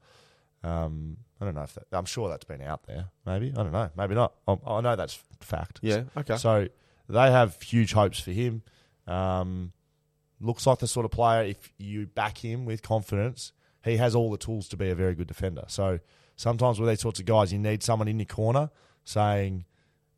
Um, 0.62 1.18
I 1.40 1.44
don't 1.44 1.54
know 1.54 1.62
if 1.62 1.74
that. 1.74 1.86
I'm 1.92 2.06
sure 2.06 2.28
that's 2.28 2.44
been 2.44 2.62
out 2.62 2.86
there. 2.86 3.06
Maybe 3.26 3.52
I 3.52 3.62
don't 3.62 3.72
know. 3.72 3.90
Maybe 3.96 4.14
not. 4.14 4.34
I, 4.48 4.56
I 4.66 4.80
know 4.80 4.96
that's 4.96 5.20
fact. 5.40 5.80
Yeah, 5.82 6.04
okay. 6.16 6.36
So 6.36 6.68
they 7.08 7.30
have 7.30 7.60
huge 7.60 7.92
hopes 7.92 8.18
for 8.18 8.30
him. 8.30 8.62
Um, 9.06 9.72
looks 10.40 10.66
like 10.66 10.78
the 10.78 10.86
sort 10.88 11.04
of 11.04 11.12
player 11.12 11.44
if 11.44 11.72
you 11.78 12.06
back 12.06 12.38
him 12.38 12.64
with 12.64 12.82
confidence, 12.82 13.52
he 13.84 13.96
has 13.98 14.14
all 14.14 14.30
the 14.30 14.38
tools 14.38 14.68
to 14.68 14.76
be 14.76 14.88
a 14.90 14.94
very 14.94 15.14
good 15.14 15.26
defender. 15.28 15.64
So 15.68 16.00
sometimes 16.36 16.80
with 16.80 16.88
these 16.88 17.00
sorts 17.00 17.20
of 17.20 17.26
guys, 17.26 17.52
you 17.52 17.58
need 17.58 17.82
someone 17.82 18.08
in 18.08 18.18
your 18.18 18.26
corner 18.26 18.70
saying, 19.04 19.64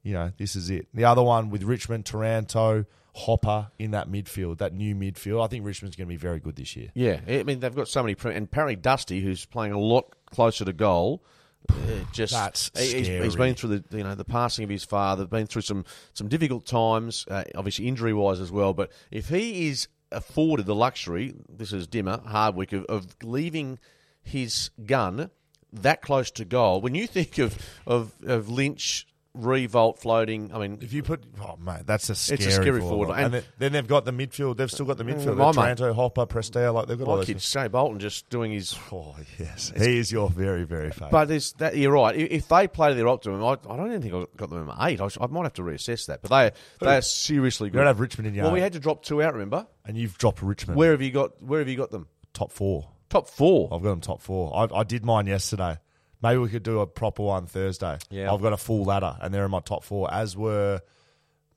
you 0.02 0.12
know, 0.12 0.32
this 0.38 0.54
is 0.56 0.70
it. 0.70 0.86
The 0.94 1.04
other 1.04 1.22
one 1.22 1.50
with 1.50 1.64
Richmond, 1.64 2.06
Taranto, 2.06 2.84
Hopper 3.14 3.68
in 3.78 3.92
that 3.92 4.08
midfield, 4.08 4.58
that 4.58 4.74
new 4.74 4.94
midfield. 4.94 5.42
I 5.42 5.48
think 5.48 5.64
Richmond's 5.64 5.96
going 5.96 6.06
to 6.06 6.12
be 6.12 6.16
very 6.18 6.38
good 6.38 6.54
this 6.56 6.76
year. 6.76 6.90
Yeah, 6.94 7.20
I 7.26 7.42
mean 7.44 7.60
they've 7.60 7.74
got 7.74 7.88
so 7.88 8.02
many, 8.02 8.14
pre- 8.14 8.34
and 8.34 8.44
apparently 8.44 8.76
Dusty, 8.76 9.20
who's 9.22 9.46
playing 9.46 9.72
a 9.72 9.78
lot 9.80 10.14
closer 10.30 10.64
to 10.66 10.72
goal, 10.74 11.24
uh, 11.70 11.74
just 12.12 12.34
That's 12.34 12.70
he- 12.78 12.98
he's, 12.98 13.06
he's 13.08 13.34
been 13.36 13.54
through 13.54 13.78
the 13.78 13.96
you 13.96 14.04
know 14.04 14.14
the 14.14 14.24
passing 14.24 14.64
of 14.64 14.70
his 14.70 14.84
father, 14.84 15.24
been 15.26 15.46
through 15.46 15.62
some 15.62 15.86
some 16.12 16.28
difficult 16.28 16.66
times, 16.66 17.24
uh, 17.30 17.44
obviously 17.54 17.88
injury 17.88 18.12
wise 18.12 18.38
as 18.38 18.52
well. 18.52 18.74
But 18.74 18.92
if 19.10 19.30
he 19.30 19.68
is 19.68 19.88
afforded 20.12 20.66
the 20.66 20.74
luxury, 20.74 21.34
this 21.48 21.72
is 21.72 21.86
Dimma 21.86 22.24
Hardwick 22.26 22.72
of, 22.72 22.84
of 22.86 23.16
leaving 23.22 23.78
his 24.22 24.70
gun 24.84 25.30
that 25.72 26.02
close 26.02 26.30
to 26.32 26.44
goal, 26.44 26.80
when 26.80 26.94
you 26.94 27.06
think 27.06 27.38
of 27.38 27.58
of, 27.86 28.12
of 28.24 28.48
Lynch. 28.48 29.06
Revolt 29.36 29.98
floating. 29.98 30.52
I 30.52 30.58
mean, 30.58 30.78
If 30.80 30.92
you 30.92 31.02
put, 31.02 31.22
oh 31.40 31.56
mate, 31.58 31.82
that's 31.86 32.10
a 32.10 32.14
scary, 32.14 32.38
it's 32.38 32.46
a 32.46 32.50
scary 32.52 32.80
forward. 32.80 33.08
line. 33.08 33.22
line. 33.32 33.34
And, 33.34 33.44
then, 33.58 33.72
they've 33.72 33.86
got 33.86 34.04
the 34.04 34.12
midfield. 34.12 34.56
They've 34.56 34.70
still 34.70 34.86
got 34.86 34.98
the 34.98 35.04
midfield. 35.04 35.34
Mm, 35.34 35.36
my 35.36 35.46
They've 35.46 35.56
mate. 35.56 35.76
Taranto, 35.78 35.92
Hopper, 35.92 36.26
Prestia, 36.26 36.72
like 36.72 36.86
they've 36.88 36.98
got 36.98 37.06
all 37.06 37.14
my 37.14 37.20
those. 37.20 37.26
kid 37.26 37.42
Shai 37.42 37.68
Bolton 37.68 37.98
just 38.00 38.28
doing 38.30 38.52
his. 38.52 38.76
Oh 38.92 39.14
yes, 39.38 39.72
he 39.76 39.98
is 39.98 40.10
your 40.10 40.28
very 40.30 40.64
very 40.64 40.90
favourite. 40.90 41.10
But 41.10 41.26
there's 41.28 41.52
that 41.54 41.76
you're 41.76 41.92
right. 41.92 42.16
If 42.16 42.48
they 42.48 42.66
play 42.68 42.88
to 42.90 42.94
their 42.94 43.08
optimum, 43.08 43.42
I, 43.44 43.52
I 43.70 43.76
don't 43.76 43.88
even 43.88 44.02
think 44.02 44.14
I 44.14 44.24
got 44.36 44.50
them 44.50 44.70
at 44.70 44.90
eight. 44.90 45.00
I, 45.00 45.08
I 45.20 45.26
might 45.26 45.42
have 45.44 45.54
to 45.54 45.62
reassess 45.62 46.06
that. 46.06 46.22
But 46.22 46.30
they 46.30 46.86
they 46.86 46.96
are 46.96 47.02
seriously 47.02 47.66
you 47.68 47.72
good. 47.72 47.78
don't 47.78 47.86
have 47.86 48.00
Richmond 48.00 48.28
in 48.28 48.34
your 48.34 48.44
well, 48.44 48.52
we 48.52 48.60
had 48.60 48.72
to 48.72 48.80
drop 48.80 49.02
two 49.02 49.22
out. 49.22 49.34
Remember? 49.34 49.66
and 49.84 49.96
you've 49.96 50.18
dropped 50.18 50.42
Richmond. 50.42 50.76
Where 50.78 50.90
have 50.92 51.02
you 51.02 51.10
got? 51.12 51.42
Where 51.42 51.60
have 51.60 51.68
you 51.68 51.76
got 51.76 51.90
them? 51.90 52.08
top 52.32 52.52
four? 52.52 52.88
Top 53.08 53.28
four. 53.28 53.68
I've 53.72 53.82
got 53.82 53.90
them 53.90 54.00
top 54.00 54.20
four. 54.20 54.54
I, 54.54 54.80
I 54.80 54.82
did 54.82 55.04
mine 55.04 55.26
yesterday. 55.26 55.78
Maybe 56.22 56.38
we 56.38 56.48
could 56.48 56.62
do 56.62 56.80
a 56.80 56.86
proper 56.86 57.22
one 57.24 57.46
Thursday. 57.46 57.98
Yeah. 58.10 58.32
I've 58.32 58.40
got 58.42 58.52
a 58.52 58.56
full 58.56 58.84
ladder, 58.84 59.16
and 59.20 59.32
they're 59.34 59.44
in 59.44 59.50
my 59.50 59.60
top 59.60 59.84
four. 59.84 60.12
As 60.12 60.36
were 60.36 60.80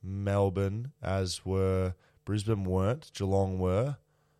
Melbourne, 0.04 0.92
as 1.02 1.46
were 1.46 1.94
Brisbane 2.26 2.64
weren't, 2.64 3.12
Geelong 3.14 3.60
were. 3.60 3.98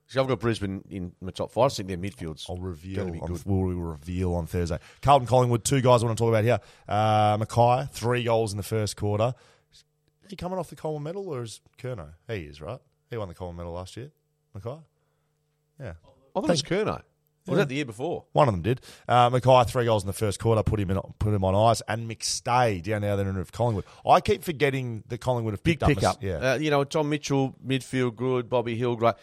So 0.08 0.20
I've 0.22 0.28
got 0.28 0.40
Brisbane 0.40 0.84
in 0.90 1.12
my 1.22 1.32
top 1.32 1.52
five. 1.52 1.66
I 1.66 1.70
think 1.76 1.88
their 1.90 1.98
midfield's 1.98 2.46
I'll 2.50 2.58
reveal. 2.58 2.96
Gonna 2.98 3.12
be 3.12 3.20
On, 3.20 3.28
good. 3.28 3.42
we'll 3.46 3.62
reveal 3.76 4.34
on 4.34 4.48
Thursday. 4.48 4.80
Carlton 5.04 5.28
Collingwood, 5.28 5.64
two 5.64 5.82
guys 5.82 6.02
I 6.02 6.08
want 6.08 6.18
to 6.18 6.22
talk 6.24 6.30
about 6.30 6.44
here. 6.44 6.60
Uh, 6.88 7.38
McKay, 7.38 7.90
three 7.92 8.24
goals 8.24 8.52
in 8.52 8.58
the 8.58 8.64
first 8.64 8.98
quarter. 8.98 9.36
Is 9.72 9.84
he 10.32 10.36
coming 10.36 10.58
off 10.58 10.70
the 10.70 10.76
Coleman 10.76 11.04
medal 11.04 11.28
or 11.30 11.44
is 11.44 11.62
Curnow? 11.78 12.14
He 12.28 12.38
is, 12.42 12.60
right? 12.60 12.80
He 13.12 13.18
won 13.18 13.28
the 13.28 13.36
Coleman 13.36 13.58
medal 13.58 13.74
last 13.74 13.96
year. 13.98 14.12
McKay? 14.58 14.82
Yeah. 15.80 15.94
I 16.36 16.42
thought 16.42 16.46
it 16.46 16.50
was 16.50 16.64
Curnow. 16.64 17.02
Was 17.50 17.58
that 17.60 17.70
the 17.70 17.76
year 17.76 17.86
before? 17.86 18.26
One 18.34 18.48
of 18.48 18.54
them 18.54 18.62
did. 18.62 18.82
Uh, 19.08 19.30
McKay, 19.30 19.68
three 19.68 19.86
goals 19.86 20.04
in 20.04 20.08
the 20.08 20.14
first 20.14 20.40
quarter, 20.40 20.64
put 20.64 20.80
him 20.80 20.90
in, 20.92 21.00
put 21.20 21.34
him 21.34 21.44
on 21.44 21.56
ice. 21.56 21.82
And 21.88 22.10
McStay 22.10 22.82
down 22.84 23.02
the 23.02 23.08
other 23.08 23.28
end 23.28 23.38
of 23.38 23.52
Collingwood. 23.52 23.86
I 24.06 24.22
keep 24.22 24.44
forgetting 24.44 25.04
that 25.08 25.20
Collingwood 25.20 25.54
have 25.54 25.64
Big 25.64 25.80
picked 25.80 26.00
pickup. 26.00 26.16
up. 26.18 26.24
a- 26.24 26.26
yeah. 26.26 26.52
Uh, 26.54 26.56
you 26.56 26.70
know, 26.72 26.84
Tom 26.84 27.10
Mitchell, 27.10 27.56
midfield 27.66 28.16
good. 28.16 28.50
Bobby 28.50 28.76
Hill, 28.76 28.96
great. 28.96 29.16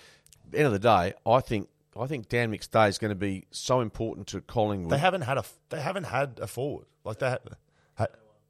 End 0.55 0.67
of 0.67 0.73
the 0.73 0.79
day, 0.79 1.15
I 1.27 1.41
think 1.41 1.69
I 1.99 2.07
think 2.07 2.29
Dan 2.29 2.53
McStay 2.53 2.89
is 2.89 2.99
going 2.99 3.09
to 3.09 3.15
be 3.15 3.47
so 3.51 3.81
important 3.81 4.27
to 4.29 4.41
Collingwood. 4.43 4.91
they 4.93 4.99
haven't 4.99 5.23
had 5.23 5.39
a 5.39 5.45
they 5.71 5.81
haven't 5.81 6.05
had 6.05 6.39
a 6.43 6.47
forward 6.47 6.87
like 7.05 7.19
that. 7.21 7.43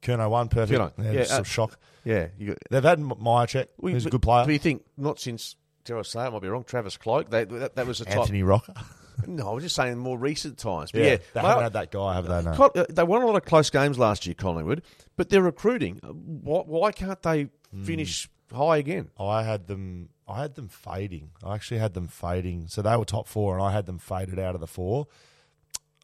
Curnow 0.01 0.29
one 0.29 0.47
perfect. 0.47 0.79
Curnow, 0.79 0.91
Yeah, 1.03 1.11
yeah, 1.23 1.37
uh, 1.39 1.43
shock. 1.43 1.79
yeah, 2.05 2.27
you 2.37 2.49
got, 2.49 2.57
They've 2.69 2.83
had 2.83 2.99
Mihocek, 2.99 3.65
Well, 3.79 3.93
who's 3.93 4.05
a 4.05 4.11
good 4.11 4.21
player. 4.21 4.45
But 4.45 4.53
you 4.53 4.59
think 4.59 4.83
not 4.95 5.19
since 5.19 5.55
dare 5.85 5.97
I 5.97 6.01
say 6.03 6.21
it, 6.21 6.27
I 6.27 6.29
might 6.29 6.43
be 6.43 6.49
wrong. 6.49 6.63
Travis 6.65 6.97
Cloke. 6.97 7.31
They, 7.31 7.45
that, 7.45 7.75
that 7.75 7.87
was 7.87 8.01
a. 8.01 8.07
Anthony 8.09 8.43
Rocca. 8.43 8.75
No, 9.27 9.49
I 9.49 9.53
was 9.53 9.63
just 9.63 9.75
saying 9.75 9.97
more 9.97 10.17
recent 10.17 10.57
times. 10.57 10.91
But 10.91 11.01
Yeah, 11.01 11.07
yeah, 11.11 11.17
they 11.33 11.39
haven't 11.41 11.63
had 11.63 11.73
that 11.73 11.91
guy, 11.91 12.13
have 12.13 12.27
they? 12.27 12.41
No. 12.43 12.51
Uh, 12.51 12.85
They 12.89 13.03
won 13.03 13.21
a 13.23 13.25
lot 13.25 13.35
of 13.35 13.45
close 13.45 13.69
games 13.69 13.97
last 13.97 14.25
year, 14.27 14.35
Collingwood, 14.35 14.83
but 15.15 15.29
they're 15.29 15.41
recruiting. 15.41 15.99
Uh, 16.03 16.09
Why, 16.09 16.61
why 16.65 16.91
can't 16.91 17.21
they 17.23 17.49
Hmm. 17.71 17.83
finish 17.83 18.29
high 18.53 18.77
again? 18.77 19.09
I 19.19 19.43
had 19.43 19.67
them. 19.67 20.09
I 20.27 20.41
had 20.41 20.55
them 20.55 20.67
fading. 20.67 21.31
I 21.43 21.55
actually 21.55 21.79
had 21.79 21.93
them 21.93 22.07
fading. 22.07 22.67
So 22.67 22.81
they 22.81 22.95
were 22.95 23.05
top 23.05 23.27
four, 23.27 23.55
and 23.57 23.63
I 23.63 23.71
had 23.71 23.85
them 23.85 23.97
faded 23.97 24.39
out 24.39 24.55
of 24.55 24.61
the 24.61 24.67
four. 24.67 25.07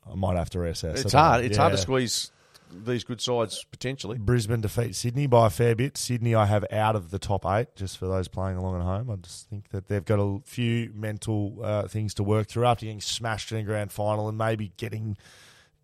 I 0.09 0.15
might 0.15 0.35
have 0.37 0.49
to 0.51 0.57
reassess. 0.59 0.97
It's 1.03 1.13
hard. 1.13 1.45
It's 1.45 1.57
hard 1.57 1.71
to 1.73 1.77
squeeze 1.77 2.31
these 2.73 3.03
good 3.03 3.21
sides 3.21 3.65
potentially. 3.69 4.17
Brisbane 4.17 4.61
defeat 4.61 4.95
Sydney 4.95 5.27
by 5.27 5.47
a 5.47 5.49
fair 5.49 5.75
bit. 5.75 5.97
Sydney, 5.97 6.35
I 6.35 6.45
have 6.45 6.65
out 6.71 6.95
of 6.95 7.11
the 7.11 7.19
top 7.19 7.45
eight, 7.45 7.75
just 7.75 7.97
for 7.97 8.07
those 8.07 8.27
playing 8.27 8.57
along 8.57 8.75
at 8.75 8.81
home. 8.83 9.09
I 9.09 9.15
just 9.17 9.49
think 9.49 9.69
that 9.69 9.87
they've 9.87 10.03
got 10.03 10.19
a 10.19 10.39
few 10.43 10.91
mental 10.93 11.59
uh, 11.63 11.87
things 11.87 12.13
to 12.15 12.23
work 12.23 12.47
through 12.47 12.65
after 12.65 12.85
getting 12.85 13.01
smashed 13.01 13.51
in 13.51 13.57
a 13.57 13.63
grand 13.63 13.91
final 13.91 14.27
and 14.27 14.37
maybe 14.37 14.73
getting 14.77 15.17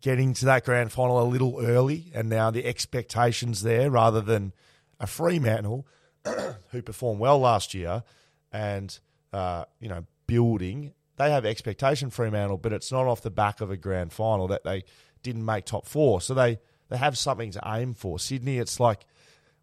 getting 0.01 0.33
to 0.33 0.45
that 0.45 0.63
grand 0.63 0.91
final 0.91 1.21
a 1.21 1.27
little 1.27 1.59
early. 1.61 2.11
And 2.13 2.29
now 2.29 2.51
the 2.51 2.65
expectations 2.65 3.63
there, 3.63 3.91
rather 3.91 4.21
than 4.21 4.53
a 4.99 5.07
Fremantle 5.07 5.85
who 6.71 6.81
performed 6.81 7.19
well 7.19 7.39
last 7.39 7.73
year 7.73 8.03
and 8.51 8.99
uh, 9.33 9.65
you 9.79 9.89
know 9.89 10.05
building. 10.27 10.93
They 11.17 11.31
have 11.31 11.45
expectation 11.45 12.09
Fremantle, 12.09 12.57
but 12.57 12.71
it's 12.71 12.91
not 12.91 13.05
off 13.05 13.21
the 13.21 13.29
back 13.29 13.59
of 13.59 13.69
a 13.69 13.77
grand 13.77 14.13
final 14.13 14.47
that 14.47 14.63
they 14.63 14.85
didn't 15.21 15.43
make 15.43 15.65
top 15.65 15.85
four. 15.85 16.21
So 16.21 16.33
they 16.33 16.59
they 16.89 16.97
have 16.97 17.17
something 17.17 17.51
to 17.51 17.61
aim 17.65 17.93
for. 17.93 18.19
Sydney, 18.19 18.57
it's 18.57 18.79
like 18.79 19.05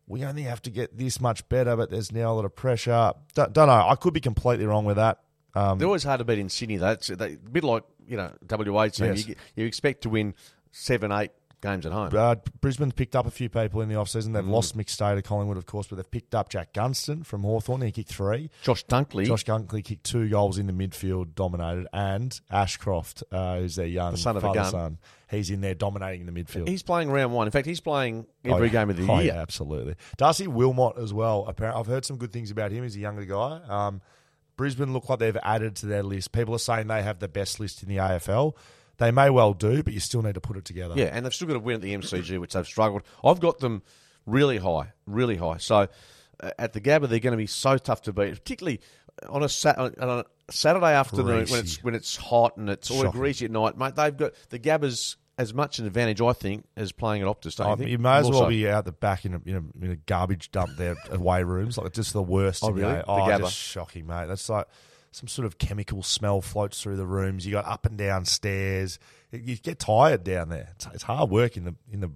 we 0.07 0.25
only 0.25 0.43
have 0.43 0.63
to 0.63 0.71
get 0.71 0.97
this 0.97 1.21
much 1.21 1.49
better, 1.49 1.77
but 1.77 1.91
there's 1.91 2.13
now 2.13 2.33
a 2.33 2.35
lot 2.35 2.45
of 2.45 2.55
pressure. 2.55 3.13
Don't, 3.35 3.53
don't 3.53 3.67
know. 3.69 3.89
I 3.89 3.97
could 3.97 4.15
be 4.15 4.21
completely 4.21 4.67
wrong 4.67 4.85
with 4.85 4.97
that. 4.97 5.21
Um, 5.55 5.79
They're 5.79 5.87
always 5.87 6.05
hard 6.05 6.19
to 6.19 6.25
beat 6.25 6.39
in 6.39 6.49
Sydney. 6.49 6.77
though. 6.77 6.87
That's 6.87 7.11
a 7.11 7.17
bit 7.17 7.65
like 7.65 7.85
you 8.07 8.17
know 8.17 8.33
WA 8.49 8.89
team. 8.89 9.07
Yes. 9.07 9.27
You, 9.27 9.35
you 9.57 9.67
expect 9.67 10.03
to 10.03 10.11
win 10.11 10.35
seven, 10.71 11.11
eight 11.13 11.33
games 11.63 11.87
at 11.87 11.93
home. 11.93 12.11
Uh, 12.15 12.37
Brisbane's 12.61 12.93
picked 12.93 13.17
up 13.17 13.27
a 13.27 13.31
few 13.31 13.49
people 13.49 13.81
in 13.81 13.89
the 13.89 13.95
offseason. 13.95 14.29
Mm. 14.29 14.33
They've 14.35 14.47
lost 14.47 14.77
Mick 14.77 14.85
McStay 14.87 15.15
to 15.17 15.23
Collingwood, 15.23 15.57
of 15.57 15.67
course, 15.67 15.87
but 15.87 15.97
they've 15.97 16.11
picked 16.11 16.35
up 16.35 16.49
Jack 16.49 16.73
Gunston 16.73 17.23
from 17.25 17.43
Hawthorn. 17.43 17.83
He 17.83 17.91
kicked 17.93 18.11
three. 18.13 18.51
Josh 18.63 18.85
Dunkley, 18.87 19.27
Josh 19.27 19.45
Gunkley 19.45 19.83
kicked 19.85 20.05
two 20.05 20.29
goals 20.29 20.59
in 20.59 20.67
the 20.67 20.73
midfield, 20.73 21.35
dominated, 21.35 21.87
and 21.93 22.39
Ashcroft, 22.51 23.23
uh, 23.33 23.59
who's 23.59 23.77
their 23.77 23.87
young 23.87 24.13
The 24.13 24.19
son 24.19 24.37
of 24.37 24.45
a 24.45 24.53
gun. 24.53 24.71
son, 24.71 24.99
he's 25.31 25.51
in 25.51 25.61
there 25.61 25.75
dominating 25.75 26.27
the 26.27 26.33
midfield. 26.33 26.69
he's 26.69 26.83
playing 26.83 27.11
round 27.11 27.33
one. 27.33 27.47
In 27.47 27.51
fact, 27.51 27.67
he's 27.67 27.81
playing 27.81 28.27
Oh, 28.45 28.55
every 28.55 28.69
yeah. 28.69 28.73
game 28.73 28.91
of 28.91 28.97
the 28.97 29.07
Oh, 29.11 29.19
year. 29.19 29.35
yeah, 29.35 29.41
absolutely. 29.43 29.97
Darcy 30.17 30.47
Wilmot 30.47 30.99
as 30.99 31.13
well. 31.13 31.45
Apparently, 31.49 31.81
I've 31.81 31.87
heard 31.89 32.05
some 32.05 32.17
good 32.17 32.33
things 32.33 32.51
about 32.51 32.71
him. 32.71 32.83
He's 32.85 32.97
a 32.97 33.01
younger 33.01 33.25
guy. 33.25 33.61
Um, 33.69 34.01
Brisbane 34.57 34.93
look 34.95 35.09
like 35.09 35.19
they've 35.19 35.37
added 35.43 35.77
to 35.77 35.87
their 35.87 36.03
list. 36.03 36.33
People 36.33 36.55
are 36.55 36.59
saying 36.59 36.87
they 36.87 37.03
have 37.03 37.19
the 37.19 37.29
best 37.29 37.61
list 37.61 37.83
in 37.83 37.89
the 37.91 37.97
AFL. 37.97 38.55
They 38.99 39.11
may 39.11 39.29
well 39.31 39.53
do, 39.53 39.83
but 39.83 39.93
you 39.93 40.01
still 40.01 40.23
need 40.23 40.35
to 40.35 40.41
put 40.41 40.57
it 40.57 40.65
together. 40.65 40.95
Yeah, 40.97 41.11
and 41.13 41.25
they've 41.27 41.35
still 41.35 41.49
got 41.49 41.55
to 41.55 41.61
win 41.61 41.77
at 41.77 41.83
the 41.83 41.95
MCG, 41.95 42.39
which 42.41 42.55
they've 42.55 42.67
struggled. 42.67 43.03
I've 43.23 43.41
got 43.41 43.59
them 43.59 43.83
really 44.25 44.59
high, 44.59 44.93
really 45.07 45.37
high. 45.37 45.59
So 45.59 45.89
uh, 46.41 46.51
at 46.59 46.73
the 46.73 46.81
Gabba, 46.81 47.09
they're 47.09 47.19
going 47.21 47.33
to 47.33 47.37
be 47.37 47.47
so 47.47 47.77
tough 47.79 48.03
to 48.03 48.13
beat, 48.13 48.31
particularly 48.33 48.81
on 49.29 49.43
a, 49.43 49.49
sat- 49.49 49.79
on 49.79 49.93
a 49.99 50.25
Saturday 50.51 50.95
afternoon 50.95 51.47
when 51.49 51.61
it's 51.61 51.83
when 51.85 51.95
it's 51.95 52.17
hot 52.17 52.57
and 52.57 52.69
it's 52.71 52.91
all 52.91 53.11
greasy 53.11 53.45
at 53.47 53.51
night, 53.51 53.77
mate. 53.77 53.95
They've 53.97 54.17
got 54.17 54.33
the 54.51 54.59
Gabba's 54.59 55.17
as 55.39 55.53
much 55.53 55.79
an 55.79 55.87
advantage, 55.87 56.23
I 56.23 56.33
think, 56.33 56.65
as 56.79 56.93
playing 56.93 57.21
at 57.21 57.29
Optus. 57.29 57.57
Don't 57.57 57.67
you, 57.67 57.73
Um, 57.75 57.79
think? 57.79 57.91
you 57.91 57.99
may 57.99 58.17
as 58.17 58.31
well 58.31 58.41
so. 58.41 58.49
be 58.49 58.67
out 58.69 58.87
the 58.87 58.93
back 58.93 59.27
in 59.27 59.35
a, 59.35 59.41
in 59.45 59.57
a, 59.83 59.85
in 59.85 59.91
a 59.91 59.97
garbage 59.97 60.51
dump 60.51 60.71
there, 60.79 60.97
away 61.11 61.43
rooms, 61.43 61.77
like 61.77 61.93
just 61.93 62.15
the 62.15 62.23
worst. 62.23 62.65
Oh, 62.65 62.71
really? 62.71 62.95
The 62.95 63.05
Oh, 63.07 63.17
Gabba? 63.19 63.41
just 63.41 63.57
shocking, 63.57 64.07
mate. 64.07 64.29
That's 64.29 64.49
like 64.49 64.67
some 65.17 65.29
sort 65.29 65.47
of 65.47 65.57
chemical 65.57 66.03
smell 66.03 66.43
floats 66.43 66.83
through 66.83 66.97
the 66.97 67.07
rooms. 67.07 67.47
You 67.47 67.53
got 67.53 67.65
up 67.65 67.87
and 67.87 67.97
down 67.97 68.27
stairs. 68.27 68.99
You 69.33 69.57
get 69.57 69.79
tired 69.79 70.25
down 70.25 70.51
there. 70.51 70.69
It's, 70.75 70.87
it's 70.93 71.03
hard 71.05 71.31
work 71.31 71.57
in 71.57 71.65
the 71.65 71.75
in 71.91 72.01
the 72.01 72.11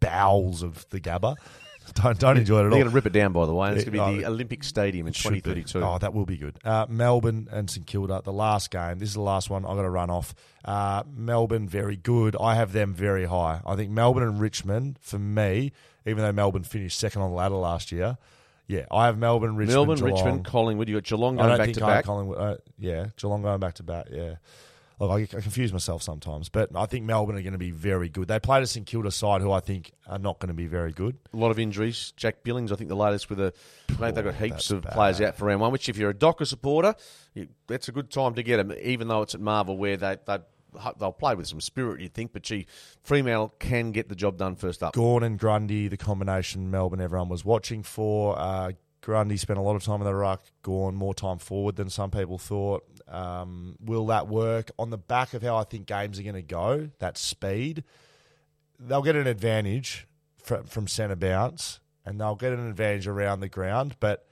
bowels 0.00 0.62
of 0.62 0.88
the 0.88 0.98
Gabba. 0.98 1.36
Don't 1.94 2.18
don't 2.18 2.36
enjoy 2.36 2.56
it 2.56 2.60
at 2.60 2.64
all. 2.64 2.70
They're 2.70 2.80
going 2.80 2.90
to 2.90 2.94
rip 2.96 3.06
it 3.06 3.12
down, 3.12 3.32
by 3.32 3.46
the 3.46 3.54
way. 3.54 3.68
It's 3.70 3.84
going 3.84 3.96
to 3.96 4.10
be 4.10 4.18
the 4.18 4.26
oh, 4.26 4.32
Olympic 4.32 4.64
Stadium 4.64 5.06
in 5.06 5.12
Should 5.12 5.34
be. 5.34 5.40
2032. 5.40 5.84
Oh, 5.84 5.98
that 5.98 6.12
will 6.12 6.26
be 6.26 6.36
good. 6.36 6.58
Uh, 6.64 6.84
Melbourne 6.88 7.46
and 7.52 7.70
St 7.70 7.86
Kilda, 7.86 8.22
the 8.24 8.32
last 8.32 8.72
game. 8.72 8.98
This 8.98 9.10
is 9.10 9.14
the 9.14 9.20
last 9.20 9.50
one. 9.50 9.64
I've 9.64 9.76
got 9.76 9.82
to 9.82 9.90
run 9.90 10.10
off. 10.10 10.34
Uh, 10.64 11.04
Melbourne, 11.14 11.68
very 11.68 11.94
good. 11.94 12.34
I 12.40 12.56
have 12.56 12.72
them 12.72 12.92
very 12.92 13.26
high. 13.26 13.60
I 13.64 13.76
think 13.76 13.92
Melbourne 13.92 14.24
and 14.24 14.40
Richmond, 14.40 14.98
for 15.00 15.20
me, 15.20 15.70
even 16.04 16.24
though 16.24 16.32
Melbourne 16.32 16.64
finished 16.64 16.98
second 16.98 17.22
on 17.22 17.30
the 17.30 17.36
ladder 17.36 17.54
last 17.54 17.92
year, 17.92 18.18
yeah, 18.68 18.86
I 18.90 19.06
have 19.06 19.18
Melbourne, 19.18 19.56
Richmond, 19.56 19.74
Melbourne, 19.76 19.96
Geelong. 19.96 20.12
Richmond, 20.12 20.44
Collingwood. 20.44 20.88
You 20.88 20.96
got 20.96 21.04
Geelong 21.04 21.38
I 21.38 21.42
going 21.42 21.48
don't 21.50 21.58
back 21.58 21.66
think 21.66 21.78
to 21.78 21.84
I 21.84 21.88
have 21.88 21.96
back. 21.98 22.04
Collingwood. 22.04 22.38
Uh, 22.38 22.56
yeah, 22.78 23.06
Geelong 23.16 23.42
going 23.42 23.60
back 23.60 23.74
to 23.74 23.82
back. 23.82 24.06
Yeah. 24.10 24.36
Look, 24.98 25.10
I, 25.10 25.36
I 25.36 25.40
confuse 25.42 25.74
myself 25.74 26.02
sometimes, 26.02 26.48
but 26.48 26.74
I 26.74 26.86
think 26.86 27.04
Melbourne 27.04 27.36
are 27.36 27.42
going 27.42 27.52
to 27.52 27.58
be 27.58 27.70
very 27.70 28.08
good. 28.08 28.28
They 28.28 28.40
played 28.40 28.62
a 28.62 28.66
St 28.66 28.86
Kilda 28.86 29.10
side 29.10 29.42
who 29.42 29.52
I 29.52 29.60
think 29.60 29.92
are 30.06 30.18
not 30.18 30.38
going 30.38 30.48
to 30.48 30.54
be 30.54 30.66
very 30.68 30.90
good. 30.90 31.18
A 31.34 31.36
lot 31.36 31.50
of 31.50 31.58
injuries. 31.58 32.14
Jack 32.16 32.42
Billings, 32.42 32.72
I 32.72 32.76
think 32.76 32.88
the 32.88 32.96
latest 32.96 33.28
with 33.28 33.38
a. 33.38 33.52
Mate, 34.00 34.14
they've 34.14 34.24
got 34.24 34.36
heaps 34.36 34.54
that's 34.54 34.70
of 34.70 34.82
bad. 34.84 34.92
players 34.94 35.20
out 35.20 35.36
for 35.36 35.44
round 35.44 35.60
one. 35.60 35.70
Which, 35.70 35.90
if 35.90 35.98
you're 35.98 36.08
a 36.10 36.14
Docker 36.14 36.46
supporter, 36.46 36.94
you, 37.34 37.48
that's 37.66 37.88
a 37.88 37.92
good 37.92 38.10
time 38.10 38.32
to 38.36 38.42
get 38.42 38.56
them. 38.56 38.72
Even 38.82 39.08
though 39.08 39.20
it's 39.20 39.34
at 39.34 39.40
Marvel, 39.42 39.76
where 39.76 39.98
they 39.98 40.16
they 40.24 40.38
they'll 40.98 41.12
play 41.12 41.34
with 41.34 41.46
some 41.46 41.60
spirit, 41.60 42.00
you'd 42.00 42.14
think. 42.14 42.32
But 42.32 42.42
gee, 42.42 42.66
Fremantle 43.02 43.54
can 43.58 43.92
get 43.92 44.08
the 44.08 44.14
job 44.14 44.36
done 44.36 44.56
first 44.56 44.82
up. 44.82 44.94
Gawn 44.94 45.22
and 45.22 45.38
Grundy, 45.38 45.88
the 45.88 45.96
combination 45.96 46.70
Melbourne 46.70 47.00
everyone 47.00 47.28
was 47.28 47.44
watching 47.44 47.82
for. 47.82 48.38
Uh, 48.38 48.72
Grundy 49.00 49.36
spent 49.36 49.58
a 49.58 49.62
lot 49.62 49.76
of 49.76 49.84
time 49.84 50.00
in 50.00 50.04
the 50.04 50.14
ruck. 50.14 50.44
Gawn 50.62 50.96
more 50.96 51.14
time 51.14 51.38
forward 51.38 51.76
than 51.76 51.88
some 51.88 52.10
people 52.10 52.38
thought. 52.38 52.84
Um, 53.06 53.76
will 53.80 54.06
that 54.06 54.26
work 54.26 54.72
on 54.78 54.90
the 54.90 54.98
back 54.98 55.32
of 55.32 55.42
how 55.42 55.56
I 55.56 55.62
think 55.62 55.86
games 55.86 56.18
are 56.18 56.22
going 56.22 56.34
to 56.34 56.42
go? 56.42 56.90
That 56.98 57.16
speed, 57.16 57.84
they'll 58.80 59.02
get 59.02 59.14
an 59.14 59.28
advantage 59.28 60.08
from, 60.42 60.64
from 60.64 60.88
centre 60.88 61.14
bounce, 61.14 61.78
and 62.04 62.20
they'll 62.20 62.34
get 62.34 62.52
an 62.52 62.68
advantage 62.68 63.06
around 63.06 63.40
the 63.40 63.48
ground. 63.48 63.94
But 64.00 64.25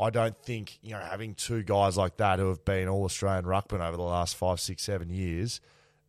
I 0.00 0.10
don't 0.10 0.36
think 0.42 0.78
you 0.82 0.92
know 0.92 1.00
having 1.00 1.34
two 1.34 1.62
guys 1.62 1.96
like 1.96 2.16
that 2.16 2.38
who 2.38 2.48
have 2.48 2.64
been 2.64 2.88
all 2.88 3.04
Australian 3.04 3.44
ruckman 3.44 3.80
over 3.80 3.96
the 3.96 4.02
last 4.02 4.36
five, 4.36 4.58
six, 4.60 4.82
seven 4.82 5.10
years 5.10 5.60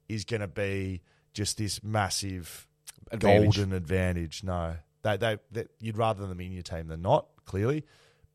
is 0.07 0.23
going 0.23 0.41
to 0.41 0.47
be 0.47 1.01
just 1.33 1.57
this 1.57 1.83
massive 1.83 2.67
Advantage. 3.11 3.55
golden 3.55 3.73
advantage. 3.73 4.43
No, 4.43 4.75
they, 5.03 5.17
they, 5.17 5.37
they, 5.51 5.65
you'd 5.79 5.97
rather 5.97 6.25
them 6.25 6.39
in 6.39 6.51
your 6.51 6.63
team 6.63 6.87
than 6.87 7.01
not, 7.01 7.27
clearly. 7.45 7.83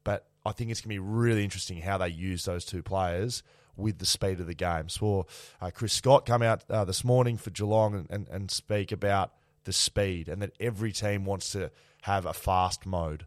But 0.05 0.27
I 0.45 0.53
think 0.53 0.71
it's 0.71 0.81
going 0.81 0.95
to 0.97 1.01
be 1.03 1.07
really 1.07 1.45
interesting 1.45 1.81
how 1.81 1.99
they 1.99 2.09
use 2.09 2.45
those 2.45 2.65
two 2.65 2.83
players 2.83 3.43
with 3.77 3.99
the 3.99 4.07
speed 4.07 4.41
of 4.41 4.47
the 4.47 4.55
game. 4.55 4.89
Saw 4.89 5.25
uh, 5.61 5.71
Chris 5.71 5.93
Scott 5.93 6.27
come 6.27 6.43
out 6.43 6.65
uh, 6.71 6.85
this 6.85 7.05
morning 7.05 7.37
for 7.37 7.51
Geelong 7.51 7.95
and, 7.95 8.11
and, 8.11 8.29
and 8.29 8.51
speak 8.51 8.93
about 8.93 9.33
the 9.65 9.73
speed 9.73 10.29
and 10.29 10.41
that 10.43 10.53
every 10.61 10.93
team 10.93 11.25
wants 11.25 11.51
to 11.53 11.71
have 12.03 12.25
a 12.25 12.33
fast 12.33 12.87
mode. 12.87 13.27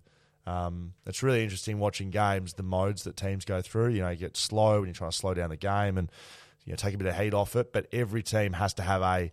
Um, 0.50 0.94
it's 1.06 1.22
really 1.22 1.44
interesting 1.44 1.80
watching 1.80 2.10
games, 2.10 2.54
the 2.54 2.64
modes 2.64 3.04
that 3.04 3.16
teams 3.16 3.46
go 3.46 3.62
through. 3.62 3.90
You 3.90 4.02
know, 4.02 4.10
you 4.10 4.16
get 4.18 4.36
slow 4.38 4.80
when 4.80 4.86
you're 4.88 4.94
trying 4.96 5.12
to 5.12 5.18
slow 5.18 5.34
down 5.34 5.50
the 5.50 5.58
game 5.58 5.98
and 5.98 6.12
you 6.66 6.72
know 6.74 6.78
take 6.78 6.94
a 6.94 6.98
bit 6.98 7.08
of 7.08 7.16
heat 7.16 7.34
off 7.34 7.56
it. 7.56 7.72
But 7.72 7.88
every 7.92 8.24
team 8.24 8.54
has 8.54 8.74
to 8.76 8.82
have 8.84 9.02
a 9.02 9.32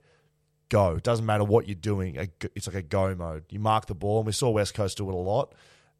go. 0.68 0.96
It 0.96 1.02
doesn't 1.02 1.24
matter 1.24 1.44
what 1.44 1.66
you're 1.68 1.74
doing. 1.74 2.16
It's 2.54 2.66
like 2.66 2.76
a 2.76 2.82
go 2.82 3.14
mode. 3.14 3.44
You 3.50 3.60
mark 3.60 3.86
the 3.86 3.94
ball, 3.94 4.18
and 4.18 4.26
we 4.26 4.32
saw 4.32 4.50
West 4.50 4.74
Coast 4.74 4.98
do 4.98 5.08
it 5.08 5.14
a 5.14 5.16
lot. 5.18 5.54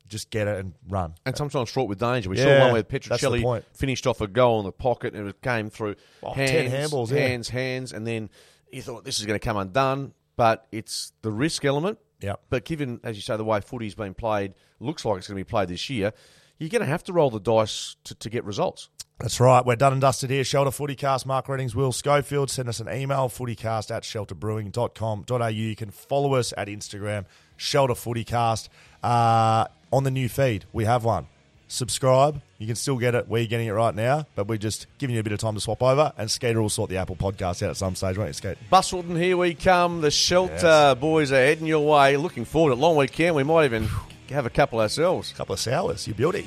Just 0.09 0.31
get 0.31 0.47
it 0.47 0.59
and 0.61 0.73
run. 0.89 1.15
And 1.25 1.37
sometimes 1.37 1.69
fraught 1.71 1.89
with 1.89 1.99
danger. 1.99 2.31
We 2.31 2.37
Yeah, 2.39 2.45
saw 2.45 2.65
one 2.67 2.73
where 2.75 2.83
that's 2.83 3.09
the 3.09 3.09
Petruccelle 3.17 3.43
point. 3.43 3.65
finished 3.75 4.07
off 4.07 4.21
a 4.21 4.29
goal 4.29 4.61
in 4.61 4.67
the 4.67 4.71
pocket 4.73 5.15
and 5.15 5.29
it 5.29 5.43
came 5.43 5.69
through 5.69 5.97
Oh, 6.23 6.33
hands, 6.33 6.51
10 6.51 6.71
handballs, 6.71 7.11
yeah. 7.11 7.27
hands, 7.27 7.49
hands, 7.49 7.93
and 7.93 8.07
then 8.07 8.31
you 8.71 8.83
thought 8.83 9.05
this 9.05 9.19
is 9.19 9.27
going 9.27 9.37
to 9.37 9.45
come 9.45 9.57
undone. 9.57 10.13
But 10.37 10.69
it's 10.71 11.13
the 11.23 11.33
risk 11.33 11.65
element. 11.65 11.99
Yep. 12.21 12.41
But 12.49 12.65
given, 12.65 13.01
as 13.05 13.17
you 13.17 13.23
say, 13.23 13.37
the 13.37 13.45
way 13.45 13.61
footy's 13.61 13.95
been 13.95 14.15
played, 14.15 14.55
looks 14.81 15.05
like 15.05 15.19
it's 15.19 15.29
going 15.29 15.39
to 15.39 15.45
be 15.45 15.49
played 15.49 15.69
this 15.69 15.91
year, 15.91 16.13
you're 16.59 16.71
going 16.71 16.81
to 16.81 16.87
have 16.87 17.05
to 17.05 17.13
roll 17.13 17.31
the 17.31 17.41
dice 17.41 17.97
to, 18.05 18.15
to 18.15 18.31
get 18.31 18.45
results. 18.45 18.89
That's 19.19 19.41
right. 19.41 19.65
We're 19.65 19.77
done 19.77 19.93
and 19.93 20.01
dusted 20.01 20.29
here. 20.29 20.45
Shelter 20.45 20.71
Footycast, 20.71 21.25
Mark 21.25 21.49
Readings, 21.49 21.75
Will 21.75 21.93
Schofield. 21.93 22.51
Send 22.51 22.69
us 22.69 22.81
an 22.81 22.89
email, 22.91 23.29
footycast 23.29 23.91
at 23.91 24.03
shelterbrewing.com.au. 24.03 25.47
You 25.49 25.77
can 25.77 25.91
follow 25.91 26.35
us 26.35 26.53
at 26.57 26.69
Instagram, 26.69 27.25
Shelter 27.57 27.95
Footycast. 27.95 28.69
Uh, 29.03 29.67
on 29.91 30.05
the 30.05 30.11
new 30.11 30.29
feed, 30.29 30.67
we 30.73 30.85
have 30.85 31.05
one. 31.05 31.29
Subscribe. 31.69 32.41
You 32.59 32.67
can 32.67 32.77
still 32.77 32.97
get 32.97 33.15
it 33.15 33.29
where 33.29 33.41
you're 33.41 33.49
getting 33.49 33.67
it 33.67 33.73
right 33.73 33.95
now, 33.95 34.25
but 34.35 34.47
we're 34.47 34.57
just 34.57 34.87
giving 34.99 35.15
you 35.15 35.21
a 35.21 35.23
bit 35.25 35.33
of 35.33 35.39
time 35.41 35.55
to 35.55 35.61
swap 35.61 35.83
over. 35.83 36.13
And 36.17 36.31
Skater 36.31 36.63
will 36.63 36.71
sort 36.71 36.91
the 36.91 36.97
Apple 36.97 37.17
podcast 37.17 37.63
out 37.63 37.71
at 37.71 37.77
some 37.77 37.95
stage, 37.95 38.17
won't 38.17 38.29
you, 38.29 38.33
Skate? 38.35 38.57
Busselton, 38.73 39.19
here 39.21 39.37
we 39.37 39.55
come. 39.55 40.01
The 40.01 40.11
Shelter 40.11 40.55
Yes. 40.63 40.99
boys 40.99 41.33
are 41.33 41.37
heading 41.37 41.67
your 41.67 41.87
way. 41.87 42.17
Looking 42.17 42.45
forward 42.45 42.71
to 42.71 42.75
a 42.77 42.81
long 42.81 42.97
weekend. 42.97 43.35
We 43.35 43.43
might 43.43 43.65
even 43.67 43.89
have 44.31 44.47
a 44.47 44.51
couple 44.51 44.81
ourselves. 44.81 45.33
A 45.33 45.35
couple 45.35 45.53
of 45.55 45.61
sours, 45.61 46.07
you 46.09 46.15
beauty. 46.15 46.47